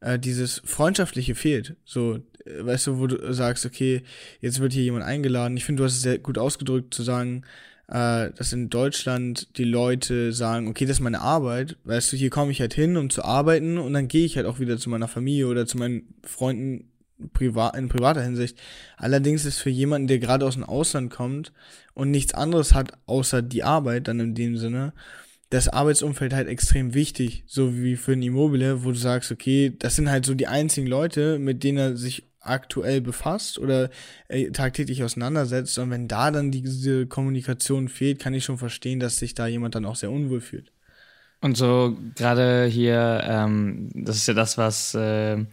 äh, 0.00 0.18
dieses 0.18 0.62
Freundschaftliche 0.64 1.34
fehlt. 1.34 1.76
So, 1.84 2.16
äh, 2.44 2.64
weißt 2.64 2.88
du, 2.88 2.98
wo 2.98 3.06
du 3.06 3.32
sagst, 3.32 3.66
okay, 3.66 4.02
jetzt 4.40 4.60
wird 4.60 4.72
hier 4.72 4.82
jemand 4.82 5.04
eingeladen. 5.04 5.56
Ich 5.56 5.64
finde, 5.64 5.80
du 5.80 5.84
hast 5.84 5.94
es 5.94 6.02
sehr 6.02 6.18
gut 6.18 6.38
ausgedrückt 6.38 6.94
zu 6.94 7.02
sagen, 7.02 7.44
äh, 7.88 8.30
dass 8.32 8.52
in 8.52 8.70
Deutschland 8.70 9.56
die 9.58 9.64
Leute 9.64 10.32
sagen, 10.32 10.68
okay, 10.68 10.84
das 10.84 10.98
ist 10.98 11.02
meine 11.02 11.20
Arbeit, 11.20 11.76
weißt 11.84 12.12
du, 12.12 12.16
hier 12.16 12.30
komme 12.30 12.52
ich 12.52 12.60
halt 12.60 12.74
hin, 12.74 12.96
um 12.96 13.10
zu 13.10 13.24
arbeiten 13.24 13.78
und 13.78 13.92
dann 13.94 14.08
gehe 14.08 14.24
ich 14.24 14.36
halt 14.36 14.46
auch 14.46 14.58
wieder 14.58 14.78
zu 14.78 14.90
meiner 14.90 15.08
Familie 15.08 15.48
oder 15.48 15.66
zu 15.66 15.78
meinen 15.78 16.14
Freunden 16.22 16.90
privat, 17.32 17.76
in 17.76 17.88
privater 17.88 18.22
Hinsicht. 18.22 18.58
Allerdings 18.96 19.44
ist 19.44 19.58
für 19.58 19.70
jemanden, 19.70 20.08
der 20.08 20.18
gerade 20.18 20.46
aus 20.46 20.54
dem 20.54 20.64
Ausland 20.64 21.10
kommt 21.10 21.52
und 21.94 22.10
nichts 22.10 22.34
anderes 22.34 22.74
hat, 22.74 22.92
außer 23.06 23.42
die 23.42 23.64
Arbeit, 23.64 24.08
dann 24.08 24.20
in 24.20 24.34
dem 24.34 24.56
Sinne, 24.56 24.92
das 25.50 25.68
Arbeitsumfeld 25.68 26.34
halt 26.34 26.48
extrem 26.48 26.94
wichtig, 26.94 27.42
so 27.46 27.76
wie 27.76 27.96
für 27.96 28.12
ein 28.12 28.22
Immobile, 28.22 28.84
wo 28.84 28.90
du 28.90 28.98
sagst, 28.98 29.32
okay, 29.32 29.74
das 29.78 29.96
sind 29.96 30.10
halt 30.10 30.26
so 30.26 30.34
die 30.34 30.46
einzigen 30.46 30.86
Leute, 30.86 31.38
mit 31.38 31.64
denen 31.64 31.78
er 31.78 31.96
sich 31.96 32.24
aktuell 32.40 33.00
befasst 33.00 33.58
oder 33.58 33.90
äh, 34.28 34.50
tagtäglich 34.50 35.02
auseinandersetzt. 35.02 35.78
Und 35.78 35.90
wenn 35.90 36.08
da 36.08 36.30
dann 36.30 36.50
diese 36.50 37.06
Kommunikation 37.06 37.88
fehlt, 37.88 38.18
kann 38.18 38.34
ich 38.34 38.44
schon 38.44 38.58
verstehen, 38.58 39.00
dass 39.00 39.18
sich 39.18 39.34
da 39.34 39.46
jemand 39.46 39.74
dann 39.74 39.84
auch 39.84 39.96
sehr 39.96 40.10
unwohl 40.10 40.40
fühlt. 40.40 40.72
Und 41.40 41.56
so 41.56 41.96
gerade 42.16 42.66
hier, 42.66 43.22
ähm, 43.24 43.90
das 43.94 44.16
ist 44.16 44.26
ja 44.26 44.34
das, 44.34 44.58
was 44.58 44.94
äh, 44.94 45.44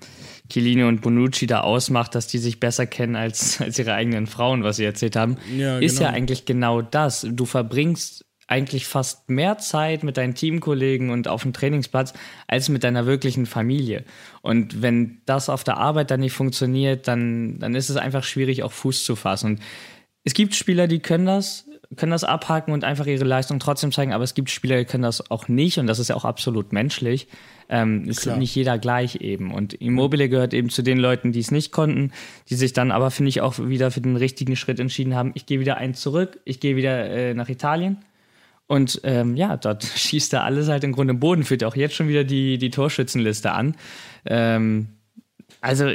Chiellini 0.50 0.84
und 0.84 1.02
Bonucci 1.02 1.46
da 1.46 1.62
ausmacht, 1.62 2.16
dass 2.16 2.26
die 2.26 2.40
sich 2.40 2.60
besser 2.60 2.88
kennen 2.88 3.16
als, 3.16 3.62
als 3.62 3.78
ihre 3.78 3.94
eigenen 3.94 4.26
Frauen, 4.26 4.64
was 4.64 4.78
sie 4.78 4.86
erzählt 4.86 5.16
haben, 5.16 5.38
ja, 5.56 5.78
ist 5.78 5.98
genau. 5.98 6.10
ja 6.10 6.16
eigentlich 6.16 6.46
genau 6.46 6.82
das. 6.82 7.28
Du 7.30 7.46
verbringst 7.46 8.26
eigentlich 8.48 8.86
fast 8.86 9.30
mehr 9.30 9.58
Zeit 9.58 10.04
mit 10.04 10.18
deinen 10.18 10.36
Teamkollegen 10.36 11.10
und 11.10 11.28
auf 11.28 11.44
dem 11.44 11.54
Trainingsplatz 11.54 12.14
als 12.48 12.70
mit 12.70 12.84
deiner 12.84 13.06
wirklichen 13.06 13.46
Familie. 13.46 14.06
Und 14.42 14.82
wenn 14.82 15.22
das 15.26 15.50
auf 15.50 15.64
der 15.64 15.78
Arbeit 15.78 16.12
dann 16.12 16.20
nicht 16.20 16.34
funktioniert, 16.34 17.08
dann, 17.08 17.58
dann 17.60 17.74
ist 17.74 17.90
es 17.90 17.98
einfach 17.98 18.24
schwierig, 18.24 18.62
auch 18.62 18.72
Fuß 18.72 19.04
zu 19.04 19.16
fassen. 19.16 19.54
Und 19.54 19.62
es 20.24 20.34
gibt 20.34 20.54
Spieler, 20.56 20.88
die 20.88 21.00
können 21.00 21.26
das, 21.26 21.68
können 21.96 22.12
das 22.12 22.24
abhaken 22.24 22.74
und 22.74 22.84
einfach 22.84 23.06
ihre 23.06 23.26
Leistung 23.26 23.60
trotzdem 23.60 23.92
zeigen, 23.92 24.14
aber 24.14 24.24
es 24.24 24.34
gibt 24.34 24.50
Spieler, 24.50 24.78
die 24.78 24.86
können 24.86 25.04
das 25.04 25.30
auch 25.32 25.48
nicht 25.48 25.78
und 25.78 25.88
das 25.88 26.00
ist 26.00 26.10
ja 26.10 26.16
auch 26.16 26.26
absolut 26.26 26.74
menschlich. 26.74 27.28
Ähm, 27.68 28.08
ist 28.08 28.22
Klar. 28.22 28.38
nicht 28.38 28.54
jeder 28.54 28.78
gleich 28.78 29.16
eben. 29.22 29.52
Und 29.52 29.74
Immobile 29.74 30.30
gehört 30.30 30.54
eben 30.54 30.70
zu 30.70 30.84
den 30.84 31.00
Leuten, 31.00 31.32
die 31.32 31.40
es 31.40 31.50
nicht 31.50 31.72
konnten, 31.72 32.12
die 32.50 32.56
sich 32.56 32.74
dann 32.74 32.92
aber, 32.92 33.10
finde 33.10 33.30
ich, 33.30 33.42
auch 33.42 33.58
wieder 33.58 33.90
für 33.90 34.02
den 34.02 34.18
richtigen 34.18 34.56
Schritt 34.56 34.80
entschieden 34.80 35.16
haben. 35.16 35.32
Ich 35.34 35.48
gehe 35.48 35.60
wieder 35.60 35.78
einen 35.78 35.96
zurück, 35.96 36.40
ich 36.46 36.60
gehe 36.60 36.76
wieder 36.76 37.10
äh, 37.10 37.34
nach 37.34 37.50
Italien. 37.50 37.98
Und 38.68 39.02
ähm, 39.04 39.36
ja, 39.36 39.58
dort 39.58 39.84
schießt 39.96 40.34
er 40.34 40.44
alles 40.44 40.70
halt 40.70 40.84
im 40.84 40.92
Grunde 40.92 41.14
im 41.14 41.20
Boden, 41.20 41.44
führt 41.44 41.64
auch 41.64 41.76
jetzt 41.76 41.96
schon 41.96 42.08
wieder 42.08 42.24
die, 42.24 42.58
die 42.58 42.70
Torschützenliste 42.70 43.52
an. 43.52 43.76
Ähm, 44.26 44.90
also 45.62 45.92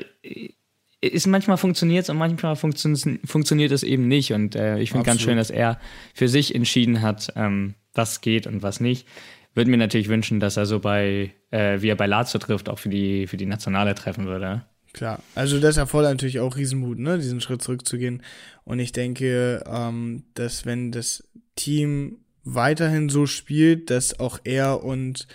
ist 1.00 1.26
manchmal 1.26 1.56
funktioniert 1.56 2.04
es 2.04 2.10
und 2.10 2.18
manchmal 2.18 2.56
funktio 2.56 2.94
funktioniert 3.24 3.72
es 3.72 3.82
eben 3.82 4.06
nicht. 4.08 4.32
Und 4.32 4.54
äh, 4.54 4.78
ich 4.78 4.90
finde 4.90 5.06
ganz 5.06 5.22
schön, 5.22 5.36
dass 5.36 5.50
er 5.50 5.78
für 6.14 6.28
sich 6.28 6.54
entschieden 6.54 7.00
hat, 7.00 7.32
ähm, 7.36 7.74
was 7.94 8.20
geht 8.20 8.46
und 8.46 8.62
was 8.62 8.80
nicht. 8.80 9.06
Würde 9.54 9.70
mir 9.70 9.78
natürlich 9.78 10.08
wünschen, 10.08 10.40
dass 10.40 10.56
er 10.56 10.66
so 10.66 10.78
bei, 10.78 11.32
äh, 11.50 11.80
wie 11.80 11.88
er 11.88 11.96
bei 11.96 12.06
Lazio 12.06 12.38
trifft, 12.38 12.68
auch 12.68 12.78
für 12.78 12.88
die, 12.88 13.26
für 13.26 13.36
die 13.36 13.46
Nationale 13.46 13.94
treffen 13.94 14.26
würde. 14.26 14.64
Klar, 14.92 15.22
also 15.34 15.60
das 15.60 15.76
erfordert 15.76 16.12
natürlich 16.12 16.40
auch 16.40 16.56
Riesenmut, 16.56 16.98
ne, 16.98 17.16
diesen 17.18 17.40
Schritt 17.40 17.62
zurückzugehen. 17.62 18.22
Und 18.64 18.78
ich 18.78 18.92
denke, 18.92 19.64
ähm, 19.66 20.24
dass 20.34 20.66
wenn 20.66 20.92
das 20.92 21.24
Team 21.56 22.18
weiterhin 22.44 23.08
so 23.08 23.26
spielt, 23.26 23.90
dass 23.90 24.18
auch 24.18 24.40
er 24.44 24.82
und 24.82 25.26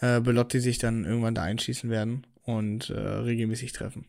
äh, 0.00 0.20
Belotti 0.20 0.60
sich 0.60 0.78
dann 0.78 1.04
irgendwann 1.04 1.34
da 1.34 1.42
einschießen 1.42 1.90
werden 1.90 2.26
und 2.42 2.90
äh, 2.90 2.98
regelmäßig 2.98 3.72
treffen. 3.72 4.06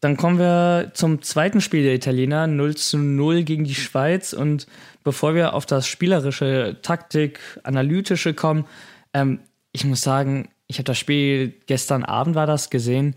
Dann 0.00 0.16
kommen 0.16 0.38
wir 0.38 0.92
zum 0.94 1.22
zweiten 1.22 1.60
Spiel 1.60 1.82
der 1.82 1.94
Italiener, 1.94 2.46
0 2.46 2.76
zu 2.76 2.98
0 2.98 3.44
gegen 3.44 3.64
die 3.64 3.74
Schweiz. 3.74 4.32
Und 4.32 4.66
bevor 5.04 5.34
wir 5.34 5.54
auf 5.54 5.66
das 5.66 5.86
spielerische, 5.86 6.76
Taktik, 6.82 7.40
analytische 7.62 8.34
kommen, 8.34 8.66
ähm, 9.14 9.40
ich 9.72 9.84
muss 9.84 10.02
sagen, 10.02 10.48
ich 10.66 10.78
habe 10.78 10.84
das 10.84 10.98
Spiel 10.98 11.54
gestern 11.66 12.04
Abend 12.04 12.34
war 12.34 12.46
das 12.46 12.70
gesehen. 12.70 13.16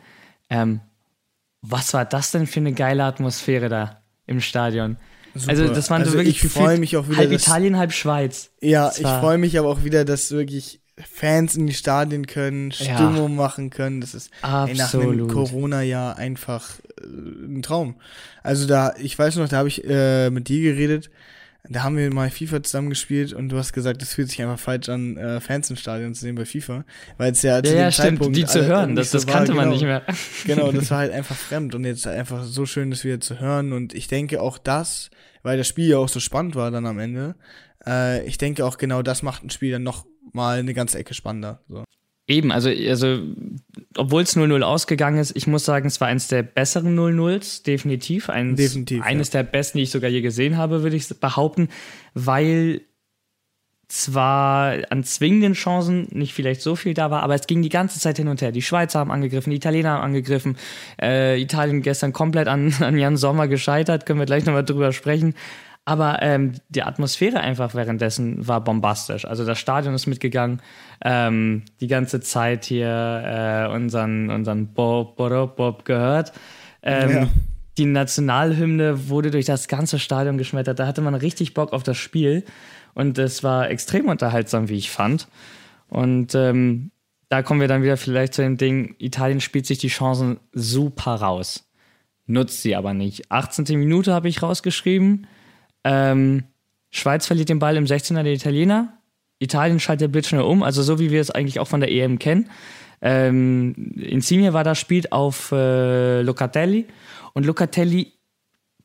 Ähm, 0.50 0.82
was 1.62 1.94
war 1.94 2.06
das 2.06 2.32
denn 2.32 2.48
für 2.48 2.60
eine 2.60 2.74
geile 2.74 3.04
Atmosphäre 3.04 3.70
da 3.70 4.02
im 4.26 4.40
Stadion? 4.40 4.98
Super. 5.36 5.50
Also 5.52 5.68
das 5.68 5.90
waren 5.90 6.02
also 6.02 6.14
so 6.14 6.18
wirklich 6.18 6.44
ich 6.44 6.52
freue 6.52 6.78
mich 6.80 6.98
auch 6.98 7.08
wieder 7.08 7.18
halb 7.18 7.32
Italien, 7.32 7.78
halb 7.78 7.94
Schweiz. 7.94 8.52
Ja, 8.62 8.92
ich 8.96 9.06
freue 9.06 9.38
mich 9.38 9.60
aber 9.60 9.70
auch 9.70 9.84
wieder, 9.84 10.06
dass 10.06 10.32
wirklich 10.32 10.82
Fans 11.12 11.56
in 11.56 11.68
die 11.68 11.74
Stadien 11.74 12.28
können, 12.28 12.72
Stimmung 12.72 13.32
ja. 13.32 13.36
machen 13.36 13.70
können. 13.70 14.02
Das 14.02 14.14
ist 14.14 14.32
ey, 14.42 14.74
nach 14.76 14.94
einem 14.94 15.28
Corona-Jahr 15.28 16.18
einfach 16.18 16.80
äh, 17.02 17.06
ein 17.06 17.62
Traum. 17.62 17.96
Also 18.44 18.68
da, 18.68 18.94
ich 19.00 19.18
weiß 19.18 19.38
noch, 19.38 19.50
da 19.50 19.58
habe 19.58 19.68
ich 19.68 19.84
äh, 19.86 20.30
mit 20.30 20.48
dir 20.48 20.62
geredet, 20.62 21.10
da 21.68 21.84
haben 21.84 21.98
wir 21.98 22.12
mal 22.14 22.30
FIFA 22.30 22.64
zusammengespielt 22.64 23.34
und 23.34 23.50
du 23.50 23.58
hast 23.58 23.74
gesagt, 23.74 24.02
es 24.02 24.14
fühlt 24.14 24.30
sich 24.30 24.42
einfach 24.42 24.60
falsch 24.60 24.90
an, 24.90 25.18
äh, 25.18 25.40
Fans 25.40 25.70
im 25.70 25.76
Stadion 25.76 26.14
zu 26.14 26.22
sehen 26.22 26.36
bei 26.36 26.46
FIFA, 26.46 26.86
weil 27.18 27.34
es 27.34 27.42
ja 27.42 27.62
zu 27.62 27.70
ja, 27.70 27.76
dem 27.76 27.82
ja, 27.82 27.92
Zeitpunkt 27.92 28.36
stimmt, 28.36 28.38
die 28.38 28.46
zu 28.46 28.66
hören, 28.66 28.96
das, 28.96 29.12
das 29.12 29.24
so 29.24 29.28
kannte 29.28 29.50
war, 29.50 29.58
man 29.58 29.66
genau, 29.66 29.76
nicht 29.76 29.84
mehr. 29.84 30.04
genau, 30.46 30.72
das 30.72 30.90
war 30.92 31.00
halt 31.00 31.12
einfach 31.12 31.36
fremd 31.36 31.76
und 31.76 31.86
jetzt 31.86 32.08
einfach 32.08 32.44
so 32.44 32.66
schön, 32.66 32.90
das 32.90 33.04
wieder 33.04 33.20
zu 33.20 33.40
hören 33.40 33.74
und 33.74 33.94
ich 33.94 34.08
denke 34.08 34.42
auch 34.42 34.58
das, 34.58 35.10
weil 35.44 35.58
das 35.58 35.68
Spiel 35.68 35.90
ja 35.90 35.98
auch 35.98 36.10
so 36.10 36.20
spannend 36.20 36.56
war 36.56 36.72
dann 36.72 36.86
am 36.86 36.98
Ende, 36.98 37.36
äh, 37.86 38.26
ich 38.26 38.38
denke 38.38 38.66
auch 38.66 38.78
genau 38.78 39.02
das 39.02 39.22
macht 39.22 39.44
ein 39.44 39.50
Spiel 39.50 39.72
dann 39.72 39.84
noch 39.84 40.06
mal 40.34 40.60
eine 40.60 40.74
ganze 40.74 40.98
Ecke 40.98 41.14
spannender. 41.14 41.62
So. 41.68 41.84
Eben, 42.30 42.52
also, 42.52 42.70
also 42.70 43.20
obwohl 43.98 44.22
es 44.22 44.38
0-0 44.38 44.62
ausgegangen 44.62 45.18
ist, 45.18 45.36
ich 45.36 45.48
muss 45.48 45.66
sagen, 45.66 45.88
es 45.88 46.00
war 46.00 46.08
eines 46.10 46.28
der 46.28 46.44
besseren 46.44 46.98
0-0s, 46.98 47.64
definitiv. 47.64 48.30
Eins, 48.30 48.58
definitiv. 48.58 49.04
Eines 49.04 49.34
ja. 49.34 49.42
der 49.42 49.50
besten, 49.50 49.80
die 49.80 49.86
ich 49.86 49.90
sogar 49.90 50.12
je 50.12 50.22
gesehen 50.22 50.56
habe, 50.56 50.84
würde 50.84 50.96
ich 50.96 51.10
behaupten, 51.20 51.70
weil 52.14 52.82
zwar 53.88 54.76
an 54.92 55.04
zwingenden 55.04 55.54
Chancen 55.54 56.08
nicht 56.12 56.34
vielleicht 56.36 56.62
so 56.62 56.76
viel 56.76 56.94
da 56.94 57.10
war, 57.10 57.24
aber 57.24 57.34
es 57.34 57.48
ging 57.48 57.64
die 57.64 57.70
ganze 57.70 58.00
Zeit 58.00 58.18
hin 58.18 58.28
und 58.28 58.44
her. 58.44 58.52
Die 58.52 58.62
Schweizer 58.62 59.00
haben 59.00 59.12
angegriffen, 59.12 59.50
die 59.50 59.58
Italiener 59.58 59.94
haben 59.94 60.04
angegriffen. 60.04 60.58
Äh, 61.02 61.42
Italien 61.42 61.82
gestern 61.82 62.14
komplett 62.14 62.48
an, 62.48 62.72
an 62.80 62.98
Jan 62.98 63.18
Sommer 63.18 63.48
gescheitert, 63.48 64.06
können 64.06 64.20
wir 64.20 64.28
gleich 64.28 64.46
nochmal 64.46 64.64
drüber 64.64 64.94
sprechen. 64.94 65.34
Aber 65.86 66.22
ähm, 66.22 66.54
die 66.70 66.84
Atmosphäre 66.84 67.40
einfach 67.40 67.74
währenddessen 67.74 68.48
war 68.48 68.64
bombastisch. 68.64 69.26
Also 69.26 69.46
das 69.46 69.58
Stadion 69.58 69.96
ist 69.96 70.06
mitgegangen, 70.06 70.62
ähm, 71.04 71.64
die 71.80 71.88
ganze 71.88 72.22
Zeit 72.22 72.66
hier 72.66 73.68
äh, 73.68 73.74
unseren, 73.74 74.30
unseren 74.30 74.74
Bob, 74.74 75.16
Bob, 75.16 75.56
Bob 75.56 75.86
gehört. 75.86 76.32
Ähm, 76.84 77.10
ja. 77.10 77.28
Die 77.78 77.86
Nationalhymne 77.86 79.10
wurde 79.10 79.32
durch 79.32 79.46
das 79.46 79.68
ganze 79.68 80.00
Stadion 80.00 80.38
geschmettert. 80.38 80.80
Da 80.80 80.86
hatte 80.86 81.02
man 81.02 81.16
richtig 81.16 81.54
Bock 81.54 81.74
auf 81.74 81.82
das 81.82 81.98
Spiel. 81.98 82.44
Und 82.94 83.18
es 83.18 83.44
war 83.44 83.70
extrem 83.70 84.10
unterhaltsam, 84.10 84.70
wie 84.70 84.78
ich 84.78 84.92
fand. 84.92 85.28
Und 85.88 86.36
ähm, 86.36 86.92
da 87.30 87.44
kommen 87.44 87.62
wir 87.62 87.68
dann 87.68 87.84
wieder 87.84 87.98
vielleicht 87.98 88.34
zu 88.34 88.42
dem 88.42 88.58
Ding, 88.58 88.96
Italien 88.98 89.40
spielt 89.40 89.66
sich 89.68 89.78
die 89.78 89.88
Chancen 89.88 90.40
super 90.52 91.16
raus. 91.16 91.70
Nutzt 92.26 92.62
sie 92.62 92.76
aber 92.76 92.94
nicht. 92.94 93.32
18. 93.32 93.80
Minute 93.80 94.14
habe 94.14 94.28
ich 94.28 94.42
rausgeschrieben. 94.42 95.28
Ähm, 95.84 96.44
Schweiz 96.92 97.28
verliert 97.28 97.50
den 97.50 97.60
Ball 97.60 97.78
im 97.78 97.86
16er 97.86 98.24
der 98.24 98.34
Italiener. 98.34 98.94
Italien 99.40 99.80
schaltet 99.80 100.12
blitzschnell 100.12 100.42
um, 100.42 100.64
also 100.64 100.84
so 100.84 101.00
wie 101.00 101.12
wir 101.12 101.22
es 101.22 101.32
eigentlich 101.32 101.60
auch 101.60 101.68
von 101.68 101.80
der 101.80 101.92
EM 101.92 102.20
kennen. 102.20 102.50
Ähm, 103.02 103.94
Insigne 103.96 104.54
war 104.54 104.64
da, 104.64 104.76
spielt 104.76 105.12
auf 105.12 105.52
äh, 105.54 106.22
Locatelli 106.22 106.88
und 107.34 107.46
Locatelli 107.46 108.14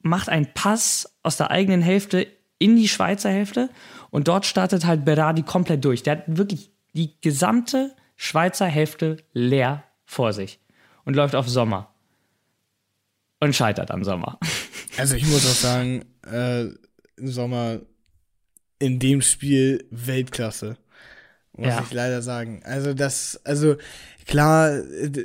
macht 0.02 0.28
einen 0.28 0.52
Pass 0.54 1.16
aus 1.22 1.36
der 1.36 1.50
eigenen 1.50 1.82
Hälfte 1.82 2.26
in 2.58 2.76
die 2.76 2.88
Schweizer 2.88 3.30
Hälfte 3.30 3.70
und 4.10 4.28
dort 4.28 4.46
startet 4.46 4.86
halt 4.86 5.04
Berardi 5.04 5.42
komplett 5.42 5.84
durch. 5.84 6.04
Der 6.04 6.18
hat 6.18 6.24
wirklich 6.26 6.70
die 6.92 7.20
gesamte 7.20 7.96
Schweizer 8.14 8.66
Hälfte 8.66 9.16
leer 9.32 9.82
vor 10.04 10.32
sich 10.32 10.60
und 11.04 11.16
läuft 11.16 11.34
auf 11.34 11.48
Sommer 11.48 11.92
und 13.40 13.54
scheitert 13.54 13.90
an 13.90 14.04
Sommer. 14.04 14.38
Also 14.96 15.16
ich 15.16 15.26
muss 15.26 15.44
auch 15.44 15.56
sagen, 15.56 16.04
äh, 16.30 16.64
im 17.16 17.28
Sommer 17.28 17.80
in 18.78 18.98
dem 18.98 19.22
Spiel 19.22 19.86
Weltklasse. 19.90 20.76
Muss 21.56 21.68
ja. 21.68 21.82
ich 21.86 21.92
leider 21.92 22.20
sagen. 22.22 22.62
Also 22.64 22.94
das, 22.94 23.40
also 23.44 23.76
klar, 24.26 24.82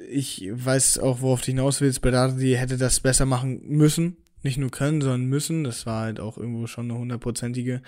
ich 0.10 0.48
weiß 0.52 1.00
auch, 1.00 1.22
worauf 1.22 1.42
du 1.42 1.48
hinaus 1.48 1.82
willst. 1.82 2.02
Berardi 2.02 2.54
hätte 2.54 2.78
das 2.78 3.00
besser 3.00 3.26
machen 3.26 3.62
müssen. 3.68 4.18
Nicht 4.42 4.58
nur 4.58 4.70
können, 4.70 5.02
sondern 5.02 5.26
müssen. 5.26 5.64
Das 5.64 5.86
war 5.86 6.04
halt 6.04 6.20
auch 6.20 6.38
irgendwo 6.38 6.68
schon 6.68 6.90
eine 6.90 7.00
hundertprozentige. 7.00 7.82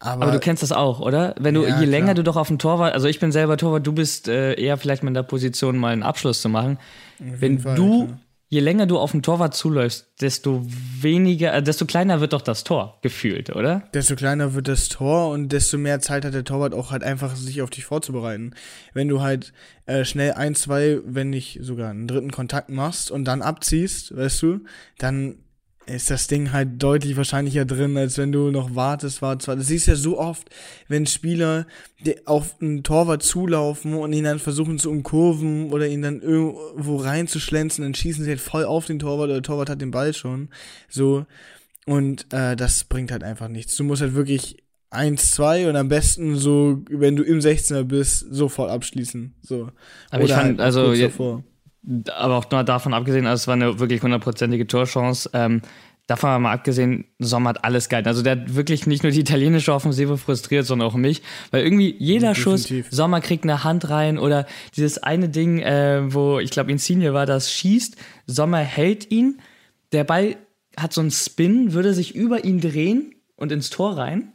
Aber, 0.00 0.24
Aber, 0.24 0.32
du 0.32 0.40
kennst 0.40 0.62
das 0.62 0.72
auch, 0.72 1.00
oder? 1.00 1.34
Wenn 1.38 1.54
du, 1.54 1.64
ja, 1.64 1.80
je 1.80 1.86
länger 1.86 2.06
klar. 2.06 2.14
du 2.16 2.22
doch 2.24 2.36
auf 2.36 2.48
dem 2.48 2.58
Torwart, 2.58 2.92
also 2.92 3.06
ich 3.06 3.20
bin 3.20 3.32
selber 3.32 3.56
Torwart, 3.56 3.86
du 3.86 3.92
bist 3.92 4.28
äh, 4.28 4.54
eher 4.54 4.76
vielleicht 4.76 5.02
mal 5.02 5.08
in 5.08 5.14
der 5.14 5.22
Position, 5.22 5.78
mal 5.78 5.92
einen 5.92 6.02
Abschluss 6.02 6.42
zu 6.42 6.48
machen. 6.48 6.78
Wenn 7.18 7.60
Fall, 7.60 7.76
du 7.76 8.06
klar 8.06 8.18
je 8.54 8.60
länger 8.60 8.86
du 8.86 8.98
auf 8.98 9.10
den 9.10 9.22
Torwart 9.22 9.52
zuläufst, 9.54 10.06
desto 10.20 10.64
weniger, 11.00 11.52
äh, 11.52 11.62
desto 11.62 11.86
kleiner 11.86 12.20
wird 12.20 12.32
doch 12.32 12.40
das 12.40 12.62
Tor 12.62 12.98
gefühlt, 13.02 13.50
oder? 13.50 13.82
Desto 13.92 14.14
kleiner 14.14 14.54
wird 14.54 14.68
das 14.68 14.88
Tor 14.88 15.30
und 15.30 15.48
desto 15.48 15.76
mehr 15.76 15.98
Zeit 15.98 16.24
hat 16.24 16.34
der 16.34 16.44
Torwart 16.44 16.72
auch 16.72 16.92
halt 16.92 17.02
einfach, 17.02 17.34
sich 17.34 17.62
auf 17.62 17.70
dich 17.70 17.84
vorzubereiten. 17.84 18.54
Wenn 18.92 19.08
du 19.08 19.20
halt 19.22 19.52
äh, 19.86 20.04
schnell 20.04 20.34
ein, 20.34 20.54
zwei, 20.54 21.00
wenn 21.04 21.30
nicht 21.30 21.58
sogar 21.62 21.90
einen 21.90 22.06
dritten 22.06 22.30
Kontakt 22.30 22.70
machst 22.70 23.10
und 23.10 23.24
dann 23.24 23.42
abziehst, 23.42 24.16
weißt 24.16 24.42
du, 24.42 24.60
dann 24.98 25.34
ist 25.86 26.10
das 26.10 26.26
Ding 26.26 26.52
halt 26.52 26.82
deutlich 26.82 27.16
wahrscheinlicher 27.16 27.64
drin, 27.64 27.96
als 27.96 28.16
wenn 28.16 28.32
du 28.32 28.50
noch 28.50 28.74
wartest, 28.74 29.22
wartest, 29.22 29.48
wartest. 29.48 29.64
Das 29.64 29.68
siehst 29.68 29.86
ja 29.86 29.96
so 29.96 30.18
oft, 30.18 30.48
wenn 30.88 31.06
Spieler 31.06 31.66
auf 32.24 32.56
einen 32.60 32.82
Torwart 32.82 33.22
zulaufen 33.22 33.94
und 33.94 34.12
ihn 34.12 34.24
dann 34.24 34.38
versuchen 34.38 34.78
zu 34.78 34.90
umkurven 34.90 35.70
oder 35.72 35.86
ihn 35.86 36.02
dann 36.02 36.20
irgendwo 36.20 36.96
reinzuschlänzen, 36.96 37.84
dann 37.84 37.94
schießen 37.94 38.24
sie 38.24 38.30
halt 38.30 38.40
voll 38.40 38.64
auf 38.64 38.86
den 38.86 38.98
Torwart 38.98 39.26
oder 39.26 39.34
der 39.34 39.42
Torwart 39.42 39.70
hat 39.70 39.80
den 39.80 39.90
Ball 39.90 40.14
schon. 40.14 40.48
So. 40.88 41.26
Und 41.86 42.32
äh, 42.32 42.56
das 42.56 42.84
bringt 42.84 43.12
halt 43.12 43.22
einfach 43.22 43.48
nichts. 43.48 43.76
Du 43.76 43.84
musst 43.84 44.00
halt 44.00 44.14
wirklich 44.14 44.64
1, 44.90 45.32
2 45.32 45.68
und 45.68 45.76
am 45.76 45.88
besten 45.88 46.36
so, 46.36 46.82
wenn 46.88 47.16
du 47.16 47.22
im 47.22 47.40
16er 47.40 47.82
bist, 47.82 48.26
sofort 48.30 48.70
abschließen. 48.70 49.34
So. 49.42 49.70
Aber 50.10 50.24
oder 50.24 50.24
ich 50.24 50.32
fand, 50.32 50.44
halt 50.44 50.60
also, 50.60 50.92
jetzt, 50.92 51.18
aber 52.14 52.36
auch 52.36 52.50
nur 52.50 52.64
davon 52.64 52.94
abgesehen, 52.94 53.26
also 53.26 53.42
es 53.42 53.46
war 53.46 53.54
eine 53.54 53.78
wirklich 53.78 54.02
hundertprozentige 54.02 54.66
Torchance. 54.66 55.30
Ähm, 55.32 55.62
davon 56.06 56.42
mal 56.42 56.52
abgesehen, 56.52 57.06
Sommer 57.18 57.50
hat 57.50 57.64
alles 57.64 57.88
gehalten. 57.88 58.08
Also 58.08 58.22
der 58.22 58.32
hat 58.32 58.54
wirklich 58.54 58.86
nicht 58.86 59.02
nur 59.02 59.12
die 59.12 59.20
italienische 59.20 59.72
Offensive 59.72 60.18
frustriert, 60.18 60.66
sondern 60.66 60.88
auch 60.88 60.94
mich. 60.94 61.22
Weil 61.50 61.64
irgendwie 61.64 61.94
jeder 61.98 62.34
Definitiv. 62.34 62.86
Schuss, 62.86 62.96
Sommer 62.96 63.20
kriegt 63.20 63.44
eine 63.44 63.64
Hand 63.64 63.88
rein 63.88 64.18
oder 64.18 64.46
dieses 64.76 64.98
eine 64.98 65.28
Ding, 65.28 65.60
äh, 65.60 66.12
wo 66.12 66.38
ich 66.38 66.50
glaube 66.50 66.70
Insigne 66.70 67.14
war, 67.14 67.26
das 67.26 67.52
schießt, 67.52 67.96
Sommer 68.26 68.58
hält 68.58 69.10
ihn, 69.10 69.40
der 69.92 70.04
Ball 70.04 70.36
hat 70.76 70.92
so 70.92 71.00
einen 71.00 71.10
Spin, 71.10 71.72
würde 71.72 71.94
sich 71.94 72.14
über 72.14 72.44
ihn 72.44 72.60
drehen 72.60 73.14
und 73.36 73.52
ins 73.52 73.70
Tor 73.70 73.96
rein. 73.96 74.32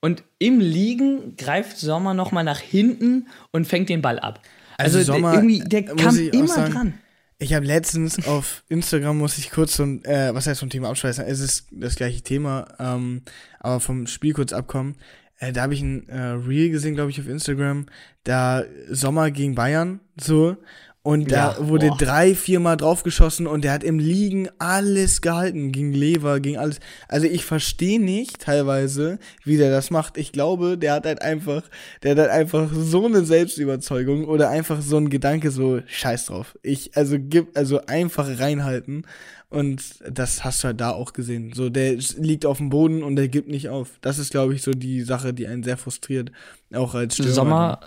Und 0.00 0.22
im 0.38 0.60
Liegen 0.60 1.36
greift 1.36 1.76
Sommer 1.78 2.14
nochmal 2.14 2.44
nach 2.44 2.58
hinten 2.58 3.28
und 3.50 3.66
fängt 3.66 3.88
den 3.88 4.00
Ball 4.00 4.18
ab. 4.18 4.40
Also, 4.80 4.98
also 4.98 5.12
Sommer, 5.12 5.34
irgendwie, 5.34 5.60
der 5.60 5.84
kam 5.84 6.16
immer 6.16 6.46
sagen, 6.48 6.72
dran. 6.72 6.94
Ich 7.38 7.54
habe 7.54 7.64
letztens 7.64 8.26
auf 8.26 8.64
Instagram, 8.68 9.16
muss 9.16 9.38
ich 9.38 9.50
kurz 9.50 9.76
so 9.76 9.84
ein, 9.84 10.04
äh, 10.04 10.34
was 10.34 10.46
heißt 10.46 10.60
vom 10.60 10.68
Thema 10.68 10.90
abschweißen, 10.90 11.24
es 11.24 11.40
ist 11.40 11.68
das 11.70 11.96
gleiche 11.96 12.20
Thema, 12.20 12.68
ähm, 12.78 13.22
aber 13.58 13.80
vom 13.80 14.06
Spiel 14.06 14.34
kurz 14.34 14.52
abkommen. 14.52 14.96
Äh, 15.38 15.52
da 15.52 15.62
habe 15.62 15.72
ich 15.72 15.80
ein 15.80 16.06
äh, 16.10 16.20
Reel 16.20 16.70
gesehen, 16.70 16.94
glaube 16.94 17.10
ich, 17.10 17.18
auf 17.18 17.26
Instagram, 17.26 17.86
da 18.24 18.64
Sommer 18.90 19.30
gegen 19.30 19.54
Bayern, 19.54 20.00
so, 20.20 20.58
und 21.10 21.32
da 21.32 21.56
ja, 21.58 21.68
wurde 21.68 21.88
boah. 21.88 21.98
drei, 21.98 22.34
viermal 22.36 22.76
draufgeschossen 22.76 23.48
und 23.48 23.64
der 23.64 23.72
hat 23.72 23.82
im 23.82 23.98
Liegen 23.98 24.48
alles 24.60 25.20
gehalten, 25.20 25.72
gegen 25.72 25.92
Lever, 25.92 26.38
gegen 26.38 26.56
alles. 26.56 26.78
Also 27.08 27.26
ich 27.26 27.44
verstehe 27.44 28.00
nicht 28.00 28.38
teilweise, 28.38 29.18
wie 29.42 29.56
der 29.56 29.72
das 29.72 29.90
macht. 29.90 30.16
Ich 30.16 30.30
glaube, 30.30 30.78
der 30.78 30.92
hat 30.92 31.06
halt 31.06 31.20
einfach, 31.20 31.64
der 32.04 32.12
hat 32.12 32.18
halt 32.18 32.30
einfach 32.30 32.70
so 32.72 33.06
eine 33.06 33.24
Selbstüberzeugung 33.24 34.24
oder 34.24 34.50
einfach 34.50 34.82
so 34.82 34.98
ein 34.98 35.10
Gedanke, 35.10 35.50
so 35.50 35.80
scheiß 35.84 36.26
drauf. 36.26 36.56
Ich, 36.62 36.96
also 36.96 37.16
gib, 37.18 37.58
also 37.58 37.84
einfach 37.86 38.38
reinhalten. 38.38 39.04
Und 39.48 39.82
das 40.08 40.44
hast 40.44 40.62
du 40.62 40.68
halt 40.68 40.80
da 40.80 40.90
auch 40.90 41.12
gesehen. 41.12 41.52
So, 41.52 41.70
der 41.70 41.96
liegt 42.18 42.46
auf 42.46 42.58
dem 42.58 42.70
Boden 42.70 43.02
und 43.02 43.16
der 43.16 43.26
gibt 43.26 43.48
nicht 43.48 43.68
auf. 43.68 43.98
Das 44.00 44.20
ist, 44.20 44.30
glaube 44.30 44.54
ich, 44.54 44.62
so 44.62 44.70
die 44.70 45.02
Sache, 45.02 45.34
die 45.34 45.48
einen 45.48 45.64
sehr 45.64 45.76
frustriert. 45.76 46.30
Auch 46.72 46.94
als 46.94 47.14
Stürmer. 47.14 47.32
Sommer, 47.32 47.80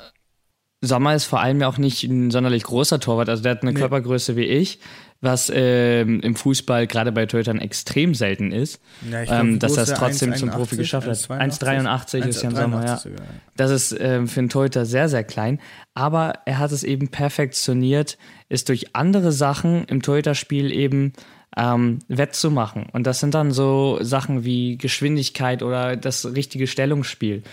Sommer 0.83 1.15
ist 1.15 1.25
vor 1.25 1.39
allem 1.39 1.61
ja 1.61 1.67
auch 1.67 1.77
nicht 1.77 2.03
ein 2.03 2.29
sonderlich 2.29 2.63
großer 2.63 2.99
Torwart, 2.99 3.29
also 3.29 3.41
der 3.41 3.53
hat 3.53 3.61
eine 3.61 3.71
nee. 3.71 3.79
Körpergröße 3.79 4.35
wie 4.35 4.43
ich, 4.43 4.79
was 5.21 5.49
ähm, 5.53 6.19
im 6.19 6.35
Fußball 6.35 6.87
gerade 6.87 7.13
bei 7.13 7.25
Torhütern 7.25 7.59
extrem 7.59 8.13
selten 8.13 8.51
ist, 8.51 8.81
ja, 9.09 9.23
glaub, 9.23 9.39
ähm, 9.39 9.59
dass 9.59 9.77
er 9.77 9.83
es 9.83 9.93
trotzdem 9.93 10.31
1, 10.31 10.41
zum 10.41 10.49
Profi 10.49 10.75
geschafft 10.75 11.07
hat. 11.07 11.17
1,83 11.17 12.25
ist 12.25 12.43
ja 12.43 12.49
im 12.49 12.55
Sommer, 12.55 12.85
ja. 12.85 12.97
Sogar, 12.97 13.19
ja. 13.19 13.25
Das 13.55 13.71
ist 13.71 13.95
ähm, 13.97 14.27
für 14.27 14.41
einen 14.41 14.49
Torhüter 14.49 14.85
sehr, 14.85 15.07
sehr 15.07 15.23
klein, 15.23 15.59
aber 15.93 16.33
er 16.45 16.59
hat 16.59 16.73
es 16.73 16.83
eben 16.83 17.07
perfektioniert, 17.07 18.17
ist 18.49 18.67
durch 18.67 18.93
andere 18.95 19.31
Sachen 19.31 19.85
im 19.85 20.01
Torhüterspiel 20.01 20.71
eben 20.73 21.13
ähm, 21.55 21.99
wettzumachen. 22.09 22.87
Und 22.91 23.07
das 23.07 23.19
sind 23.19 23.33
dann 23.33 23.51
so 23.51 23.99
Sachen 24.01 24.43
wie 24.43 24.77
Geschwindigkeit 24.77 25.63
oder 25.63 25.95
das 25.95 26.25
richtige 26.25 26.67
Stellungsspiel. 26.67 27.43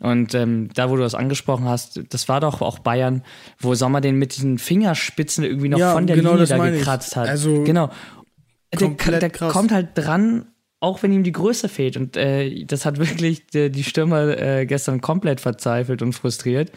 Und 0.00 0.34
ähm, 0.34 0.70
da, 0.74 0.90
wo 0.90 0.96
du 0.96 1.02
das 1.02 1.14
angesprochen 1.14 1.66
hast, 1.66 2.00
das 2.08 2.28
war 2.28 2.40
doch 2.40 2.62
auch 2.62 2.78
Bayern, 2.78 3.22
wo 3.58 3.74
Sommer 3.74 4.00
den 4.00 4.16
mit 4.16 4.34
diesen 4.36 4.58
Fingerspitzen 4.58 5.44
irgendwie 5.44 5.68
noch 5.68 5.78
ja, 5.78 5.92
von 5.92 6.06
der 6.06 6.16
genau 6.16 6.32
Linie 6.32 6.46
da 6.46 6.70
gekratzt 6.70 7.12
ich. 7.12 7.16
hat. 7.16 7.28
Also 7.28 7.62
genau. 7.64 7.90
Der, 8.78 9.18
der 9.18 9.30
kommt 9.30 9.72
halt 9.72 9.90
dran, 9.94 10.46
auch 10.80 11.02
wenn 11.02 11.12
ihm 11.12 11.22
die 11.22 11.32
Größe 11.32 11.68
fehlt. 11.68 11.96
Und 11.96 12.16
äh, 12.16 12.64
das 12.64 12.86
hat 12.86 12.98
wirklich 12.98 13.46
die, 13.48 13.70
die 13.70 13.84
Stürmer 13.84 14.38
äh, 14.38 14.66
gestern 14.66 15.00
komplett 15.00 15.40
verzweifelt 15.40 16.00
und 16.02 16.14
frustriert. 16.14 16.72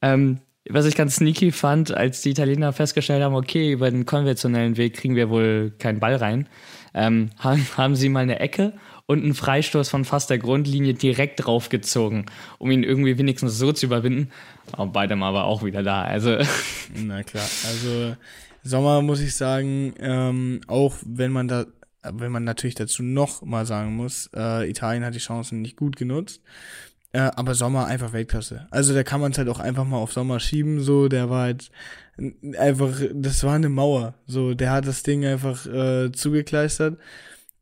Ähm, 0.00 0.38
was 0.68 0.86
ich 0.86 0.94
ganz 0.94 1.16
sneaky 1.16 1.52
fand, 1.52 1.92
als 1.92 2.22
die 2.22 2.30
Italiener 2.30 2.72
festgestellt 2.72 3.22
haben, 3.22 3.34
okay, 3.34 3.72
über 3.72 3.90
den 3.90 4.06
konventionellen 4.06 4.76
Weg 4.76 4.94
kriegen 4.94 5.16
wir 5.16 5.28
wohl 5.28 5.72
keinen 5.78 6.00
Ball 6.00 6.16
rein, 6.16 6.48
ähm, 6.94 7.30
haben, 7.38 7.66
haben 7.76 7.96
sie 7.96 8.08
mal 8.08 8.20
eine 8.20 8.38
Ecke 8.38 8.74
und 9.06 9.22
einen 9.22 9.34
Freistoß 9.34 9.88
von 9.88 10.04
fast 10.04 10.30
der 10.30 10.38
Grundlinie 10.38 10.94
direkt 10.94 11.44
draufgezogen, 11.44 12.26
um 12.58 12.70
ihn 12.70 12.84
irgendwie 12.84 13.18
wenigstens 13.18 13.58
so 13.58 13.72
zu 13.72 13.86
überwinden. 13.86 14.30
Aber 14.72 14.86
beide 14.92 15.16
mal 15.16 15.34
war 15.34 15.44
auch 15.44 15.64
wieder 15.64 15.82
da. 15.82 16.02
Also. 16.02 16.38
Na 16.94 17.22
klar, 17.22 17.48
also 17.66 18.16
Sommer 18.62 19.02
muss 19.02 19.20
ich 19.20 19.34
sagen, 19.34 19.94
ähm, 19.98 20.60
auch 20.68 20.94
wenn 21.04 21.32
man 21.32 21.48
da, 21.48 21.66
wenn 22.02 22.30
man 22.32 22.44
natürlich 22.44 22.76
dazu 22.76 23.02
noch 23.02 23.42
mal 23.42 23.66
sagen 23.66 23.96
muss, 23.96 24.30
äh, 24.34 24.68
Italien 24.70 25.04
hat 25.04 25.14
die 25.14 25.18
Chancen 25.18 25.62
nicht 25.62 25.76
gut 25.76 25.96
genutzt. 25.96 26.40
Äh, 27.12 27.30
aber 27.36 27.54
Sommer 27.54 27.86
einfach 27.86 28.12
Weltklasse. 28.12 28.66
Also 28.70 28.94
da 28.94 29.02
kann 29.04 29.20
man 29.20 29.32
es 29.32 29.38
halt 29.38 29.48
auch 29.48 29.60
einfach 29.60 29.84
mal 29.84 29.98
auf 29.98 30.12
Sommer 30.12 30.40
schieben, 30.40 30.80
so, 30.80 31.08
der 31.08 31.28
war 31.28 31.42
halt 31.42 31.70
einfach, 32.58 32.90
das 33.14 33.44
war 33.44 33.54
eine 33.54 33.68
Mauer. 33.68 34.14
So, 34.26 34.54
der 34.54 34.70
hat 34.70 34.86
das 34.86 35.02
Ding 35.02 35.24
einfach 35.24 35.66
äh, 35.66 36.10
zugekleistert 36.12 36.98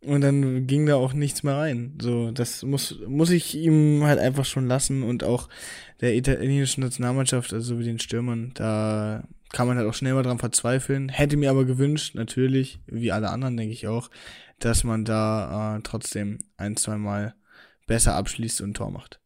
und 0.03 0.21
dann 0.23 0.67
ging 0.67 0.87
da 0.87 0.97
auch 0.97 1.13
nichts 1.13 1.43
mehr 1.43 1.57
rein. 1.57 1.99
So, 2.01 2.31
das 2.31 2.63
muss, 2.63 2.99
muss 3.07 3.31
ich 3.31 3.57
ihm 3.57 4.05
halt 4.05 4.19
einfach 4.19 4.45
schon 4.45 4.67
lassen 4.67 5.03
und 5.03 5.25
auch 5.25 5.49
der 6.01 6.15
italienischen 6.15 6.83
Nationalmannschaft, 6.83 7.53
also 7.53 7.79
wie 7.79 7.85
den 7.85 7.99
Stürmern, 7.99 8.53
da 8.55 9.25
kann 9.53 9.67
man 9.67 9.77
halt 9.77 9.89
auch 9.89 9.95
schnell 9.95 10.15
mal 10.15 10.23
dran 10.23 10.39
verzweifeln. 10.39 11.09
Hätte 11.09 11.37
mir 11.37 11.51
aber 11.51 11.65
gewünscht, 11.65 12.15
natürlich, 12.15 12.81
wie 12.87 13.13
alle 13.13 13.31
anderen, 13.31 13.57
denke 13.57 13.73
ich 13.73 13.89
auch, 13.89 14.11
dass 14.61 14.85
man 14.85 15.05
da 15.05 15.77
äh, 15.77 15.81
trotzdem 15.83 16.39
ein, 16.57 16.77
zwei 16.77 16.97
Mal 16.97 17.35
besser 17.87 18.15
abschließt 18.15 18.61
und 18.61 18.75
Tor 18.75 18.91
macht. 18.91 19.20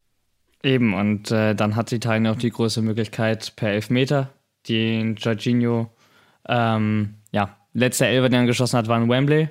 Eben, 0.65 0.95
und 0.95 1.29
äh, 1.29 1.53
dann 1.53 1.75
hat 1.75 1.91
Italien 1.91 2.25
auch 2.25 2.37
die 2.37 2.49
große 2.49 2.81
Möglichkeit 2.81 3.55
per 3.55 3.69
Elfmeter, 3.69 4.31
den 4.67 5.15
Jorginho, 5.15 5.91
ähm, 6.49 7.13
ja, 7.31 7.55
letzter 7.73 8.07
Elfer, 8.07 8.29
den 8.29 8.41
er 8.41 8.45
geschossen 8.47 8.79
hat, 8.79 8.87
war 8.87 8.99
in 8.99 9.07
Wembley. 9.07 9.49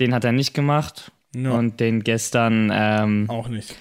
Den 0.00 0.14
hat 0.14 0.24
er 0.24 0.32
nicht 0.32 0.54
gemacht. 0.54 1.12
Ja. 1.34 1.50
Und 1.50 1.78
den 1.78 2.02
gestern. 2.04 2.72
Ähm, 2.72 3.26
auch 3.28 3.48
nicht. 3.48 3.76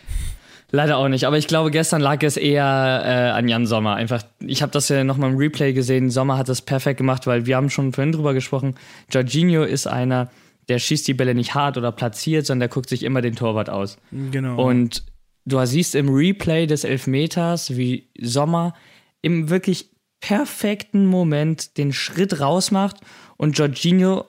Leider 0.70 0.98
auch 0.98 1.08
nicht. 1.08 1.24
Aber 1.24 1.38
ich 1.38 1.48
glaube, 1.48 1.72
gestern 1.72 2.02
lag 2.02 2.22
es 2.24 2.36
eher 2.36 3.04
äh, 3.06 3.30
an 3.30 3.48
Jan 3.48 3.66
Sommer. 3.66 3.96
Einfach, 3.96 4.22
ich 4.40 4.62
habe 4.62 4.74
das 4.74 4.90
ja 4.90 5.06
nochmal 5.06 5.32
im 5.32 5.38
Replay 5.38 5.72
gesehen. 5.72 6.10
Sommer 6.10 6.38
hat 6.38 6.50
das 6.50 6.62
perfekt 6.62 6.98
gemacht, 6.98 7.26
weil 7.26 7.46
wir 7.46 7.56
haben 7.56 7.70
schon 7.70 7.94
vorhin 7.94 8.12
drüber 8.12 8.34
gesprochen. 8.34 8.76
Jorginho 9.10 9.64
ist 9.64 9.88
einer, 9.88 10.30
der 10.68 10.78
schießt 10.78 11.08
die 11.08 11.14
Bälle 11.14 11.36
nicht 11.36 11.56
hart 11.56 11.78
oder 11.78 11.94
platziert, 11.94 12.46
sondern 12.46 12.68
der 12.68 12.70
guckt 12.70 12.90
sich 12.90 13.04
immer 13.04 13.22
den 13.22 13.36
Torwart 13.38 13.70
aus. 13.70 13.98
Genau. 14.12 14.62
Und 14.62 15.04
du 15.46 15.66
siehst 15.66 15.96
im 15.96 16.10
Replay 16.10 16.68
des 16.68 16.84
Elfmeters, 16.84 17.76
wie 17.76 18.10
Sommer 18.20 18.74
im 19.22 19.50
wirklich 19.50 19.92
perfekten 20.22 21.06
Moment 21.06 21.78
den 21.78 21.94
Schritt 21.94 22.40
rausmacht 22.40 22.98
und 23.38 23.58
Jorginho 23.58 24.26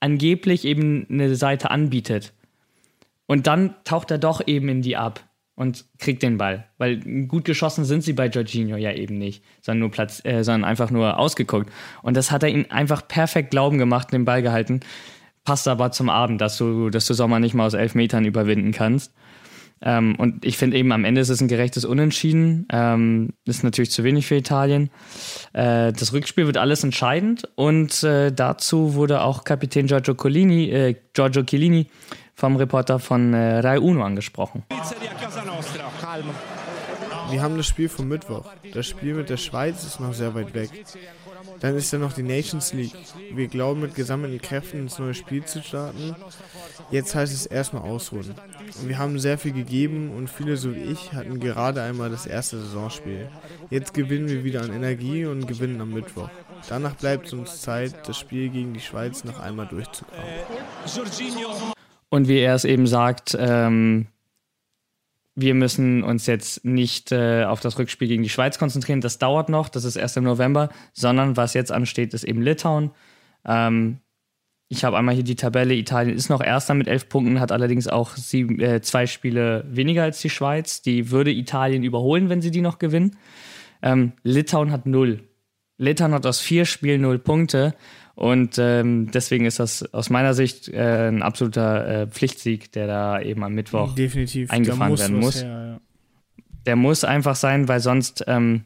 angeblich 0.00 0.64
eben 0.64 1.06
eine 1.10 1.34
Seite 1.36 1.70
anbietet. 1.70 2.32
Und 3.26 3.46
dann 3.46 3.74
taucht 3.84 4.10
er 4.10 4.18
doch 4.18 4.46
eben 4.46 4.68
in 4.68 4.82
die 4.82 4.96
ab 4.96 5.24
und 5.54 5.84
kriegt 5.98 6.22
den 6.22 6.38
Ball. 6.38 6.66
Weil 6.78 6.98
gut 7.26 7.44
geschossen 7.44 7.84
sind 7.84 8.02
sie 8.02 8.12
bei 8.12 8.26
Jorginho 8.26 8.76
ja 8.76 8.92
eben 8.92 9.18
nicht, 9.18 9.44
sondern 9.60 9.80
nur 9.80 9.90
Platz, 9.90 10.24
äh, 10.24 10.42
sondern 10.42 10.68
einfach 10.68 10.90
nur 10.90 11.18
ausgeguckt. 11.18 11.70
Und 12.02 12.16
das 12.16 12.30
hat 12.30 12.42
er 12.42 12.48
ihm 12.48 12.66
einfach 12.68 13.06
perfekt 13.06 13.50
glauben 13.50 13.78
gemacht, 13.78 14.12
den 14.12 14.24
Ball 14.24 14.42
gehalten. 14.42 14.80
Passt 15.44 15.66
aber 15.68 15.90
zum 15.90 16.08
Abend, 16.08 16.40
dass 16.40 16.56
du, 16.56 16.90
dass 16.90 17.06
du 17.06 17.14
Sommer 17.14 17.40
nicht 17.40 17.54
mal 17.54 17.66
aus 17.66 17.74
elf 17.74 17.94
Metern 17.94 18.24
überwinden 18.24 18.72
kannst. 18.72 19.12
Ähm, 19.82 20.14
und 20.16 20.44
ich 20.44 20.56
finde 20.58 20.76
eben 20.76 20.92
am 20.92 21.04
Ende 21.04 21.20
ist 21.20 21.28
es 21.28 21.40
ein 21.40 21.48
gerechtes 21.48 21.84
Unentschieden. 21.84 22.66
Ähm, 22.70 23.30
ist 23.44 23.64
natürlich 23.64 23.90
zu 23.90 24.04
wenig 24.04 24.26
für 24.26 24.36
Italien. 24.36 24.90
Äh, 25.52 25.92
das 25.92 26.12
Rückspiel 26.12 26.46
wird 26.46 26.56
alles 26.56 26.84
entscheidend 26.84 27.48
und 27.56 28.02
äh, 28.02 28.32
dazu 28.32 28.94
wurde 28.94 29.22
auch 29.22 29.44
Kapitän 29.44 29.86
Giorgio, 29.86 30.14
Collini, 30.14 30.70
äh, 30.70 30.94
Giorgio 31.12 31.42
Chiellini 31.42 31.88
vom 32.34 32.56
Reporter 32.56 32.98
von 32.98 33.34
äh, 33.34 33.58
Rai 33.58 33.78
Uno 33.78 34.04
angesprochen. 34.04 34.64
Wir 37.30 37.42
haben 37.42 37.56
das 37.56 37.66
Spiel 37.66 37.88
vom 37.88 38.08
Mittwoch. 38.08 38.44
Das 38.74 38.86
Spiel 38.86 39.14
mit 39.14 39.30
der 39.30 39.36
Schweiz 39.36 39.84
ist 39.84 40.00
noch 40.00 40.12
sehr 40.12 40.34
weit 40.34 40.54
weg. 40.54 40.70
Dann 41.62 41.76
ist 41.76 41.92
ja 41.92 41.98
noch 42.00 42.12
die 42.12 42.24
Nations 42.24 42.72
League. 42.72 42.96
Wir 43.32 43.46
glauben, 43.46 43.82
mit 43.82 43.94
gesammelten 43.94 44.42
Kräften 44.42 44.80
ins 44.80 44.98
neue 44.98 45.14
Spiel 45.14 45.44
zu 45.44 45.62
starten. 45.62 46.16
Jetzt 46.90 47.14
heißt 47.14 47.32
es 47.32 47.46
erstmal 47.46 47.82
ausruhen. 47.82 48.34
Wir 48.84 48.98
haben 48.98 49.20
sehr 49.20 49.38
viel 49.38 49.52
gegeben 49.52 50.10
und 50.10 50.28
viele, 50.28 50.56
so 50.56 50.74
wie 50.74 50.80
ich, 50.80 51.12
hatten 51.12 51.38
gerade 51.38 51.80
einmal 51.80 52.10
das 52.10 52.26
erste 52.26 52.58
Saisonspiel. 52.58 53.28
Jetzt 53.70 53.94
gewinnen 53.94 54.28
wir 54.28 54.42
wieder 54.42 54.62
an 54.62 54.72
Energie 54.72 55.24
und 55.24 55.46
gewinnen 55.46 55.80
am 55.80 55.94
Mittwoch. 55.94 56.30
Danach 56.68 56.96
bleibt 56.96 57.32
uns 57.32 57.60
Zeit, 57.60 58.08
das 58.08 58.18
Spiel 58.18 58.48
gegen 58.48 58.74
die 58.74 58.80
Schweiz 58.80 59.22
noch 59.22 59.38
einmal 59.38 59.68
durchzukommen. 59.68 60.24
Und 62.08 62.26
wie 62.26 62.40
er 62.40 62.56
es 62.56 62.64
eben 62.64 62.88
sagt, 62.88 63.36
ähm, 63.38 64.08
wir 65.34 65.54
müssen 65.54 66.02
uns 66.02 66.26
jetzt 66.26 66.64
nicht 66.64 67.10
äh, 67.12 67.44
auf 67.44 67.60
das 67.60 67.78
Rückspiel 67.78 68.08
gegen 68.08 68.22
die 68.22 68.28
Schweiz 68.28 68.58
konzentrieren. 68.58 69.00
Das 69.00 69.18
dauert 69.18 69.48
noch, 69.48 69.68
das 69.68 69.84
ist 69.84 69.96
erst 69.96 70.16
im 70.16 70.24
November, 70.24 70.68
sondern 70.92 71.36
was 71.36 71.54
jetzt 71.54 71.72
ansteht, 71.72 72.12
ist 72.12 72.24
eben 72.24 72.42
Litauen. 72.42 72.90
Ähm, 73.46 73.98
ich 74.68 74.84
habe 74.84 74.96
einmal 74.96 75.14
hier 75.14 75.24
die 75.24 75.36
Tabelle. 75.36 75.74
Italien 75.74 76.16
ist 76.16 76.30
noch 76.30 76.42
Erster 76.42 76.74
mit 76.74 76.88
elf 76.88 77.08
Punkten, 77.08 77.40
hat 77.40 77.52
allerdings 77.52 77.88
auch 77.88 78.16
sieben, 78.16 78.58
äh, 78.60 78.80
zwei 78.80 79.06
Spiele 79.06 79.64
weniger 79.68 80.02
als 80.02 80.20
die 80.20 80.30
Schweiz. 80.30 80.80
Die 80.80 81.10
würde 81.10 81.30
Italien 81.30 81.82
überholen, 81.82 82.28
wenn 82.30 82.40
sie 82.40 82.50
die 82.50 82.62
noch 82.62 82.78
gewinnen. 82.78 83.16
Ähm, 83.82 84.12
Litauen 84.22 84.70
hat 84.70 84.86
null. 84.86 85.28
Litauen 85.76 86.14
hat 86.14 86.24
aus 86.24 86.40
vier 86.40 86.64
Spielen 86.64 87.02
null 87.02 87.18
Punkte. 87.18 87.74
Und 88.14 88.58
ähm, 88.58 89.10
deswegen 89.10 89.46
ist 89.46 89.58
das 89.58 89.94
aus 89.94 90.10
meiner 90.10 90.34
Sicht 90.34 90.68
äh, 90.68 91.08
ein 91.08 91.22
absoluter 91.22 92.02
äh, 92.02 92.06
Pflichtsieg, 92.06 92.72
der 92.72 92.86
da 92.86 93.20
eben 93.20 93.42
am 93.42 93.54
Mittwoch 93.54 93.94
Definitiv. 93.94 94.50
eingefahren 94.50 94.90
muss 94.90 95.00
werden 95.00 95.20
muss. 95.20 95.42
Her, 95.42 95.78
ja. 95.78 95.80
Der 96.66 96.76
muss 96.76 97.04
einfach 97.04 97.34
sein, 97.34 97.68
weil 97.68 97.80
sonst 97.80 98.24
ähm, 98.26 98.64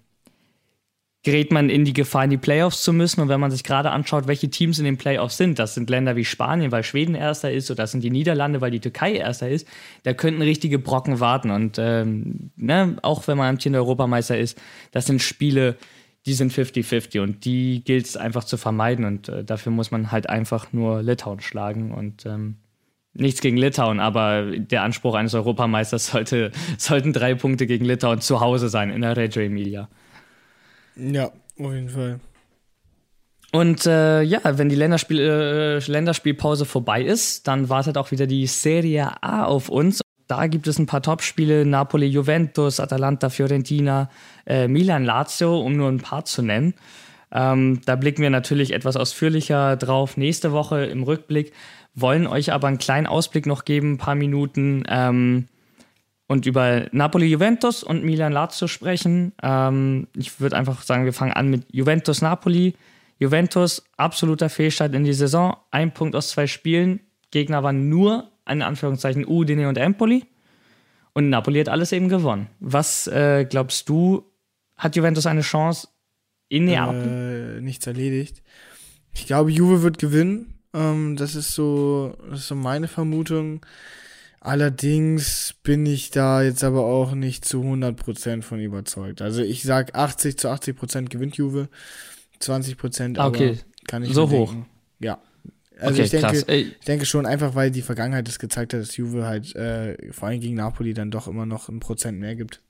gerät 1.27 1.51
man 1.51 1.71
in 1.71 1.85
die 1.85 1.93
Gefahr, 1.93 2.23
in 2.23 2.31
die 2.31 2.37
Playoffs 2.37 2.85
zu 2.85 2.93
müssen. 2.93 3.21
Und 3.21 3.29
wenn 3.29 3.41
man 3.41 3.51
sich 3.51 3.65
gerade 3.65 3.91
anschaut, 3.91 4.29
welche 4.29 4.49
Teams 4.49 4.79
in 4.79 4.85
den 4.85 4.97
Playoffs 4.97 5.37
sind, 5.37 5.59
das 5.59 5.75
sind 5.75 5.91
Länder 5.91 6.15
wie 6.15 6.25
Spanien, 6.25 6.71
weil 6.71 6.85
Schweden 6.85 7.17
erster 7.17 7.51
ist, 7.51 7.69
oder 7.69 7.83
das 7.83 7.91
sind 7.91 8.05
die 8.05 8.11
Niederlande, 8.11 8.61
weil 8.61 8.71
die 8.71 8.79
Türkei 8.79 9.15
erster 9.15 9.49
ist, 9.49 9.67
da 10.05 10.15
könnten 10.15 10.41
richtige 10.41 10.79
Brocken 10.79 11.19
warten. 11.19 11.51
Und 11.51 11.79
ähm, 11.81 12.51
ne, 12.55 12.97
auch 13.03 13.27
wenn 13.27 13.39
man 13.39 13.49
amtierender 13.49 13.81
Europameister 13.81 14.39
ist, 14.39 14.57
das 14.93 15.07
sind 15.07 15.21
Spiele, 15.21 15.77
die 16.27 16.35
sind 16.35 16.53
50-50 16.53 17.21
und 17.21 17.45
die 17.45 17.83
gilt 17.85 18.07
es 18.07 18.17
einfach 18.17 18.45
zu 18.45 18.57
vermeiden. 18.57 19.05
Und 19.05 19.29
äh, 19.29 19.45
dafür 19.45 19.73
muss 19.73 19.91
man 19.91 20.11
halt 20.11 20.29
einfach 20.29 20.73
nur 20.73 21.03
Litauen 21.03 21.41
schlagen. 21.41 21.93
Und 21.93 22.27
ähm, 22.27 22.57
nichts 23.15 23.41
gegen 23.41 23.57
Litauen, 23.57 24.01
aber 24.01 24.45
der 24.57 24.83
Anspruch 24.83 25.15
eines 25.15 25.35
Europameisters 25.35 26.09
sollte, 26.09 26.51
sollten 26.79 27.13
drei 27.13 27.35
Punkte 27.35 27.67
gegen 27.67 27.85
Litauen 27.85 28.21
zu 28.21 28.41
Hause 28.41 28.69
sein 28.69 28.91
in 28.91 29.03
der 29.03 29.17
Reggio 29.17 29.43
Emilia. 29.43 29.89
Ja, 30.97 31.27
auf 31.27 31.73
jeden 31.73 31.91
Fall. 31.91 32.21
Und 33.53 33.87
äh, 33.87 34.23
ja, 34.23 34.41
wenn 34.45 34.69
die 34.69 34.75
Länderspiel, 34.75 35.21
äh, 35.21 35.79
Länderspielpause 35.79 36.65
vorbei 36.65 37.03
ist, 37.03 37.47
dann 37.47 37.69
wartet 37.69 37.97
auch 37.97 38.11
wieder 38.11 38.27
die 38.27 38.47
Serie 38.47 39.23
A 39.23 39.45
auf 39.45 39.69
uns. 39.69 40.01
Da 40.27 40.49
gibt 40.49 40.67
es 40.67 40.79
ein 40.79 40.87
paar 40.87 41.03
Topspiele: 41.03 41.65
Napoli, 41.65 42.07
Juventus, 42.07 42.81
Atalanta, 42.81 43.31
Fiorentina, 43.31 44.11
äh, 44.47 44.69
Milan, 44.69 45.05
Lazio, 45.05 45.61
um 45.61 45.77
nur 45.77 45.89
ein 45.89 46.01
paar 46.01 46.25
zu 46.25 46.43
nennen. 46.43 46.75
Ähm, 47.33 47.81
da 47.85 47.97
blicken 47.97 48.23
wir 48.23 48.31
natürlich 48.31 48.73
etwas 48.73 48.97
ausführlicher 48.97 49.77
drauf 49.77 50.17
nächste 50.17 50.53
Woche 50.53 50.85
im 50.87 51.03
Rückblick, 51.03 51.53
wollen 51.95 52.27
euch 52.27 52.53
aber 52.53 52.69
einen 52.69 52.79
kleinen 52.79 53.07
Ausblick 53.07 53.47
noch 53.47 53.65
geben, 53.65 53.95
ein 53.95 53.99
paar 53.99 54.15
Minuten. 54.15 54.85
Ähm, 54.89 55.49
und 56.29 56.47
über 56.47 56.87
Napoli, 56.93 57.27
Juventus 57.27 57.83
und 57.85 58.05
Milan 58.05 58.33
Lazio 58.33 58.67
sprechen. 58.67 59.33
Ähm, 59.43 60.09
ich 60.17 60.41
würde 60.41 60.57
einfach 60.57 60.83
sagen, 60.83 61.05
wir 61.05 61.13
fangen 61.13 61.33
an 61.33 61.49
mit 61.49 61.67
Juventus, 61.73 62.21
Napoli. 62.21 62.75
Juventus, 63.19 63.85
absoluter 63.97 64.49
Fehlstart 64.49 64.95
in 64.95 65.05
die 65.05 65.13
Saison. 65.13 65.57
Ein 65.71 65.95
Punkt 65.95 66.17
aus 66.17 66.31
zwei 66.31 66.47
Spielen. 66.47 67.01
Gegner 67.31 67.63
waren 67.63 67.89
nur, 67.89 68.31
in 68.49 68.63
Anführungszeichen, 68.63 69.27
Udine 69.27 69.69
und 69.69 69.79
Empoli. 69.79 70.25
Und 71.13 71.31
Napoli 71.31 71.61
hat 71.61 71.69
alles 71.69 71.93
eben 71.93 72.09
gewonnen. 72.09 72.49
Was 72.61 73.07
äh, 73.07 73.47
glaubst 73.49 73.89
du, 73.89 74.25
hat 74.77 74.97
Juventus 74.97 75.27
eine 75.27 75.43
Chance 75.43 75.89
in 76.49 76.67
Neapel? 76.67 77.59
Äh, 77.59 77.61
nichts 77.61 77.87
erledigt. 77.87 78.43
Ich 79.13 79.27
glaube, 79.27 79.51
Juve 79.51 79.83
wird 79.83 79.99
gewinnen. 79.99 80.55
Ähm, 80.75 81.17
das, 81.17 81.35
ist 81.35 81.55
so, 81.55 82.17
das 82.31 82.41
ist 82.41 82.49
so 82.49 82.55
meine 82.55 82.89
Vermutung. 82.89 83.65
Allerdings 84.41 85.55
bin 85.63 85.87
ich 85.87 86.11
da 86.11 86.43
jetzt 86.43 86.63
aber 86.63 86.85
auch 86.85 87.13
nicht 87.13 87.45
zu 87.45 87.63
100% 87.63 88.43
von 88.43 88.61
überzeugt. 88.61 89.23
Also 89.23 89.43
ich 89.43 89.63
sag 89.63 89.97
80 89.97 90.39
zu 90.39 90.49
80% 90.49 91.09
gewinnt 91.09 91.37
Juve, 91.37 91.69
20% 92.41 93.19
aber 93.19 93.29
okay. 93.29 93.59
kann 93.89 94.05
ich 94.05 94.13
so 94.13 94.31
hoch. 94.31 94.53
Denken. 94.53 94.71
Ja. 95.01 95.19
Also 95.81 96.03
okay, 96.03 96.05
ich, 96.05 96.11
denke, 96.11 96.55
ich 96.55 96.85
denke 96.87 97.07
schon 97.07 97.27
einfach, 97.27 97.55
weil 97.55 97.71
die 97.71 97.83
Vergangenheit 97.83 98.29
es 98.29 98.39
gezeigt 98.39 98.73
hat, 98.73 98.81
dass 98.81 98.97
Juve 98.97 99.27
halt 99.27 99.55
äh, 99.57 100.13
vor 100.13 100.29
allem 100.29 100.41
gegen 100.41 100.55
Napoli 100.55 100.95
dann 100.95 101.11
doch 101.11 101.27
immer 101.27 101.45
noch 101.45 101.69
ein 101.69 101.81
Prozent 101.81 102.19
mehr 102.19 102.37
gibt. 102.37 102.63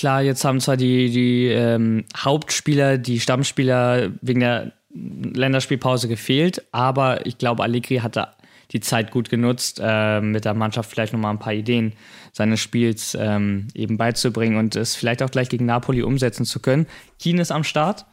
Klar, 0.00 0.22
jetzt 0.22 0.46
haben 0.46 0.60
zwar 0.60 0.78
die, 0.78 1.10
die 1.10 1.48
ähm, 1.48 2.06
Hauptspieler, 2.16 2.96
die 2.96 3.20
Stammspieler 3.20 4.12
wegen 4.22 4.40
der 4.40 4.72
Länderspielpause 4.94 6.08
gefehlt, 6.08 6.64
aber 6.72 7.26
ich 7.26 7.36
glaube, 7.36 7.62
Allegri 7.62 7.96
hatte 7.96 8.28
die 8.70 8.80
Zeit 8.80 9.10
gut 9.10 9.28
genutzt, 9.28 9.78
äh, 9.84 10.22
mit 10.22 10.46
der 10.46 10.54
Mannschaft 10.54 10.90
vielleicht 10.90 11.12
nochmal 11.12 11.34
ein 11.34 11.38
paar 11.38 11.52
Ideen 11.52 11.92
seines 12.32 12.60
Spiels 12.60 13.14
ähm, 13.20 13.68
eben 13.74 13.98
beizubringen 13.98 14.56
und 14.56 14.74
es 14.74 14.96
vielleicht 14.96 15.22
auch 15.22 15.30
gleich 15.30 15.50
gegen 15.50 15.66
Napoli 15.66 16.02
umsetzen 16.02 16.46
zu 16.46 16.60
können. 16.60 16.86
Keen 17.18 17.36
ist 17.36 17.52
am 17.52 17.62
Start. 17.62 18.06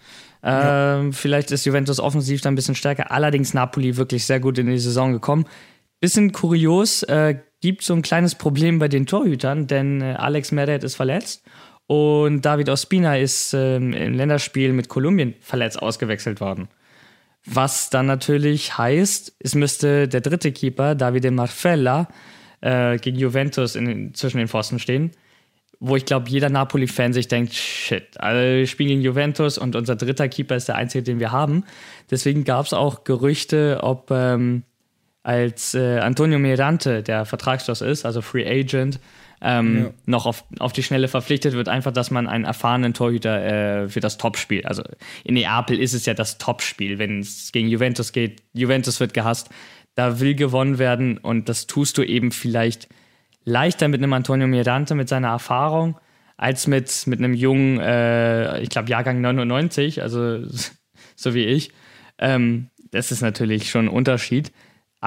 Ja. 0.44 1.00
Ähm, 1.00 1.14
vielleicht 1.14 1.52
ist 1.52 1.64
Juventus 1.64 2.02
offensiv 2.02 2.42
dann 2.42 2.52
ein 2.52 2.58
bisschen 2.58 2.76
stärker. 2.76 3.14
Allerdings 3.14 3.54
Napoli 3.54 3.96
wirklich 3.96 4.26
sehr 4.26 4.42
gut 4.42 4.58
in 4.58 4.68
die 4.68 4.78
Saison 4.78 5.14
gekommen. 5.14 5.46
Bisschen 6.02 6.34
kurios, 6.34 7.04
äh, 7.04 7.40
gibt 7.62 7.82
so 7.84 7.94
ein 7.94 8.02
kleines 8.02 8.36
Problem 8.36 8.78
bei 8.78 8.90
den 8.90 9.06
Torhütern, 9.06 9.68
denn 9.68 10.02
äh, 10.02 10.16
Alex 10.18 10.52
Meret 10.52 10.84
ist 10.84 10.96
verletzt 10.96 11.46
und 11.88 12.42
David 12.42 12.70
Ospina 12.70 13.18
ist 13.18 13.54
ähm, 13.54 13.94
im 13.94 14.14
Länderspiel 14.14 14.74
mit 14.74 14.90
Kolumbien 14.90 15.36
verletzt 15.40 15.82
ausgewechselt 15.82 16.42
worden. 16.42 16.68
Was 17.46 17.90
dann 17.90 18.06
natürlich 18.08 18.78
heißt, 18.78 19.38
es 19.40 19.56
müsste 19.56 20.10
der 20.10 20.20
dritte 20.20 20.52
Keeper, 20.52 20.96
Davide 20.96 21.32
Marfella, 21.32 22.10
äh, 22.60 22.98
gegen 22.98 23.18
Juventus 23.18 23.76
in, 23.76 24.14
zwischen 24.14 24.38
den 24.38 24.50
Pfosten 24.50 24.80
stehen. 24.80 25.12
Wo 25.80 25.96
ich 25.96 26.06
glaube, 26.06 26.30
jeder 26.30 26.50
Napoli-Fan 26.50 27.14
sich 27.14 27.28
denkt, 27.28 27.54
shit, 27.54 28.16
wir 28.20 28.68
spielen 28.68 28.90
gegen 28.90 29.02
Juventus 29.02 29.58
und 29.58 29.76
unser 29.76 29.96
dritter 29.96 30.28
Keeper 30.28 30.56
ist 30.56 30.68
der 30.68 30.76
einzige, 30.76 31.04
den 31.04 31.20
wir 31.20 31.32
haben. 31.32 31.64
Deswegen 32.10 32.44
gab 32.44 32.66
es 32.66 32.74
auch 32.74 33.04
Gerüchte, 33.04 33.80
ob 33.84 34.10
ähm, 34.12 34.64
als 35.24 35.76
äh, 35.76 36.00
Antonio 36.00 36.40
Mirante, 36.40 37.04
der 37.04 37.26
Vertragsschluss 37.26 37.82
ist, 37.82 38.06
also 38.06 38.22
Free 38.22 38.46
Agent, 38.46 39.00
ähm, 39.42 39.78
ja. 39.78 39.90
noch 40.06 40.26
auf, 40.26 40.44
auf 40.60 40.74
die 40.74 40.84
Schnelle 40.84 41.08
verpflichtet 41.08 41.54
wird, 41.54 41.70
einfach, 41.70 41.92
dass 41.92 42.12
man 42.12 42.28
einen 42.28 42.46
erfahrenen 42.46 42.94
Torhüter 42.94 43.84
äh, 43.84 43.90
für 43.90 44.00
das 44.00 44.18
Topspiel, 44.18 44.66
also 44.66 44.84
in 45.24 45.36
Neapel 45.36 45.80
ist 45.80 45.94
es 45.94 46.06
ja 46.06 46.14
das 46.14 46.38
Topspiel, 46.38 46.98
wenn 46.98 47.20
es 47.20 47.52
gegen 47.52 47.68
Juventus 47.68 48.12
geht, 48.12 48.42
Juventus 48.54 49.00
wird 49.00 49.14
gehasst, 49.14 49.50
da 49.96 50.20
will 50.20 50.36
gewonnen 50.36 50.80
werden 50.80 51.18
und 51.18 51.50
das 51.50 51.68
tust 51.68 51.98
du 51.98 52.04
eben 52.04 52.32
vielleicht 52.32 52.88
leichter 53.46 53.88
mit 53.88 54.02
einem 54.02 54.14
Antonio 54.14 54.48
Mirante 54.48 54.96
mit 54.96 55.08
seiner 55.10 55.30
Erfahrung 55.30 55.98
als 56.38 56.68
mit, 56.68 57.08
mit 57.08 57.20
einem 57.20 57.34
jungen, 57.34 57.80
äh, 57.80 58.62
ich 58.62 58.70
glaube 58.70 58.90
Jahrgang 58.90 59.22
99, 59.22 60.02
also 60.02 60.44
so 61.16 61.34
wie 61.34 61.46
ich. 61.46 61.72
Ähm, 62.20 62.70
das 62.92 63.12
ist 63.12 63.22
natürlich 63.22 63.70
schon 63.70 63.86
ein 63.86 63.90
Unterschied. 63.90 64.52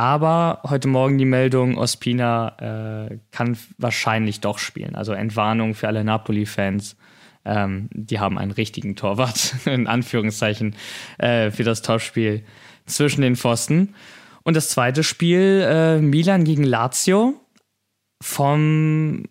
Aber 0.00 0.60
heute 0.66 0.88
Morgen 0.88 1.18
die 1.18 1.26
Meldung, 1.26 1.76
Ospina 1.76 3.08
äh, 3.10 3.18
kann 3.32 3.58
wahrscheinlich 3.76 4.40
doch 4.40 4.56
spielen. 4.58 4.94
Also 4.94 5.12
Entwarnung 5.12 5.74
für 5.74 5.88
alle 5.88 6.04
Napoli-Fans. 6.04 6.96
Ähm, 7.44 7.90
die 7.92 8.18
haben 8.18 8.38
einen 8.38 8.50
richtigen 8.50 8.96
Torwart, 8.96 9.56
in 9.66 9.86
Anführungszeichen, 9.86 10.74
äh, 11.18 11.50
für 11.50 11.64
das 11.64 11.82
Topspiel 11.82 12.44
zwischen 12.86 13.20
den 13.20 13.36
Pfosten. 13.36 13.94
Und 14.42 14.56
das 14.56 14.70
zweite 14.70 15.04
Spiel, 15.04 15.66
äh, 15.68 15.98
Milan 15.98 16.44
gegen 16.44 16.64
Lazio, 16.64 17.34
vom 18.22 19.24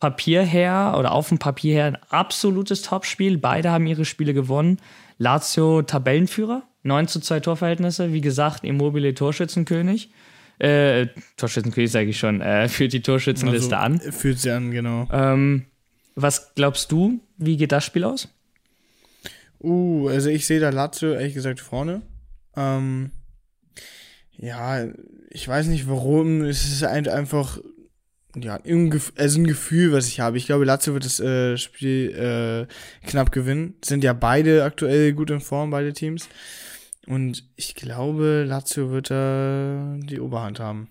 Papier 0.00 0.42
her 0.42 0.96
oder 0.98 1.12
auf 1.12 1.28
dem 1.28 1.38
Papier 1.38 1.74
her 1.74 1.86
ein 1.86 1.98
absolutes 2.08 2.82
Topspiel. 2.82 3.38
Beide 3.38 3.70
haben 3.70 3.86
ihre 3.86 4.04
Spiele 4.04 4.34
gewonnen. 4.34 4.80
Lazio 5.18 5.82
Tabellenführer, 5.82 6.64
9 6.82 7.08
zu 7.08 7.20
2 7.20 7.40
Torverhältnisse. 7.40 8.12
Wie 8.12 8.20
gesagt, 8.20 8.64
Immobile 8.64 9.14
Torschützenkönig. 9.14 10.10
Äh, 10.58 11.06
Torschützenkönig 11.36 11.90
sage 11.90 12.10
ich 12.10 12.18
schon, 12.18 12.40
äh, 12.40 12.68
führt 12.68 12.92
die 12.92 13.02
Torschützenliste 13.02 13.78
also, 13.78 14.04
an. 14.06 14.12
Führt 14.12 14.38
sie 14.38 14.50
an, 14.50 14.70
genau. 14.70 15.08
Ähm, 15.12 15.66
was 16.14 16.54
glaubst 16.54 16.92
du, 16.92 17.20
wie 17.38 17.56
geht 17.56 17.72
das 17.72 17.84
Spiel 17.84 18.04
aus? 18.04 18.28
Uh, 19.62 20.08
also 20.08 20.30
ich 20.30 20.46
sehe 20.46 20.60
da 20.60 20.70
Lazio 20.70 21.12
ehrlich 21.12 21.34
gesagt 21.34 21.60
vorne. 21.60 22.02
Ähm, 22.56 23.10
ja, 24.36 24.86
ich 25.30 25.46
weiß 25.46 25.66
nicht 25.66 25.88
warum. 25.88 26.42
Es 26.42 26.64
ist 26.64 26.82
einfach 26.82 27.58
ja, 28.36 28.60
also 29.16 29.40
ein 29.40 29.46
Gefühl, 29.46 29.92
was 29.92 30.06
ich 30.06 30.20
habe. 30.20 30.36
Ich 30.36 30.46
glaube, 30.46 30.64
Lazio 30.64 30.94
wird 30.94 31.04
das 31.04 31.20
äh, 31.20 31.56
Spiel 31.56 32.66
äh, 32.70 33.06
knapp 33.08 33.32
gewinnen. 33.32 33.74
Sind 33.84 34.04
ja 34.04 34.12
beide 34.12 34.64
aktuell 34.64 35.12
gut 35.12 35.30
in 35.30 35.40
Form, 35.40 35.70
beide 35.70 35.92
Teams. 35.92 36.28
Und 37.06 37.44
ich 37.56 37.74
glaube, 37.74 38.44
Lazio 38.46 38.90
wird 38.90 39.10
da 39.10 39.96
die 39.98 40.20
Oberhand 40.20 40.60
haben. 40.60 40.88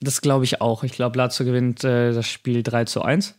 Das 0.00 0.20
glaube 0.20 0.44
ich 0.44 0.60
auch. 0.60 0.84
Ich 0.84 0.92
glaube, 0.92 1.18
Lazio 1.18 1.44
gewinnt 1.44 1.82
äh, 1.82 2.12
das 2.12 2.26
Spiel 2.26 2.62
3 2.62 2.84
zu 2.84 3.02
1. 3.02 3.34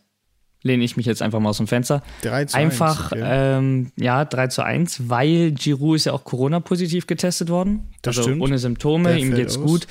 Lehne 0.62 0.84
ich 0.84 0.98
mich 0.98 1.06
jetzt 1.06 1.22
einfach 1.22 1.40
mal 1.40 1.50
aus 1.50 1.56
dem 1.56 1.66
Fenster. 1.66 2.02
3 2.22 2.44
zu 2.44 2.56
einfach, 2.58 3.12
1. 3.12 3.12
Einfach, 3.12 3.12
okay. 3.12 3.56
ähm, 3.58 3.92
ja, 3.96 4.26
3 4.26 4.48
zu 4.48 4.62
1, 4.62 5.08
weil 5.08 5.52
Giroud 5.52 5.96
ist 5.96 6.04
ja 6.04 6.12
auch 6.12 6.24
Corona-positiv 6.24 7.06
getestet 7.06 7.48
worden. 7.48 7.88
Das 8.02 8.18
also 8.18 8.28
stimmt. 8.28 8.42
ohne 8.42 8.58
Symptome, 8.58 9.10
Der 9.10 9.18
ihm 9.18 9.34
geht's 9.34 9.56
aus. 9.56 9.64
gut 9.64 9.86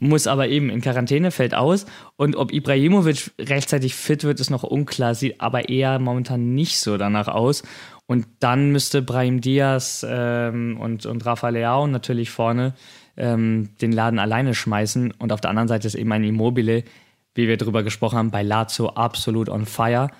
muss 0.00 0.26
aber 0.26 0.48
eben 0.48 0.70
in 0.70 0.80
Quarantäne, 0.80 1.30
fällt 1.30 1.54
aus. 1.54 1.86
Und 2.16 2.36
ob 2.36 2.52
Ibrahimovic 2.52 3.32
rechtzeitig 3.38 3.94
fit 3.94 4.24
wird, 4.24 4.40
ist 4.40 4.50
noch 4.50 4.62
unklar, 4.62 5.14
sieht 5.14 5.40
aber 5.40 5.68
eher 5.68 5.98
momentan 5.98 6.54
nicht 6.54 6.78
so 6.80 6.96
danach 6.96 7.28
aus. 7.28 7.62
Und 8.06 8.26
dann 8.40 8.70
müsste 8.70 9.00
Brahim 9.02 9.40
Diaz 9.40 10.04
ähm, 10.08 10.78
und, 10.78 11.06
und 11.06 11.24
Rafa 11.24 11.48
Leao 11.48 11.86
natürlich 11.86 12.30
vorne 12.30 12.74
ähm, 13.16 13.70
den 13.80 13.92
Laden 13.92 14.18
alleine 14.18 14.54
schmeißen. 14.54 15.12
Und 15.12 15.32
auf 15.32 15.40
der 15.40 15.50
anderen 15.50 15.68
Seite 15.68 15.86
ist 15.86 15.94
eben 15.94 16.12
ein 16.12 16.24
Immobile, 16.24 16.84
wie 17.34 17.48
wir 17.48 17.56
darüber 17.56 17.82
gesprochen 17.82 18.18
haben, 18.18 18.30
bei 18.30 18.42
Lazio 18.42 18.88
absolut 18.88 19.48
on 19.48 19.64
fire. 19.64 20.10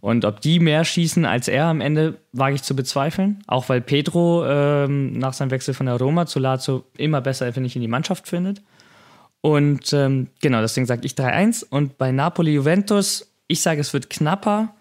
Und 0.00 0.24
ob 0.24 0.40
die 0.40 0.58
mehr 0.58 0.84
schießen 0.84 1.24
als 1.24 1.48
er 1.48 1.66
am 1.66 1.80
Ende, 1.80 2.18
wage 2.32 2.56
ich 2.56 2.62
zu 2.62 2.74
bezweifeln. 2.74 3.42
Auch 3.46 3.68
weil 3.68 3.80
Pedro 3.80 4.44
ähm, 4.46 5.12
nach 5.12 5.32
seinem 5.32 5.50
Wechsel 5.50 5.74
von 5.74 5.86
der 5.86 5.96
Roma 5.96 6.26
zu 6.26 6.38
Lazio 6.38 6.84
immer 6.96 7.20
besser, 7.20 7.52
finde 7.52 7.68
ich, 7.68 7.76
in 7.76 7.82
die 7.82 7.88
Mannschaft 7.88 8.28
findet. 8.28 8.62
Und 9.40 9.92
ähm, 9.92 10.28
genau, 10.40 10.60
deswegen 10.60 10.86
sage 10.86 11.04
ich 11.04 11.12
3-1. 11.12 11.64
Und 11.68 11.98
bei 11.98 12.12
Napoli 12.12 12.54
Juventus, 12.54 13.32
ich 13.48 13.60
sage, 13.60 13.80
es 13.80 13.92
wird 13.92 14.10
knapper. 14.10 14.74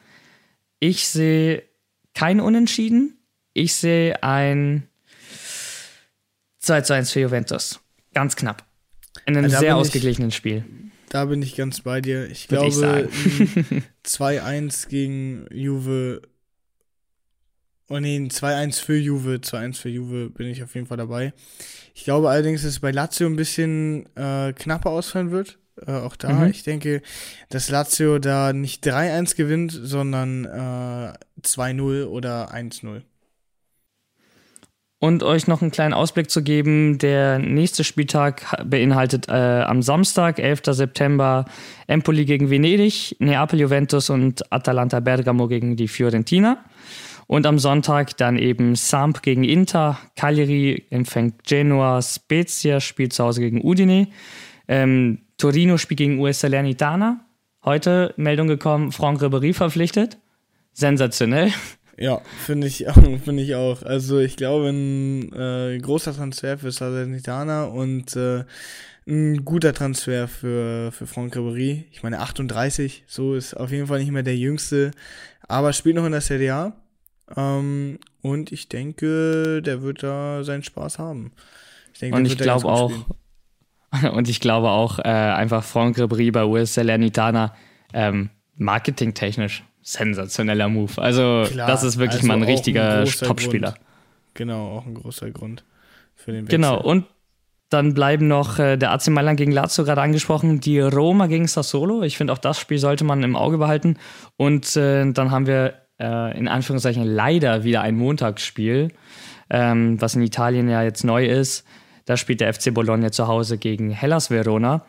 Ich 0.80 1.07
sehe 1.07 1.64
kein 2.14 2.39
Unentschieden. 2.39 3.18
Ich 3.53 3.74
sehe 3.74 4.22
ein 4.24 4.88
2 6.59 6.95
1 6.95 7.12
für 7.12 7.22
Juventus. 7.22 7.80
Ganz 8.14 8.36
knapp. 8.36 8.66
In 9.26 9.38
einem 9.38 9.49
sehr 9.49 9.76
ausgeglichenen 9.76 10.30
ich, 10.30 10.36
Spiel. 10.36 10.64
Da 11.09 11.26
bin 11.26 11.41
ich 11.41 11.55
ganz 11.55 11.82
bei 11.82 11.99
dir. 11.99 12.30
Ich 12.30 12.49
Würde 12.49 12.70
glaube, 12.70 13.09
2-1 14.05 14.88
gegen 14.88 15.45
Juve. 15.51 16.22
Oh 17.89 17.99
nee, 17.99 18.18
2-1 18.18 18.82
für 18.82 18.95
Juve. 18.95 19.41
2-1 19.43 19.74
für 19.76 19.89
Juve 19.89 20.30
bin 20.30 20.47
ich 20.47 20.64
auf 20.64 20.74
jeden 20.76 20.88
Fall 20.88 20.97
dabei. 20.97 21.34
Ich 21.93 22.05
glaube 22.05 22.30
allerdings, 22.30 22.62
dass 22.62 22.72
es 22.72 22.80
bei 22.80 22.91
Lazio 22.91 23.28
ein 23.28 23.36
bisschen 23.36 24.05
äh, 24.16 24.53
knapper 24.53 24.91
ausfallen 24.91 25.32
wird. 25.32 25.59
Äh, 25.86 25.93
auch 25.93 26.15
da. 26.15 26.32
Mhm. 26.32 26.49
Ich 26.49 26.63
denke, 26.63 27.01
dass 27.49 27.69
Lazio 27.69 28.19
da 28.19 28.53
nicht 28.53 28.86
3-1 28.86 29.36
gewinnt, 29.36 29.71
sondern 29.71 30.45
äh, 30.45 31.13
2-0 31.43 32.05
oder 32.05 32.53
1-0. 32.53 33.01
Und 35.03 35.23
euch 35.23 35.47
noch 35.47 35.63
einen 35.63 35.71
kleinen 35.71 35.95
Ausblick 35.95 36.29
zu 36.29 36.43
geben, 36.43 36.99
der 36.99 37.39
nächste 37.39 37.84
Spieltag 37.84 38.43
beinhaltet 38.63 39.29
äh, 39.29 39.32
am 39.32 39.82
Samstag, 39.82 40.38
11. 40.38 40.61
September, 40.67 41.45
Empoli 41.88 42.23
gegen 42.25 42.51
Venedig, 42.51 43.15
Neapel 43.17 43.61
Juventus 43.61 44.11
und 44.11 44.53
Atalanta 44.53 44.99
Bergamo 44.99 45.47
gegen 45.47 45.75
die 45.75 45.88
Fiorentina. 45.88 46.63
Und 47.25 47.47
am 47.47 47.57
Sonntag 47.57 48.15
dann 48.17 48.38
eben 48.38 48.75
Samp 48.75 49.23
gegen 49.23 49.43
Inter, 49.43 49.97
Cagliari 50.15 50.86
empfängt 50.91 51.45
Genoa, 51.45 52.03
Spezia 52.03 52.79
spielt 52.79 53.13
zu 53.13 53.23
Hause 53.23 53.41
gegen 53.41 53.65
Udine, 53.65 54.07
ähm, 54.67 55.19
Torino 55.41 55.79
spielt 55.79 55.97
gegen 55.97 56.19
US 56.19 56.41
Salernitana. 56.41 57.25
Heute 57.65 58.13
Meldung 58.15 58.47
gekommen, 58.47 58.91
Franck 58.91 59.23
Ribéry 59.23 59.55
verpflichtet. 59.55 60.19
Sensationell. 60.71 61.51
Ja, 61.97 62.21
finde 62.45 62.67
ich, 62.67 62.85
find 63.25 63.39
ich 63.39 63.55
auch. 63.55 63.81
Also 63.81 64.19
ich 64.19 64.35
glaube, 64.35 64.69
ein 64.69 65.33
äh, 65.33 65.79
großer 65.79 66.15
Transfer 66.15 66.59
für 66.59 66.71
Salernitana 66.71 67.63
und 67.63 68.15
äh, 68.15 68.43
ein 69.07 69.43
guter 69.43 69.73
Transfer 69.73 70.27
für, 70.27 70.91
für 70.91 71.07
Franck 71.07 71.35
Ribéry. 71.35 71.85
Ich 71.91 72.03
meine 72.03 72.19
38, 72.19 73.05
so 73.07 73.33
ist 73.33 73.55
auf 73.55 73.71
jeden 73.71 73.87
Fall 73.87 73.97
nicht 73.97 74.11
mehr 74.11 74.21
der 74.21 74.37
Jüngste, 74.37 74.91
aber 75.47 75.73
spielt 75.73 75.95
noch 75.95 76.05
in 76.05 76.11
der 76.11 76.21
Serie 76.21 76.53
A. 76.53 76.73
Ähm, 77.35 77.97
und 78.21 78.51
ich 78.51 78.69
denke, 78.69 79.63
der 79.63 79.81
wird 79.81 80.03
da 80.03 80.43
seinen 80.43 80.61
Spaß 80.61 80.99
haben. 80.99 81.31
Ich 81.93 81.99
denke, 81.99 82.15
und 82.15 82.25
ich 82.25 82.37
glaube 82.37 82.67
auch, 82.67 82.91
und 84.13 84.29
ich 84.29 84.39
glaube 84.39 84.69
auch, 84.69 84.99
äh, 84.99 85.03
einfach 85.03 85.63
Franck 85.63 85.97
Ribéry 85.97 86.31
bei 86.31 86.45
US 86.45 86.73
Salernitana, 86.73 87.53
ähm, 87.93 88.29
marketingtechnisch 88.55 89.63
sensationeller 89.81 90.69
Move. 90.69 91.01
Also, 91.01 91.43
Klar, 91.47 91.67
das 91.67 91.83
ist 91.83 91.97
wirklich 91.97 92.21
also 92.21 92.27
mal 92.27 92.37
ein 92.37 92.43
richtiger 92.43 92.99
ein 92.99 93.05
Topspieler. 93.05 93.73
Genau, 94.33 94.77
auch 94.77 94.85
ein 94.85 94.93
großer 94.93 95.31
Grund 95.31 95.63
für 96.15 96.31
den 96.31 96.45
Wechsel. 96.45 96.57
Genau, 96.57 96.79
und 96.79 97.05
dann 97.69 97.93
bleiben 97.93 98.27
noch 98.27 98.59
äh, 98.59 98.77
der 98.77 98.91
AC 98.91 99.07
Mailand 99.07 99.37
gegen 99.37 99.51
Lazio 99.51 99.85
gerade 99.85 100.01
angesprochen, 100.01 100.59
die 100.59 100.79
Roma 100.79 101.27
gegen 101.27 101.47
Sassuolo. 101.47 102.03
Ich 102.03 102.17
finde 102.17 102.33
auch 102.33 102.37
das 102.37 102.59
Spiel 102.59 102.77
sollte 102.77 103.05
man 103.05 103.23
im 103.23 103.35
Auge 103.35 103.57
behalten. 103.57 103.97
Und 104.35 104.75
äh, 104.75 105.09
dann 105.11 105.31
haben 105.31 105.47
wir 105.47 105.75
äh, 105.99 106.37
in 106.37 106.49
Anführungszeichen 106.49 107.05
leider 107.05 107.63
wieder 107.63 107.81
ein 107.81 107.95
Montagsspiel, 107.95 108.89
ähm, 109.49 110.01
was 110.01 110.15
in 110.15 110.21
Italien 110.21 110.69
ja 110.69 110.83
jetzt 110.83 111.05
neu 111.05 111.25
ist. 111.25 111.65
Da 112.12 112.18
spielt 112.18 112.41
der 112.41 112.53
FC 112.53 112.74
Bologna 112.74 113.09
zu 113.09 113.30
Hause 113.30 113.57
gegen 113.57 113.89
Hellas 113.89 114.30
Verona. 114.30 114.84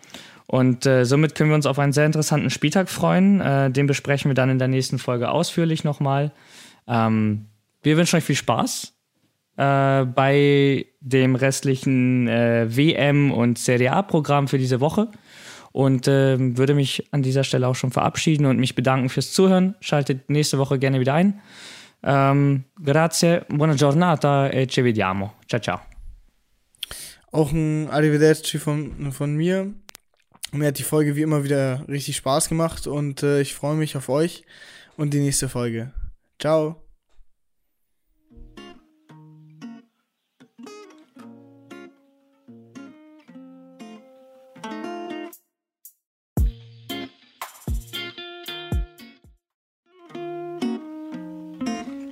Und 0.49 0.87
äh, 0.87 1.05
somit 1.05 1.37
können 1.37 1.51
wir 1.51 1.55
uns 1.55 1.67
auf 1.67 1.79
einen 1.79 1.93
sehr 1.93 2.05
interessanten 2.05 2.51
Spieltag 2.51 2.91
freuen. 2.91 3.41
Äh, 3.41 3.71
den 3.71 3.87
besprechen 3.87 4.29
wir 4.29 4.35
dann 4.35 4.51
in 4.51 4.59
der 4.59 4.67
nächsten 4.67 4.99
Folge 4.99 5.31
ausführlich 5.31 5.85
nochmal. 5.85 6.33
Ähm, 6.89 7.47
wir 7.81 7.97
wünschen 7.97 8.17
euch 8.17 8.25
viel 8.25 8.35
Spaß 8.35 8.93
äh, 9.57 10.05
bei 10.05 10.87
dem 10.99 11.37
restlichen 11.37 12.27
äh, 12.27 12.67
WM- 12.69 13.31
und 13.31 13.57
Serie 13.57 13.93
A-Programm 13.93 14.49
für 14.49 14.59
diese 14.59 14.81
Woche 14.81 15.07
und 15.71 16.09
äh, 16.09 16.57
würde 16.59 16.75
mich 16.75 17.07
an 17.13 17.23
dieser 17.23 17.45
Stelle 17.45 17.69
auch 17.69 17.77
schon 17.77 17.93
verabschieden 17.93 18.47
und 18.47 18.59
mich 18.59 18.75
bedanken 18.75 19.11
fürs 19.11 19.33
Zuhören. 19.33 19.77
Schaltet 19.79 20.29
nächste 20.29 20.59
Woche 20.59 20.81
gerne 20.81 20.99
wieder 20.99 21.15
ein. 21.15 21.41
Ähm, 22.03 22.65
grazie, 22.83 23.43
buona 23.49 23.75
giornata 23.75 24.49
e 24.49 24.67
ci 24.67 24.83
vediamo. 24.83 25.35
Ciao, 25.47 25.61
ciao. 25.61 25.92
Auch 27.33 27.51
ein 27.51 27.89
Arrivederci 27.89 28.59
von, 28.59 29.11
von 29.11 29.35
mir. 29.35 29.73
Mir 30.53 30.69
hat 30.69 30.79
die 30.79 30.83
Folge 30.83 31.17
wie 31.17 31.23
immer 31.23 31.45
wieder 31.45 31.83
richtig 31.89 32.17
Spaß 32.17 32.51
gemacht 32.51 32.87
und 32.87 33.23
äh, 33.23 33.41
ich 33.41 33.55
freue 33.55 33.75
mich 33.75 33.97
auf 33.97 34.11
euch 34.11 34.45
und 34.99 35.15
die 35.15 35.21
nächste 35.21 35.49
Folge. 35.49 35.95
Ciao. 36.39 36.77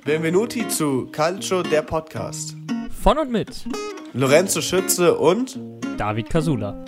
Benvenuti 0.03 0.67
zu 0.67 1.05
Calcio, 1.11 1.61
der 1.61 1.83
Podcast. 1.83 2.55
Von 3.03 3.19
und 3.19 3.31
mit 3.31 3.65
Lorenzo 4.13 4.61
Schütze 4.61 5.17
und 5.17 5.57
David 5.97 6.29
Casula. 6.29 6.83